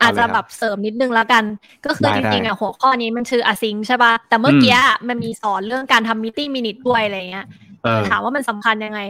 [0.00, 1.44] อาจจะแบบเสริมนิดนึงแล้วกัน
[1.84, 7.46] ก็คือได้จริงๆได้อะหัวข้อนี้มันคือ async ใช่ป่ะ แต่เมื่อกี้อะมันมีสอนเรื่องการทำ meeting minute ด้วยอะไรเงี้ย
[7.82, 9.00] เออถามว่ามันสำคัญยังไง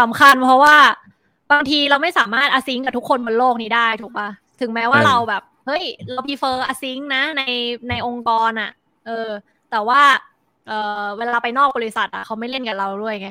[0.00, 0.76] สำคัญเพราะว่า
[1.52, 4.28] บางทีเราไม่สามารถ async กับทุกคนบนโลกนี้ได้ถูกป่ะ
[4.60, 5.82] ถึงแม้ว่าเออเราแบบ เฮ้ย
[6.12, 7.42] เรา prefer async นะใน
[7.88, 8.70] ในองค์กรอะ
[9.06, 9.28] เออ
[9.70, 10.00] แต่ว่า
[10.68, 13.28] เออเวลาไปนอกบริษัทอะเขาไม่เล่นกับเราด้วยไง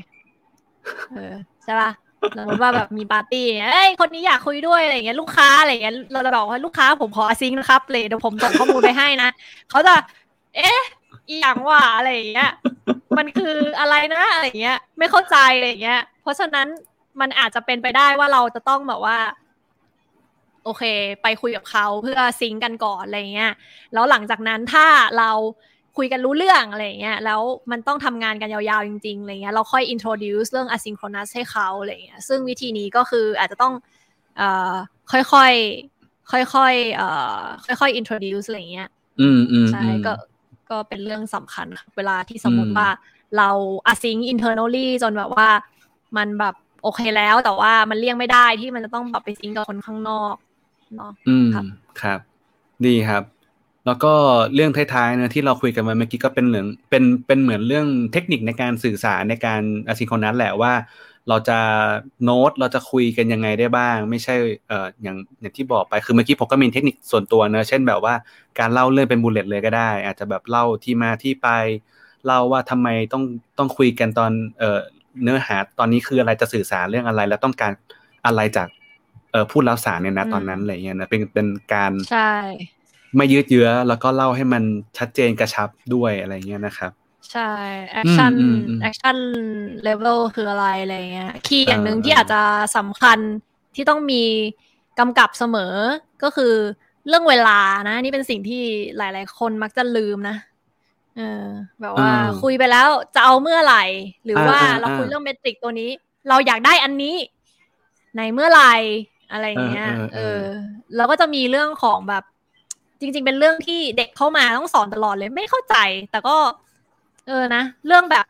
[1.14, 1.92] เออใช่ป่ะ
[2.38, 9.30] สมมติว่าแบบมีปาร์ตี้เนี่ยเอ้ยคนนี้อยากคุยด้วยอะไรอย่างเงี้ยลูกค้าอะไรอย่างเงี้ยเราจะบอกว่าลูกค้าผมขอซิงค์นะครับเลยเดี๋ยวผมส่งข้อมูลไปให้นะ
[9.70, 9.94] เขาจะ
[10.56, 10.82] เอ๊ะ
[11.28, 12.50] อีหยังว่าอะไรอย่างเงี้ย
[13.18, 16.68] มันคืออะไรนะอะไรอย่างเงี้ย ไม่เข้าใจอะไรอย่างเงี้ย เพราะฉะนั้น
[17.22, 19.18] มันอาจจะเป็นไปได้ว่าเราจะต้องแบบว่า
[20.66, 20.84] โอเค
[21.24, 23.54] ไปคุยกับเขาเพื่อซิงก์กันก่อนอะไรเงี้ย
[23.94, 24.86] แล้วหลังจากนั้นถ้า
[25.18, 25.32] เรา
[25.98, 33.74] คุยกันรู้เรื่องอะไรเงี้ยแล้วมันต้องทำงานกันยาวๆจริงๆอะไรเงี้ยเราค่อย introduce เรื่อง asynchronous ให้เขาอะไรเงี้ยซึ่งวิธีนี้ก็คืออาจจะต้อง
[34.38, 34.74] เอ่อ
[35.12, 37.08] ค่อยๆค่อยๆเอ่
[37.40, 37.44] อ
[37.82, 38.90] ค่อยๆ introduce อะไรเงี้ย
[39.22, 40.14] อืมอืมใช่อืมก็
[40.70, 42.90] ก็เป็นเรื่องสำคัญค่ะเวลาที่สมมติอืมว่า
[43.38, 43.50] เรา
[43.92, 45.48] async internally จนแบบว่า
[46.18, 50.36] มันแบบโอเคแล้วแต่ว่ามันเลี่ยงไม่ได้ที่มันจะต้องแบบไปซิงกับคนข้างนอก
[50.96, 51.66] เนาะอืมครับ
[52.02, 52.20] ครับ
[52.86, 53.24] ดีครับ
[53.86, 54.14] แล้วก็
[54.54, 60.74] เรื่องท้ายๆเนะที่เราคุยกันมาเมื่อกี้ก็เป็นเหมือนเป็นเป็นเหมือนเรื่องเทคนิคในการสื่อสารในการอ y n โ h นัสแหละว่า
[61.30, 61.60] เราจะ
[62.24, 64.36] โน้ตเราจะคุยกันยังไงได้บ้าง ไม่ใช่
[64.68, 68.14] เอ่ออย่างอย่างที่บอกไปคือเมื่อกี้ผมก็มีเทคนิคส่วนตัวเนอะเช่นแบบว่า
[68.60, 71.48] การเล่าเรื่องเป็นบูลเลตเลยก็ได้ อาจจะแบบเล่าที่มาที่ไป
[72.26, 73.24] เล่าว่าทำไมต้อง
[73.58, 74.80] ต้องคุยกันตอนเอ่อ
[75.24, 77.72] เนื้อหาตอนนี้คืออะไรจะสื่อสารเรื่องอะไร แล้วต้องการ
[78.26, 78.68] อะไรจาก
[79.32, 82.34] เอ่อผู้รับสารเนี่ยนะตอนนั้นอะไรเงี้ยนะเป็นเป็นการใช่
[83.16, 84.64] ไม่ยืดเยื้อแล้วก็เล่าให้มัน
[84.98, 86.92] ชัดเจนกระชับด้วยอะไรเงี้ยนะครับ
[87.32, 87.52] ใช่
[88.02, 89.18] action อืมอืม action
[89.88, 92.42] level คืออะไรอะไรเงี้ยคีย์อย่างหนึ่งเออที่อาจจะ
[92.78, 93.20] สำคัญ
[93.76, 94.24] ที่ต้องมี
[95.00, 95.74] กำกับเสมอ
[96.24, 96.54] ก็คือ
[97.08, 97.60] เรื่องเวลา
[97.90, 98.64] นะ นี่เป็นสิ่งที่
[98.98, 100.38] หลาย ๆ คนมักจะลืมนะ
[101.18, 101.46] เออ
[101.82, 103.84] แบบว่าอ่าคุยไปแล้วจะเอาเมื่อไหร่
[104.26, 105.90] หรือว่าอ่าอ่าเราคุยเรื่องเมตริกตัวนี้
[106.30, 107.16] เราอยากได้อันนี้
[108.18, 108.74] ในเมื่อไหร่
[109.32, 110.44] อะไรเงี้ย เออเออเออเออ
[110.96, 112.24] แล้วก็จะมีเรื่องของแบบ
[113.02, 115.76] จริง ๆ เป็นเรื่องที่เด็กเข้ามาต้องสอนตลอดเลยไม่เข้าใจ
[116.12, 116.38] แต่ก็
[117.28, 118.26] เออนะ เรื่องแบบ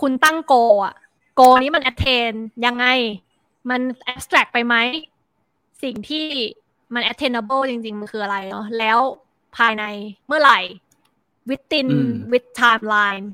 [0.00, 0.54] คุณตั้งโก
[0.84, 0.94] อะ
[1.36, 2.32] โกนี้มัน attain
[2.66, 2.86] ยังไง
[3.70, 3.80] มัน
[4.12, 4.74] abstract ไปไหม
[5.82, 6.26] สิ่งที่
[6.94, 8.98] มัน attainable จริง ๆ มันคืออะไรเนาะแล้ว
[9.56, 9.84] ภายใน
[10.26, 10.60] เมื่อไหร่
[11.50, 13.24] within อืม with timeline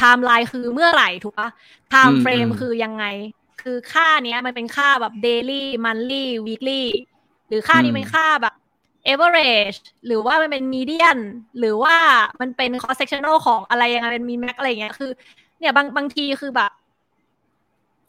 [0.00, 1.48] timeline คือเมื่อไหร่ถูกปะ
[1.92, 3.04] time อืม frame อืมคือยังไง
[3.62, 6.82] คือค่าเนี้ยมันเป็นค่าแบบ daily monthly weekly
[7.48, 8.54] หรือค่านี้เป็นค่าแบบ
[9.10, 11.18] average หรือว่ามันเป็น median
[11.58, 11.96] หรือว่า
[12.40, 15.10] มันเป็น cross sectional ของอะไรยังไงเป็น min max อะไรอย่างเงี้ยคือ
[15.58, 16.70] เนี่ยบางบางทีคือแบบ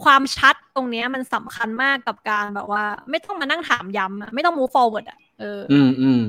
[0.03, 6.21] ความชัดตรงเนี้ยมันสำคัญมากกับการแบบว่า ไม่ต้องมานั่งถามย้ำอะไม่ต้อง move forward อะเอออ อืมอืม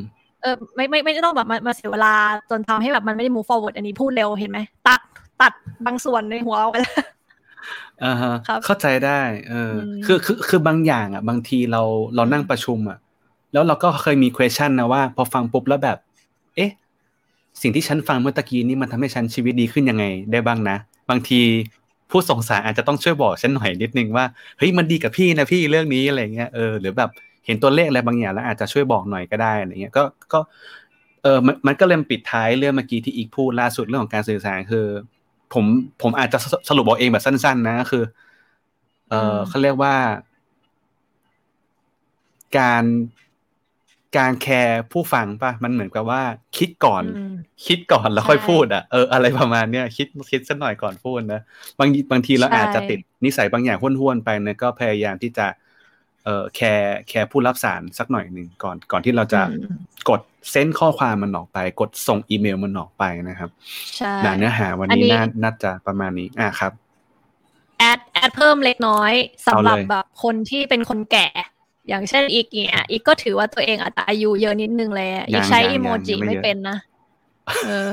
[0.42, 2.14] เออไม่ไม่ไม่ต้องแบบมามาเสียเวลา
[2.50, 4.58] จนทำให้แบบมันไม่ได้ move forward อันนี้พูดเร็วเห็นไหม
[4.88, 5.00] ตัด
[5.40, 5.52] ตัด
[5.86, 6.96] บางส่วนในหัวออกไปแล้ว
[8.04, 11.82] อ่าฮะครับเข้าใจได้ เอออมคือคือคือบางอย่างอะ บางทีเรา
[12.14, 12.98] เรานั่งประชุมอะ
[13.54, 15.98] แล้วเราก็เคยมี question นะว่า พอฟังปุ๊บแล้วแบบ
[16.56, 16.70] เอ๊ะ
[17.62, 20.76] สิ่งที่ฉันฟังเมื่อตะกี้นี้มันทำให้ฉันชีวิตดีขึ้นยังไงได้บ้างนะ
[21.10, 21.40] บางที
[22.10, 24.24] ผู้ส่งสารอาจจะต้องช่วยบอกฉันหน่อยนิดนึงว่า
[24.58, 27.10] เฮ้ยมันดีกับพี่นะพี่เรื่องนี้อะไรเงี้ยเออหรือแบบ
[27.46, 30.02] เห็นตัวเลขอะไรบางอย่างแล้วอาจจะช่วยบอกหน่อยก็ได้อะไรเงี้ยก็
[30.32, 30.40] ก็
[31.22, 34.86] เออมันมันก็เลยปิดท้ายเรื่องเมื่อกี้ที่อีกพูดล่าสุดเรื่องของการสื่อสารคือ
[35.52, 35.64] ผม
[36.02, 38.04] ผมอาจจะสสรุปเอาเองแบบสั้น ๆ นะคือ
[39.08, 39.94] เอออืมเขาเรียกว่า
[42.58, 42.84] การ
[44.16, 46.22] การแคร์ผู้ฟังป่ะ มันเหมือนกับว่า
[46.56, 47.34] คิดก่อนอืม
[47.66, 51.40] คิดก่อนแล้วค่อยใช่พูดอะเอออะไรประมาณเนี้ยคิดคิดสักหน่อยก่อนพูดนะ
[51.78, 55.46] บางบางทีเราใช่อาจจะติดนิสัยบางอย่างห้วนๆไปนะก็พยายามที่จะ
[56.24, 59.76] เอ่อแคร์แคร์ผู้รับสารสักหน่อยหนึ่งก่อนก่อนที่เราจะอืม
[60.10, 63.50] กด send ข้อความมันออกไป กดส่งอีเมลมันออกไปนะครับ
[63.96, 66.72] ใช่นะเนื้อหาวันอันนี้นี้น่าน่าจะประมาณนี้อะครับ
[67.78, 69.12] แอดแอดเพิ่มเล็กน้อย
[69.46, 71.28] สำหรับเอาเลยแบบคนที่เป็นคนแก่
[71.88, 76.78] อย่างเช่นอีกเนี่ยอีกก็ถือว่าตัวเองอาจจะอายุเยอะนิดนึงเลยอะอีกใช้ยังอีโมจิยังไม่ไม่เยอะเป็นนะ
[77.66, 77.88] เออ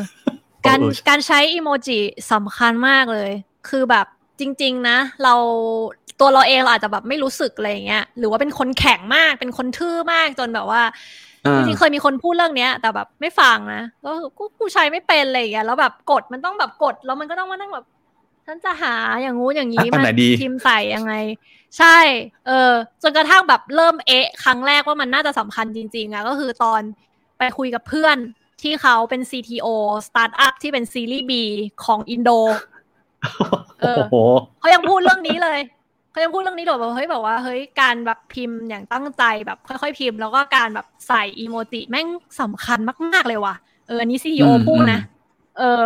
[0.67, 1.99] การเออการใช้อีโมจิ
[2.31, 3.31] สำคัญมากเลย
[3.69, 4.05] คือแบบ
[4.39, 5.33] จริง ๆ นะ เรา
[6.19, 10.81] ตัวเราเองเราอาจจะแบบไม่รู้สึกอะไรอย่างเงี้ยหรือว่าเป็นคนแข็งมากเป็นคนทื่อมากจนแบบว่า
[11.45, 17.85] อ่าจริงๆเคยมีคนพูดเรื่องเนี้ย แต่แบบไม่ฟังนะก็กูกูใช้ไม่เป็นอะไรอย่างเงี้ยแล้วแบบกดมันต้องแบบกดแล้วมันก็ต้องมานั่งแบบ
[18.45, 21.13] ฉันจะหาอย่างงู้นอย่างนี้อะอันไหนดีพิมพ์ใส่ยังไง
[21.77, 21.97] ใช่
[22.47, 22.71] เออ
[23.03, 26.81] จนกระทั่งแบบเริ่มเอะ ครั้งแรกว่ามันน่าจะสำคัญจริงๆอะก็คือตอน
[27.37, 28.17] ไปคุยกับเพื่อน
[28.61, 29.67] ที่เขาเป็น CTO
[30.07, 31.31] สตาร์ทอัพที่เป็นซีรีส์ B
[31.85, 32.29] ของอินโด
[33.79, 34.15] เออโอ้โห
[34.59, 35.59] เขายังพูดเรื่องนี้เลย
[36.11, 42.07] เขายังพูดเรื่องนี้เลยว่าเฮ้ยแบบว่าเฮ้ยการแบบพิมพ์อย่างตั้งใจแบบค่อยๆพิมพ์ แล้วก็การแบบใส่อีโมจิแม่ง
[42.41, 42.79] สำคัญ
[43.13, 43.55] มากๆเลยว่ะ
[43.87, 45.83] เอออันนี้ซีอีโออืมพูดนะอืมเออ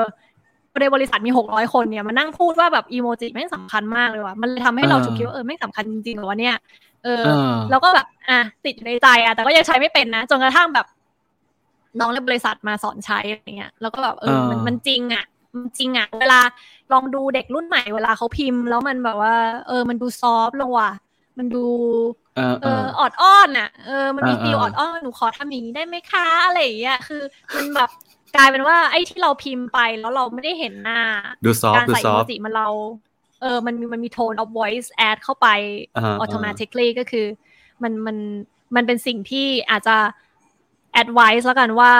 [0.81, 6.55] ในบริษัทมีหกร้อยคนเนี่ยมานั่งพูดว่าแบบอีโมจิแม่งสำคัญมากเลยว่ะมันเลยทำให้เราเออฉุกคิดว่าเออแม่งสำคัญจริงๆเหรอวะเนี่ย
[7.03, 10.85] เออเออแล้วก็แบบอะติดอยู่ในใจอะแต่ก็ยังใช้ไม่เป็นนะจนกระทั่งแบบ
[11.99, 16.39] น้องในบริษัทมาสอนใช้อะไรเงี้ยแล้วก็แบบเออมันเออมันจริงอะมันจริงอะเวลา
[16.93, 19.35] ลองดูเด็กรุ่นใหม่เวลาเขาพิมพ์ แล้วมันแบบว่า
[19.67, 20.91] เออ มันดูซอฟต์ลงว่ะ
[21.37, 21.65] มันดู
[22.35, 27.21] เออเอเอออออดอ้อนอะเออมันมีเออฟีลเออออดอ้อนหนูขอทำอย่างนี้ได้ไหมคะอะไรอย่างเงี้ยคือ
[27.55, 27.89] มันแบบ
[28.35, 31.01] กลายเป็นว่าไอ้ที่เราพิมพ์ไปแล้วเราไม่ได้เห็นหน้า
[31.45, 32.69] ดูซอฟการดูใส่ซอีอโมฟจิมันเรา
[33.41, 35.47] เออมันมีมันมี tone of voice add เข้าไป
[35.97, 37.25] อ่า automatically ก็คือ
[37.83, 38.17] มันมัน
[38.75, 39.97] มันเป็นสิ่งที่อาจจะ
[41.01, 41.93] advice แล้วกันว่า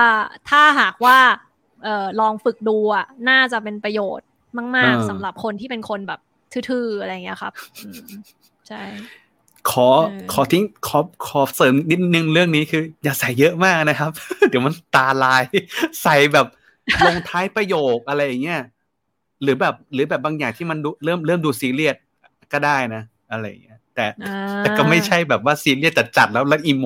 [0.49, 1.17] ถ้าหากว่า
[1.83, 4.27] เออลองฝึกดูอะน่าจะเป็นประโยชน์
[4.77, 6.19] มาก ๆสำหรับคนที่เป็นคนแบบ
[6.69, 7.53] ทื่อๆอะไรอย่างเงี้ยครับ
[7.83, 8.03] อืม
[8.67, 8.81] ใช่
[9.71, 14.11] ขอเออขอทิ้งขอขอเสริมนิดนึงเรื่องนี้คือ อย่าใส่เยอะมากนะครับ
[14.49, 15.43] เดี๋ยวมันตาลาย
[16.03, 16.47] ใส่แบบ
[17.05, 18.61] ลงท้ายประโยคอะไรอย่างเงี้ย
[19.43, 21.95] หรือแบบหรือแบบบางอย่างที่มันดูเริ่มเริ่มดูซีเรียส
[22.53, 26.85] ก็ได้นะ อะไรอย่างเงี้ยแต่อ่าแต่ก็ไม่ใช่แบบว่าซีเรียสจัดๆแล้วแล้วอีโม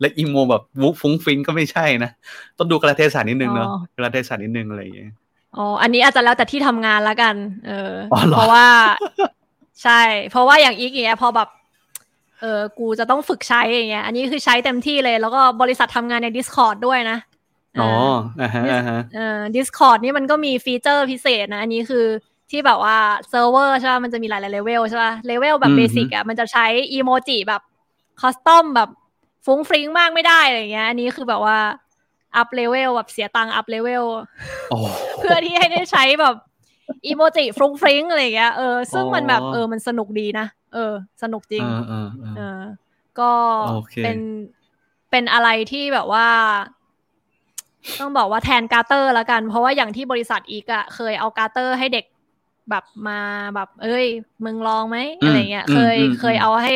[0.00, 2.10] แล้วอีโมแบบวุฟุ้งฟิงก็ไม่ใช่นะ
[2.58, 5.12] ต้องดูกระเทศะนิดนึงเนาะกระเทศะนิดนึงอะไรอย่างเงี้ย
[5.56, 7.34] อ๋ออันนี้อาจจะแล้วแต่ที่ทำงานละกัน
[7.66, 8.66] เออออเหรอเพราะว่า
[9.82, 11.48] ใช่ เพราะว่าอย่างอีกอย่างเงี้ยพอแบบ
[12.40, 17.18] เออกูจะต้องฝึกใช้อย่างเงี้ยอันนี้คือใช้เต็มที่เลยแล้วก็บริษัททำงานใน Discord ด้วยนะ
[17.76, 17.90] เอ๋อ
[18.40, 22.06] อ่าฮะอ่าฮะเออ Discord นี่มันก็มี feature พิเศษนะ อันนี้คือ
[22.50, 22.96] ที่แบบว่า
[23.28, 27.62] เซิร์ฟเวอร์ใช่ป่ะมันจะมีหลายๆเลเวลใช่ป่ะเลเวลแบบอืม basic อะมันจะใช้อีโมจิแบบ
[28.20, 28.88] custom แบบ
[29.46, 31.58] ฟุ้งฟริ้งมากไม่ได้อะไรอย่างเงี้ยอันนี้คือแบบว่า
[32.36, 34.04] up level แบบเสียตังค์ up level
[34.70, 34.78] โอ้
[35.18, 36.34] เพื่อที่ให้ได้ใช้แบบ
[37.06, 40.92] อีโมจิฟรุ้งฟริ้งอะไรอย่างเงี้ยเออซึ่งมันแบบอ๋อเออมันสนุกดีนะเออ
[41.22, 42.60] สนุกจริงเออเออเออเออ
[43.20, 43.30] ก็
[43.74, 44.18] โอเคเป็น
[45.10, 46.26] เป็นอะไรที่แบบว่า
[48.00, 52.04] ต้องบอกว่าแทน Gather ละกัน เพราะว่าอย่างที่บริษัทอีกอะเคยเอา Gather ให้เด็ก
[52.70, 53.20] แบบมา
[53.54, 54.06] แบบ เอ้ย
[54.44, 56.74] มึงลองไหมอะไรเงี้ย เคยเคยเอาให้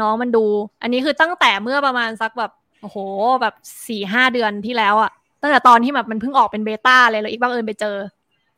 [0.00, 0.44] น้องมันดู
[0.82, 2.52] อันนี้คือตั้งแต่เมื่อประมาณสักแบบ
[2.82, 2.96] โอ้โห
[3.42, 3.54] แบบ
[3.88, 5.10] สี่ห้าเดือนที่แล้วอะ
[5.42, 7.96] ตั้งแต่ตอนที่แบบมันเพิ่งออกเป็นเบต้าเลยแล้วอีกบังเอิญไปเจอ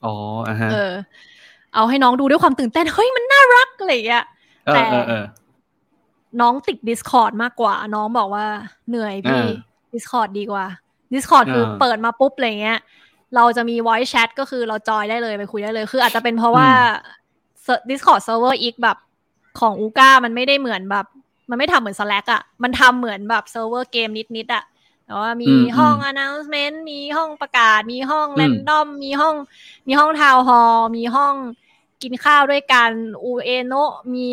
[0.05, 0.15] อ๋อ
[0.49, 0.93] อ่าฮะเออ
[1.75, 4.25] เอาให้น้องดูด้วยความตื่นเต้น เฮ้ยมันน่ารักอะไรอย่างเงี้ย
[4.67, 5.25] เออแต่เออเออ
[6.41, 8.47] น้องติด Discord มากกว่า น้องบอกว่า
[8.89, 9.49] เหนื่อยพี่อ่า
[9.93, 10.65] Discord ดีกว่า
[11.15, 12.79] Discord คืออาเปิดมาปุ๊บอะไรเงี้ย
[13.37, 16.69] เราจะมี voice chat ก็คือเราจอยได้เลยไปคุยได้เลย คืออาจจะเป็นเพราะว่า
[17.91, 18.97] Discord server อีกแบบ
[19.61, 21.07] ของอูก้ามันไม่ได้เหมือนแบบ
[21.51, 24.65] มันไม่ทำเหมือน Slack อะมันทำเหมือนแบบเซิร์ฟเวอร์เกมนิดๆอะ
[25.11, 29.35] แต่ว่ามีอืมห้องอืม announcement มีห้องประกาศ มีห้องอืม random มีห้อง
[29.87, 31.35] มีห้อง town hall มีห้อง
[32.03, 32.91] กินข้าวด้วยกัน
[33.25, 34.29] อูเอโนะมี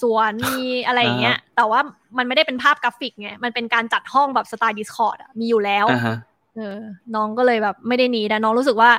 [0.00, 1.80] สวนมีอะไรอย่างเงี้ย แต่ว่า
[2.16, 6.16] มันไม่ได้เป็นภาพกราฟิกไง มันเป็นการจัดห้องแบบสไตล์ Discord อะมีอยู่แล้วอ่าฮะ
[6.56, 6.78] เออ
[7.14, 8.90] น้องก็เลยแบบไม่ได้หนีแต่น้องรู้สึกว่า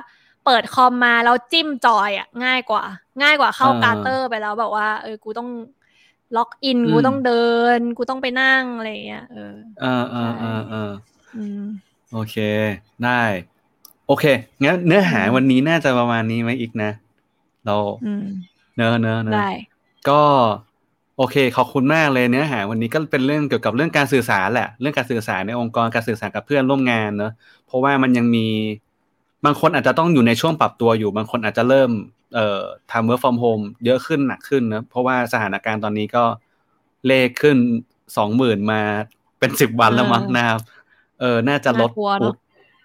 [0.45, 2.84] เปิดคอมมาแล้วจิ้มจอยอะง่ายกว่า
[3.22, 5.49] ง่ายกว่าเข้าอ่า Gather ไปแล้วแบบว่า เออ กูต้อง
[6.35, 7.47] ล็อกอินอืมกูต้องเดิ
[7.77, 10.89] น กูต้องไปนั่งอะไรอย่างเงี้ย เออเออเออเออเอออืม
[12.13, 12.35] โอเค
[13.03, 13.21] ได้
[14.07, 14.25] โอเค
[14.63, 16.91] งั้นเนื้อหาอืมวันนี้น่าจะประมาณนี้ไหมอีกนะ
[17.65, 17.75] เรา
[18.05, 18.25] อืม
[18.77, 19.49] เนอะเนอะเนอะได้
[20.09, 20.21] ก็
[21.17, 27.31] โอเคขอบคุณมากเลยเนื้อหา วันนี้ก็เป็นเรื่องเกี่ยวกับเรื่องการสื่อสารแหละ เรื่องการสื่อสารในองค์กรการสื่อสารกับเพื่อนร่วมงานเนอะ
[27.65, 28.47] เพราะว่ามันยังมี
[29.45, 31.91] บางคนอาจจะต้องอยู่ในช่วงปรับตัวอยู่ บางคนอาจจะเริ่ม
[32.35, 36.23] เอ่อทำ work from home เยอะขึ้นหนักขึ้นนะเพราะว่าสถานการณ์ตอนนี้ก็
[37.07, 37.57] เลขขึ้น
[38.17, 38.81] สองหมื่นมา
[39.39, 40.59] เป็นสิบวันแล้วมั้งเออนะครับ
[41.19, 42.35] เออน่าจะลดน่ากลัวเนอะ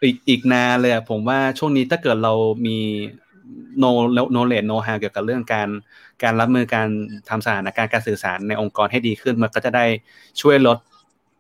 [0.03, 2.33] อีกอีกนานเลยอะผมว่าช่วงนี้ถ้าเกิดเรา
[2.67, 2.79] มี
[3.83, 3.91] no
[4.35, 5.69] knowledge know how เกี่ยวกับเรื่องการ
[6.23, 6.89] การรับมือการ
[7.29, 9.85] ทำสถานการณ์การสื่อสารในองค์กรให้ดีขึ้น มันก็จะได้
[10.41, 10.79] ช่วยลด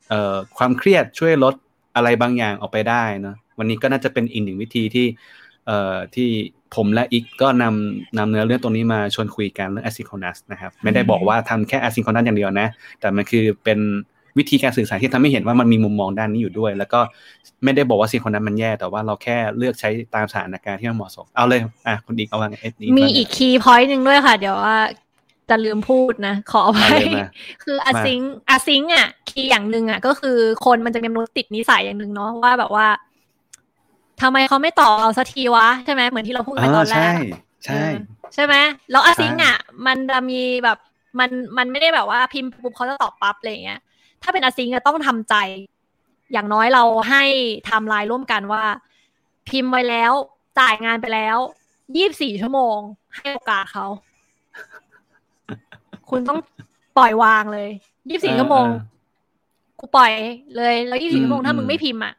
[0.08, 1.54] เอ่อความเครียดช่วยลด
[1.96, 5.06] อะไรบางอย่างออกไปได้เนอะวันนี้ก็น่าจะเป็นอีกหนึ่งวิธีที่
[5.66, 6.28] เอ่อที่
[6.74, 12.68] ผมและอีกก็นำนำเนื้อเรื่องตรงนี้มาชวนคุยกันเรื่อง asynchronous นะครับ ไม่ได้บอกว่าทำแค่ asynchronous อย่างเดียวนะ
[13.00, 13.78] แต่มันคือเป็น
[14.40, 17.00] วิธีการสื่อสารที่ทำให้เห็นว่ามันมีมุมมองด้านนี้อยู่ด้วย แล้วก็
[17.64, 24.78] ไม่ได้บอกว่าสิ่งคนนั้นมันแย่ แต่ว่าเราแค่เลือกใช้ตามสถานการณ์ที่มันเหมาะสม เอาเลย อะคุณอีกเอาว่าไงเอ็ดนี้ มีอีกคีย์พอยต์หนึ่งด้วยค่ะ เดี๋ยวว่า
[25.48, 27.24] จะลืมพูดนะ ขออเอาภัยเลยมา
[27.62, 28.20] คือ async
[28.50, 32.86] async อะ key อย่างหนึ่งอะ ก็คือคนมันจะมีมนุษย์ติดนิสัยอย่างหนึ่งเนาะว่าแบบว่า
[34.22, 37.10] ทำไมเขาไม่ตอบเราสักทีวะใช่ไหมเหมือนที่เราพูดไปตอนแรก
[37.64, 37.94] ใช่เออ
[38.34, 38.54] ใช่ไหม
[38.90, 39.56] แล้ว async อะ
[39.86, 40.78] มันจะมีแบบ
[41.18, 43.80] มันมันไม่ได้แบบว่าพิมพ์ปุ๊บเขาจะตอบปั๊บอะไรอย่างเงี้ย
[44.22, 45.34] ถ้าเป็น async ก็ต้องทำใจ
[46.32, 47.22] อย่างน้อยเราให้
[47.64, 48.62] ไทม์ไลน์ร่วมกันว่า
[49.48, 50.12] พิมพ์ไว้แล้ว
[50.58, 51.36] จ่ายงานไปแล้ว
[51.96, 52.78] ยี่บสี่ชั่วโมง
[53.14, 53.86] ให้โอกาสเขา
[56.10, 56.38] คุณต้อง
[56.96, 57.68] ปล่อยวางเลย
[58.10, 58.78] ยี่สี่ชั่วโมงเออ
[59.78, 60.12] กูปล่อย
[60.56, 62.14] เลยแล้วยี่สี่ชั่วโมงอืมถ้ามึงอืมไม่พิมพ์อะ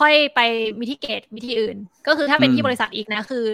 [0.00, 0.40] ค่อยไป
[0.80, 1.76] มิทิเกตวิธีอื่น
[2.06, 3.44] ก็คือถ้าเป็นอืมที่บริษัทอีกนะ คือ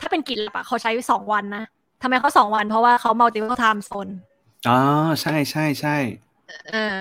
[0.00, 1.64] ถ้าเป็นกิจลับอะเขาใช้สองวันนะ
[2.02, 4.12] ทำไมเขาสองวันเพราะว่าเขา multiple time zone
[4.68, 4.78] อ๋อ
[5.20, 5.96] ใช่ใช่ใช่
[6.31, 6.98] เออ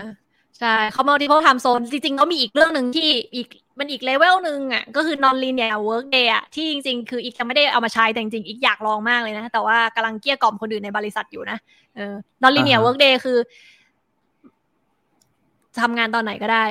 [0.60, 3.48] ใช่เขา multiple time zone จริงๆเขามีอีกเรื่องหนึ่งที่อีก
[3.80, 11.58] มันอีกเลเวลหนึ่งอะก็คือ non linear work day อะที่จริง ๆ คืออีกยังไม่ได้เอามาใช้แต่จริงๆอีกอยากลองมากเลยนะ แต่ว่ากำลังเกลี้ยกล่อมคนอื่นในบริษัทอยู่นะ
[11.96, 12.14] เออ
[12.44, 13.38] non linear work day คือ
[15.82, 16.66] ทำงานตอนไหนก็ได้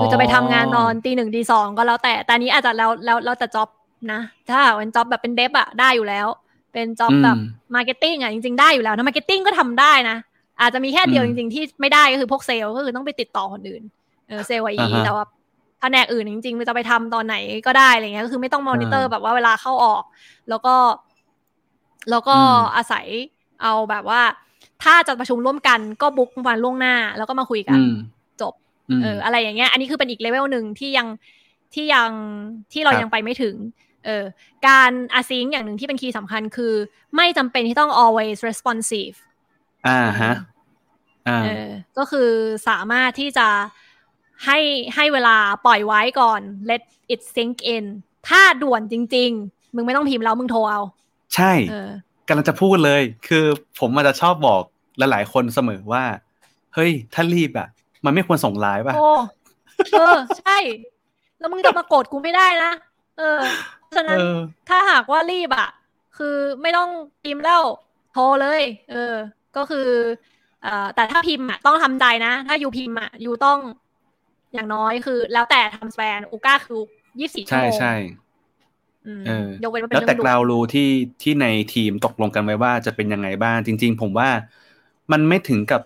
[0.00, 3.68] คือจะไปทำงานนอนตีหนึ่งตีสองก็แล้วแต่แต่อันนี้อาจจะแล้วแล้วแล้วแต่ job
[4.12, 6.26] นะ ถ้าเป็น job แบบเป็น dev อะได้อยู่แล้ว
[6.72, 7.36] เป็น job อืมแบบ
[7.74, 10.16] marketing อะจริงๆได้อยู่แล้วนะ marketing ก็ทำได้นะ
[10.60, 13.82] อาจจะมีแค่เดียวอืจมริงๆที่ไม่ได้ก็คือพวกเซลล์ก็คือต้องไปติดต่อคนอื่น
[14.28, 15.24] เออเซลล์ไออ่าฮะแต่ว่า
[15.80, 17.36] แผนกอื่นจริงๆมันจะไปทำตอนไหน
[17.66, 20.02] ก็ได้อะไรเงี้ยก็คือไม่ต้องมอนิเตอร์อ่าแบบว่าเวลาเข้าออก
[20.48, 20.74] แล้วก็
[22.10, 23.06] แล้วก็อืมอาศัย
[23.62, 24.22] เอาแบบว่า
[24.82, 27.94] ถ้าจะประชุมร่วมกันก็บุ๊กวันล่วงหน้า แล้วก็มาคุยกันอืม
[28.40, 28.54] จบ
[28.98, 31.08] มเอออะไรอย่างเงี้ย อันนี้คือเป็นอีกเลเวลหนึ่งที่ยัง
[31.74, 32.10] ที่ยัง
[32.72, 33.54] ที่เราครับยังไปไม่ถึง
[34.04, 34.24] เออ
[34.68, 36.74] การอาซิงอย่างหนึ่งที่เป็นคีย์สำคัญคือ
[37.16, 39.16] ไม่จำเป็นที่ต้อง always responsive
[39.86, 40.32] อ่าฮะ
[41.28, 42.30] อ่าเออก็คือ
[42.68, 43.48] สามารถที่จะ
[44.44, 44.58] ให้
[44.94, 45.36] ให้เวลา
[45.66, 46.40] ปล่อยไว้ก่อน
[46.70, 46.82] let
[47.12, 47.84] it sink in
[48.28, 50.80] ถ้าด่วนจริง ๆ มึงไม่ต้องพิมพ์แล้วมึงโทรเอา
[51.34, 51.90] ใช่เออ
[52.28, 53.44] กำลังจะพูดเลย คือ
[53.80, 54.62] ผมอาจจะชอบบอก
[54.98, 56.04] หลายๆคนเสมอว่า
[56.74, 57.68] เฮ้ย ถ้ารีบอะ
[58.04, 59.08] มันไม่ควรส่งไลน์ป่ะ โอ้
[59.92, 60.58] เออ ใช่
[61.38, 62.72] แล้วมึงจะมาโกรธกูไม่ได้นะ
[63.18, 63.38] เออ
[63.78, 64.36] เพราะฉะนั้นเออ
[64.68, 65.68] ถ้าหากว่ารีบอะ
[66.16, 66.90] คือไม่ต้อง
[67.22, 67.62] พิมพ์แล้ว
[68.12, 68.62] โทรเลย
[68.92, 69.14] เออ
[69.56, 69.88] ก็คือ
[70.62, 73.58] เอ่อแต่ถ้าพิมพ์อะต้องทำใจนะ ถ้ายูพิมพ์อะยูต้อง
[74.54, 76.80] อย่างน้อยคือ แล้วแต่ทำสแปนอูก้าคือ
[77.20, 77.94] ยี่สิบสี่ชั่วใช่โมงใช่
[79.06, 80.90] อืมเออยกเว้นว่าเป็นแล้วแต่เรื่องด่วนเรารู้ที่
[81.22, 84.28] ที่ในทีมตกลงกันไว้ว่าจะเป็นยังไงบ้างจริง ๆ ผมว่า
[85.12, 85.82] มันไม่ถึงกับ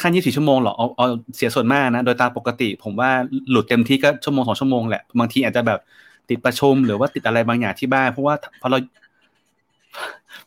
[0.00, 3.10] ขั้น24ชั่วโมงหรอกเอาเอาเสียส่วนมากนะ โดยตามปกติ ผมว่า
[3.50, 5.80] หลุดเต็มที่ก็ชั่วโมงสองชั่วโมงแหละ บางทีอาจจะแบบ
[6.28, 8.78] ติดประชุมหรือว่าติดอะไรบางอย่างที่บ้านเพราะว่าพอเรา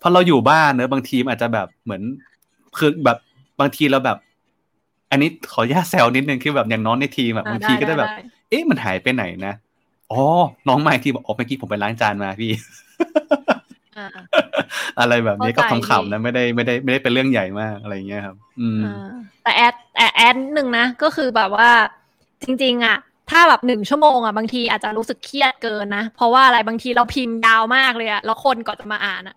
[0.02, 2.02] พอเราอยู่บ้านเนอะบางทีมนอาจจะแบบเหมือน
[2.78, 3.18] คือแบบ
[3.60, 4.18] บางทีเราแบบ
[5.12, 9.54] อันนี้ขออนุญาตแซวนิดนึงคือแบบอย่างน้องในทีมแบบอ่าบางทีก็จะแบบได้ได้เอ๊ะมันหายไปไหนนะ
[10.12, 10.22] อ๋อ
[10.68, 12.52] น้องใหม่ที่บอกอ๋อเมื่อกี้ผมไปล้างจานมาพี่
[13.98, 14.08] อ่า
[15.00, 19.12] อะไรแบบนี้ก็เข้าใจขำๆนะไม่ได้ไม่ได้ไม่ได้เป็นเรื่องใหญ่มากอะไรอย่างเงี้ยครับ อืมอ่า
[19.44, 21.70] แต่แอดแต่แอดหนึ่งนะก็คือแบบว่า
[22.44, 22.98] จริง ๆ อะ
[23.30, 29.36] ถ้าแบบหนึ่งชั่วโมงอะบางทีอาจจะรู้สึกเครียดเกินนะเพราะว่าอะไรบางทีเราพิมพ์ยาวมากเลยอะแล้วคนก่อนจะมาอ่านอะ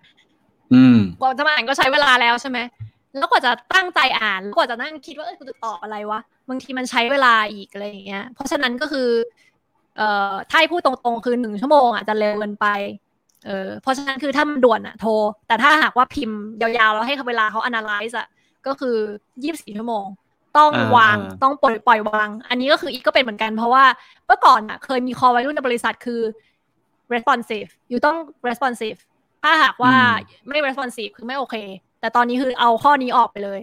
[0.74, 2.59] อืมก่อนจะมาอ่านก็ใช้เวลาแล้วใช่ไหม
[3.19, 9.09] แล้วกว่าจะตั้งใจอ่านแล้วกว่าจะนั่งคิดว่าเออกูจะตอบอะไรวะบางทีมันใช้เวลาอีกอะไรอย่างเงี้ย เพราะฉะนั้นก็คือ
[9.97, 12.66] เอ่อถ้าให้พูดตรงๆคือหนึ่งชั่วโมงอะจะเร็วเกินไป
[13.47, 15.11] เออเพราะฉะนั้นคือถ้ามันด่วนอะโทร
[15.47, 18.27] แต่ถ้าหากว่าพิมพ์ยาวๆแล้วให้เวลาเขา analyze อะ
[18.66, 18.97] ก็คือ
[19.43, 20.05] ยี่สิบสี่ชั่วโมง
[20.57, 23.85] ต้องอ่าวางอ่าต้องปล่อยปล่อยวาง อันนี้ก็คืออีกก็เป็นเหมือนกันเพราะว่า
[24.27, 26.20] เมื่อก่อนอะเคยมีคอวัยรุ่นในบริษัทคือ
[27.15, 28.16] responsive อยู่ต้อง
[28.49, 28.99] responsive
[29.43, 29.95] ถ้าหากว่า
[30.49, 31.57] ไม่ responsive คือไม่โอเค
[32.05, 33.60] แต่ตอนนี้คือเอาข้อนี้ออกไปเลย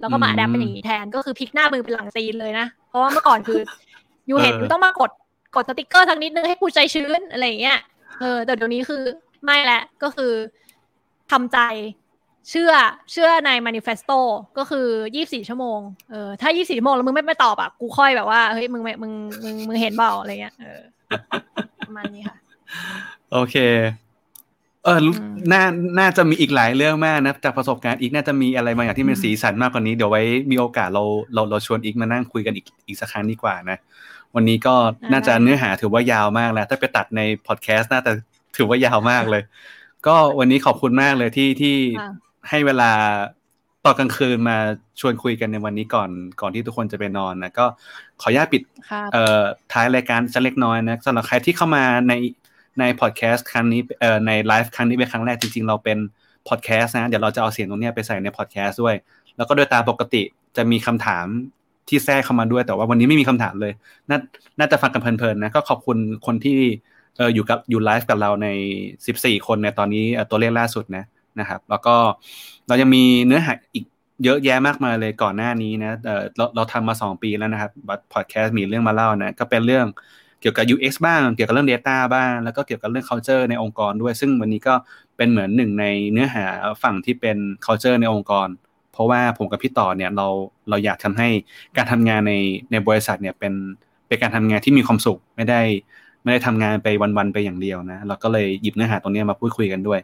[0.00, 3.60] แล้วก็มาอืม adapt เป็นอย่างนี้แทนก็คือพลิกหน้ามือเป็นหลังตีนเลยนะ เพราะว่าเมื่อก่อนคือ
[4.28, 5.10] ยูเห็นเออยูต้องมากด
[5.56, 7.78] กดสติกเกอร์สักนิดนึงให้กูใจชื้นอะไรอย่างเงี้ย
[8.20, 9.02] เออแต่เดี๋ยวนี้คือ
[9.44, 10.32] ไม่แหละก็คือ
[11.30, 11.58] ทำใจ
[12.50, 12.72] เชื่อ
[13.12, 14.18] เชื่อใน manifesto
[14.58, 14.86] ก็คือ
[15.16, 15.80] 24ชั่วโมง
[16.10, 19.12] เออถ้า24ชั่วโมงแล้วมึงไม่ไม่ตอบอะกูค่อยแบบว่าเฮ้ยมึงไม่มึง
[19.44, 20.82] มึงมึงเห็นเปล่าอะไรเงี้ยเออ
[21.86, 22.36] ประมาณนี้ค่ะ
[23.32, 23.56] โอเค
[24.06, 25.64] เออรู้อืมน่า
[25.98, 31.04] น่าจะมีอีกหลายเรื่องมากนะ จากประสบการณ์อีกน่าจะมีอะไรบางอย่างที่เป็นอืมสีสันมากกว่านี้ เดี๋ยวไว้มีโอกาสเรา
[31.34, 33.78] เราเราชวนอีกมานั่งคุยกันอีกอีกสักครั้งดีกว่านะ
[34.34, 34.74] วันนี้ก็
[35.12, 38.12] น่าจะเนื้อหาถือว่ายาวมากแล้ว ถ้าไปตัดในพอดแคสต์น่าจะ
[38.56, 39.42] ถือว่ายาวมากเลย
[40.06, 42.10] ก็วันนี้ขอบคุณมากเลยที่ที่ค่ะ
[42.48, 42.90] ให้เวลา
[43.84, 44.56] ตอนกลางคืนมา
[45.00, 46.10] ชวนคุยกันในวันนี้ก่อน
[46.40, 47.66] ก่อนที่ทุกคนจะไปนอนนะก็
[48.20, 49.42] ขออนุญาตปิดครับเอ่อ
[49.72, 52.12] ท้ายรายการสักเล็กน้อยนะสำหรับใครที่เข้ามาใน
[52.78, 55.98] ในพอดแคสต์ครั้งนี้เอ่อในไลฟ์ครั้งนี้เป็นครั้งแรกจริงๆ เราเป็น
[56.48, 58.94] พอดแคสต์นะ เดี๋ยวเราจะเอาเสียงตรงนี้ไปใส่ในพอดแคสต์ด้วย
[59.36, 60.22] แล้วก็โดยตามปกติ
[60.56, 61.26] จะมีคำถาม
[61.88, 63.72] ที่แทรกเข้ามาด้วย แต่ว่าวันนี้ไม่มีคำถามเลย
[64.10, 64.18] น่า
[64.58, 66.58] น่าจะฟังกันเพลินๆนะก็ขอบคุณคนที่
[67.16, 68.48] เอออยู่กับอยู่ไลฟ์กับเราใน
[68.96, 71.04] 14 คนในตอนนี้ตัวเลขล่าสุดนะ
[71.40, 71.94] นะครับ แล้วก็
[72.68, 73.84] เรายังมีเนื้อหาอีก
[74.24, 79.86] เยอะแยะมากมายเลยก่อนหน้านี้นะเออเราเราทำมา 2 ปีแล้วนะครับบัตพอดแคสต์มีเรื่องมาเล่านะก็เป็นเรื่อง
[80.40, 84.74] เกี่ยวกับ UX บ้าง เกี่ยวกับเรื่อง Data บ้าง แล้วก็เกี่ยวกับเรื่อง culture ในองค์กรด้วย ซึ่งวันนี้ก็
[85.16, 86.44] เป็นเหมือนหนึ่งในเนื้อหา
[86.82, 88.48] ฝั่งที่เป็น culture ในองค์กร
[88.92, 90.26] เพราะว่าผมกับพี่ต่อเนี่ยเรา
[90.68, 91.28] เราอยากทำให้
[91.76, 92.34] การทำงานใน
[92.70, 93.52] ในบริษัทเนี่ยเป็น
[94.06, 95.60] เป็นการทำงานที่มีความสุขไม่ได้
[96.22, 100.00] ไม่ได้ทำงานไปวันๆไปอย่างเดียวนะเราก็เลยหยิบเนื้อหาตรงนี้มาพูดคุยกันด้วย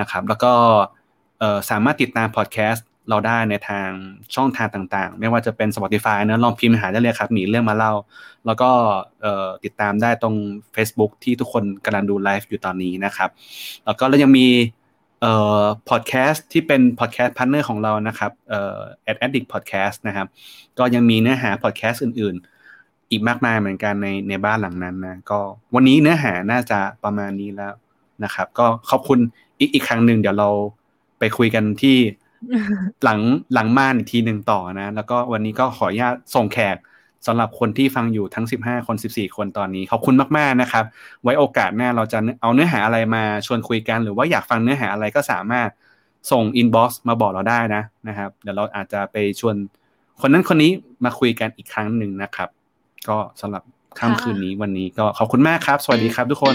[0.00, 0.52] นะครับ แล้วก็
[1.70, 3.88] สามารถติดตามพอดแคสต์ เราได้ในทาง
[4.34, 7.92] ช่องทางต่างๆ ไม่ว่าจะเป็น Spotify นะลองพิมพ์หาได้เลยครับ มีเรื่องมาเล่า
[8.46, 8.70] แล้วก็
[9.64, 10.34] ติดตามได้ตรง
[10.74, 13.30] Facebook ที่ทุกคนกำลังดูไลฟ์อยู่ตอนนี้นะครับ
[13.84, 14.48] แล้วก็เรายังมี
[15.20, 18.78] เอ่อพอดแคสต์ที่เป็นพอดแคสต์ partner ของเรานะครับเอ่อ
[19.10, 20.26] Ad Addict Podcast นะครับ
[20.78, 22.34] ก็ยังมีเนื้อหาพอดแคสต์อื่น
[22.74, 25.38] ๆ อีกมากมายเหมือนกันในในบ้านหลังนั้นนะก็
[25.74, 27.74] วันนี้เนื้อหาน่าจะประมาณนี้แล้ว
[28.24, 29.18] นะครับ ก็ขอบคุณ
[29.58, 30.50] อีกอีกครั้งหนึ่งเดี๋ยวเรา
[31.18, 31.96] ไปคุยกันที่
[33.04, 33.20] หลัง
[33.54, 36.76] หลังม่านอีกทีหนึ่งต่อนะ แล้วก็วันนี้ก็ขออนุญาตส่งแขก
[37.26, 40.84] สำหรับคนที่ฟังอยู่ทั้ง 15 คน 14 คนตอนนี้ขอบคุณมาก ๆ นะครับ
[41.22, 45.68] ไว้โอกาสหน้าเราจะเอาเนื้อหาอะไรมาชวนคุยกัน หรือว่าอยากฟังเนื้อหาอะไรก็สามารถ
[46.30, 49.56] ส่ง inbox มาบอกเราได้นะนะครับ เดี๋ยวเราอาจจะไปชวน
[50.20, 50.70] คนนั้นคนนี้
[51.04, 52.48] มาคุยกันอีกครั้งหนึ่งนะครับ
[53.08, 53.62] ก็สำหรับ
[53.98, 56.46] ค่ำคืนนี้วันนี้ก็ขอบคุณมากครับ สวัสดีครับทุกค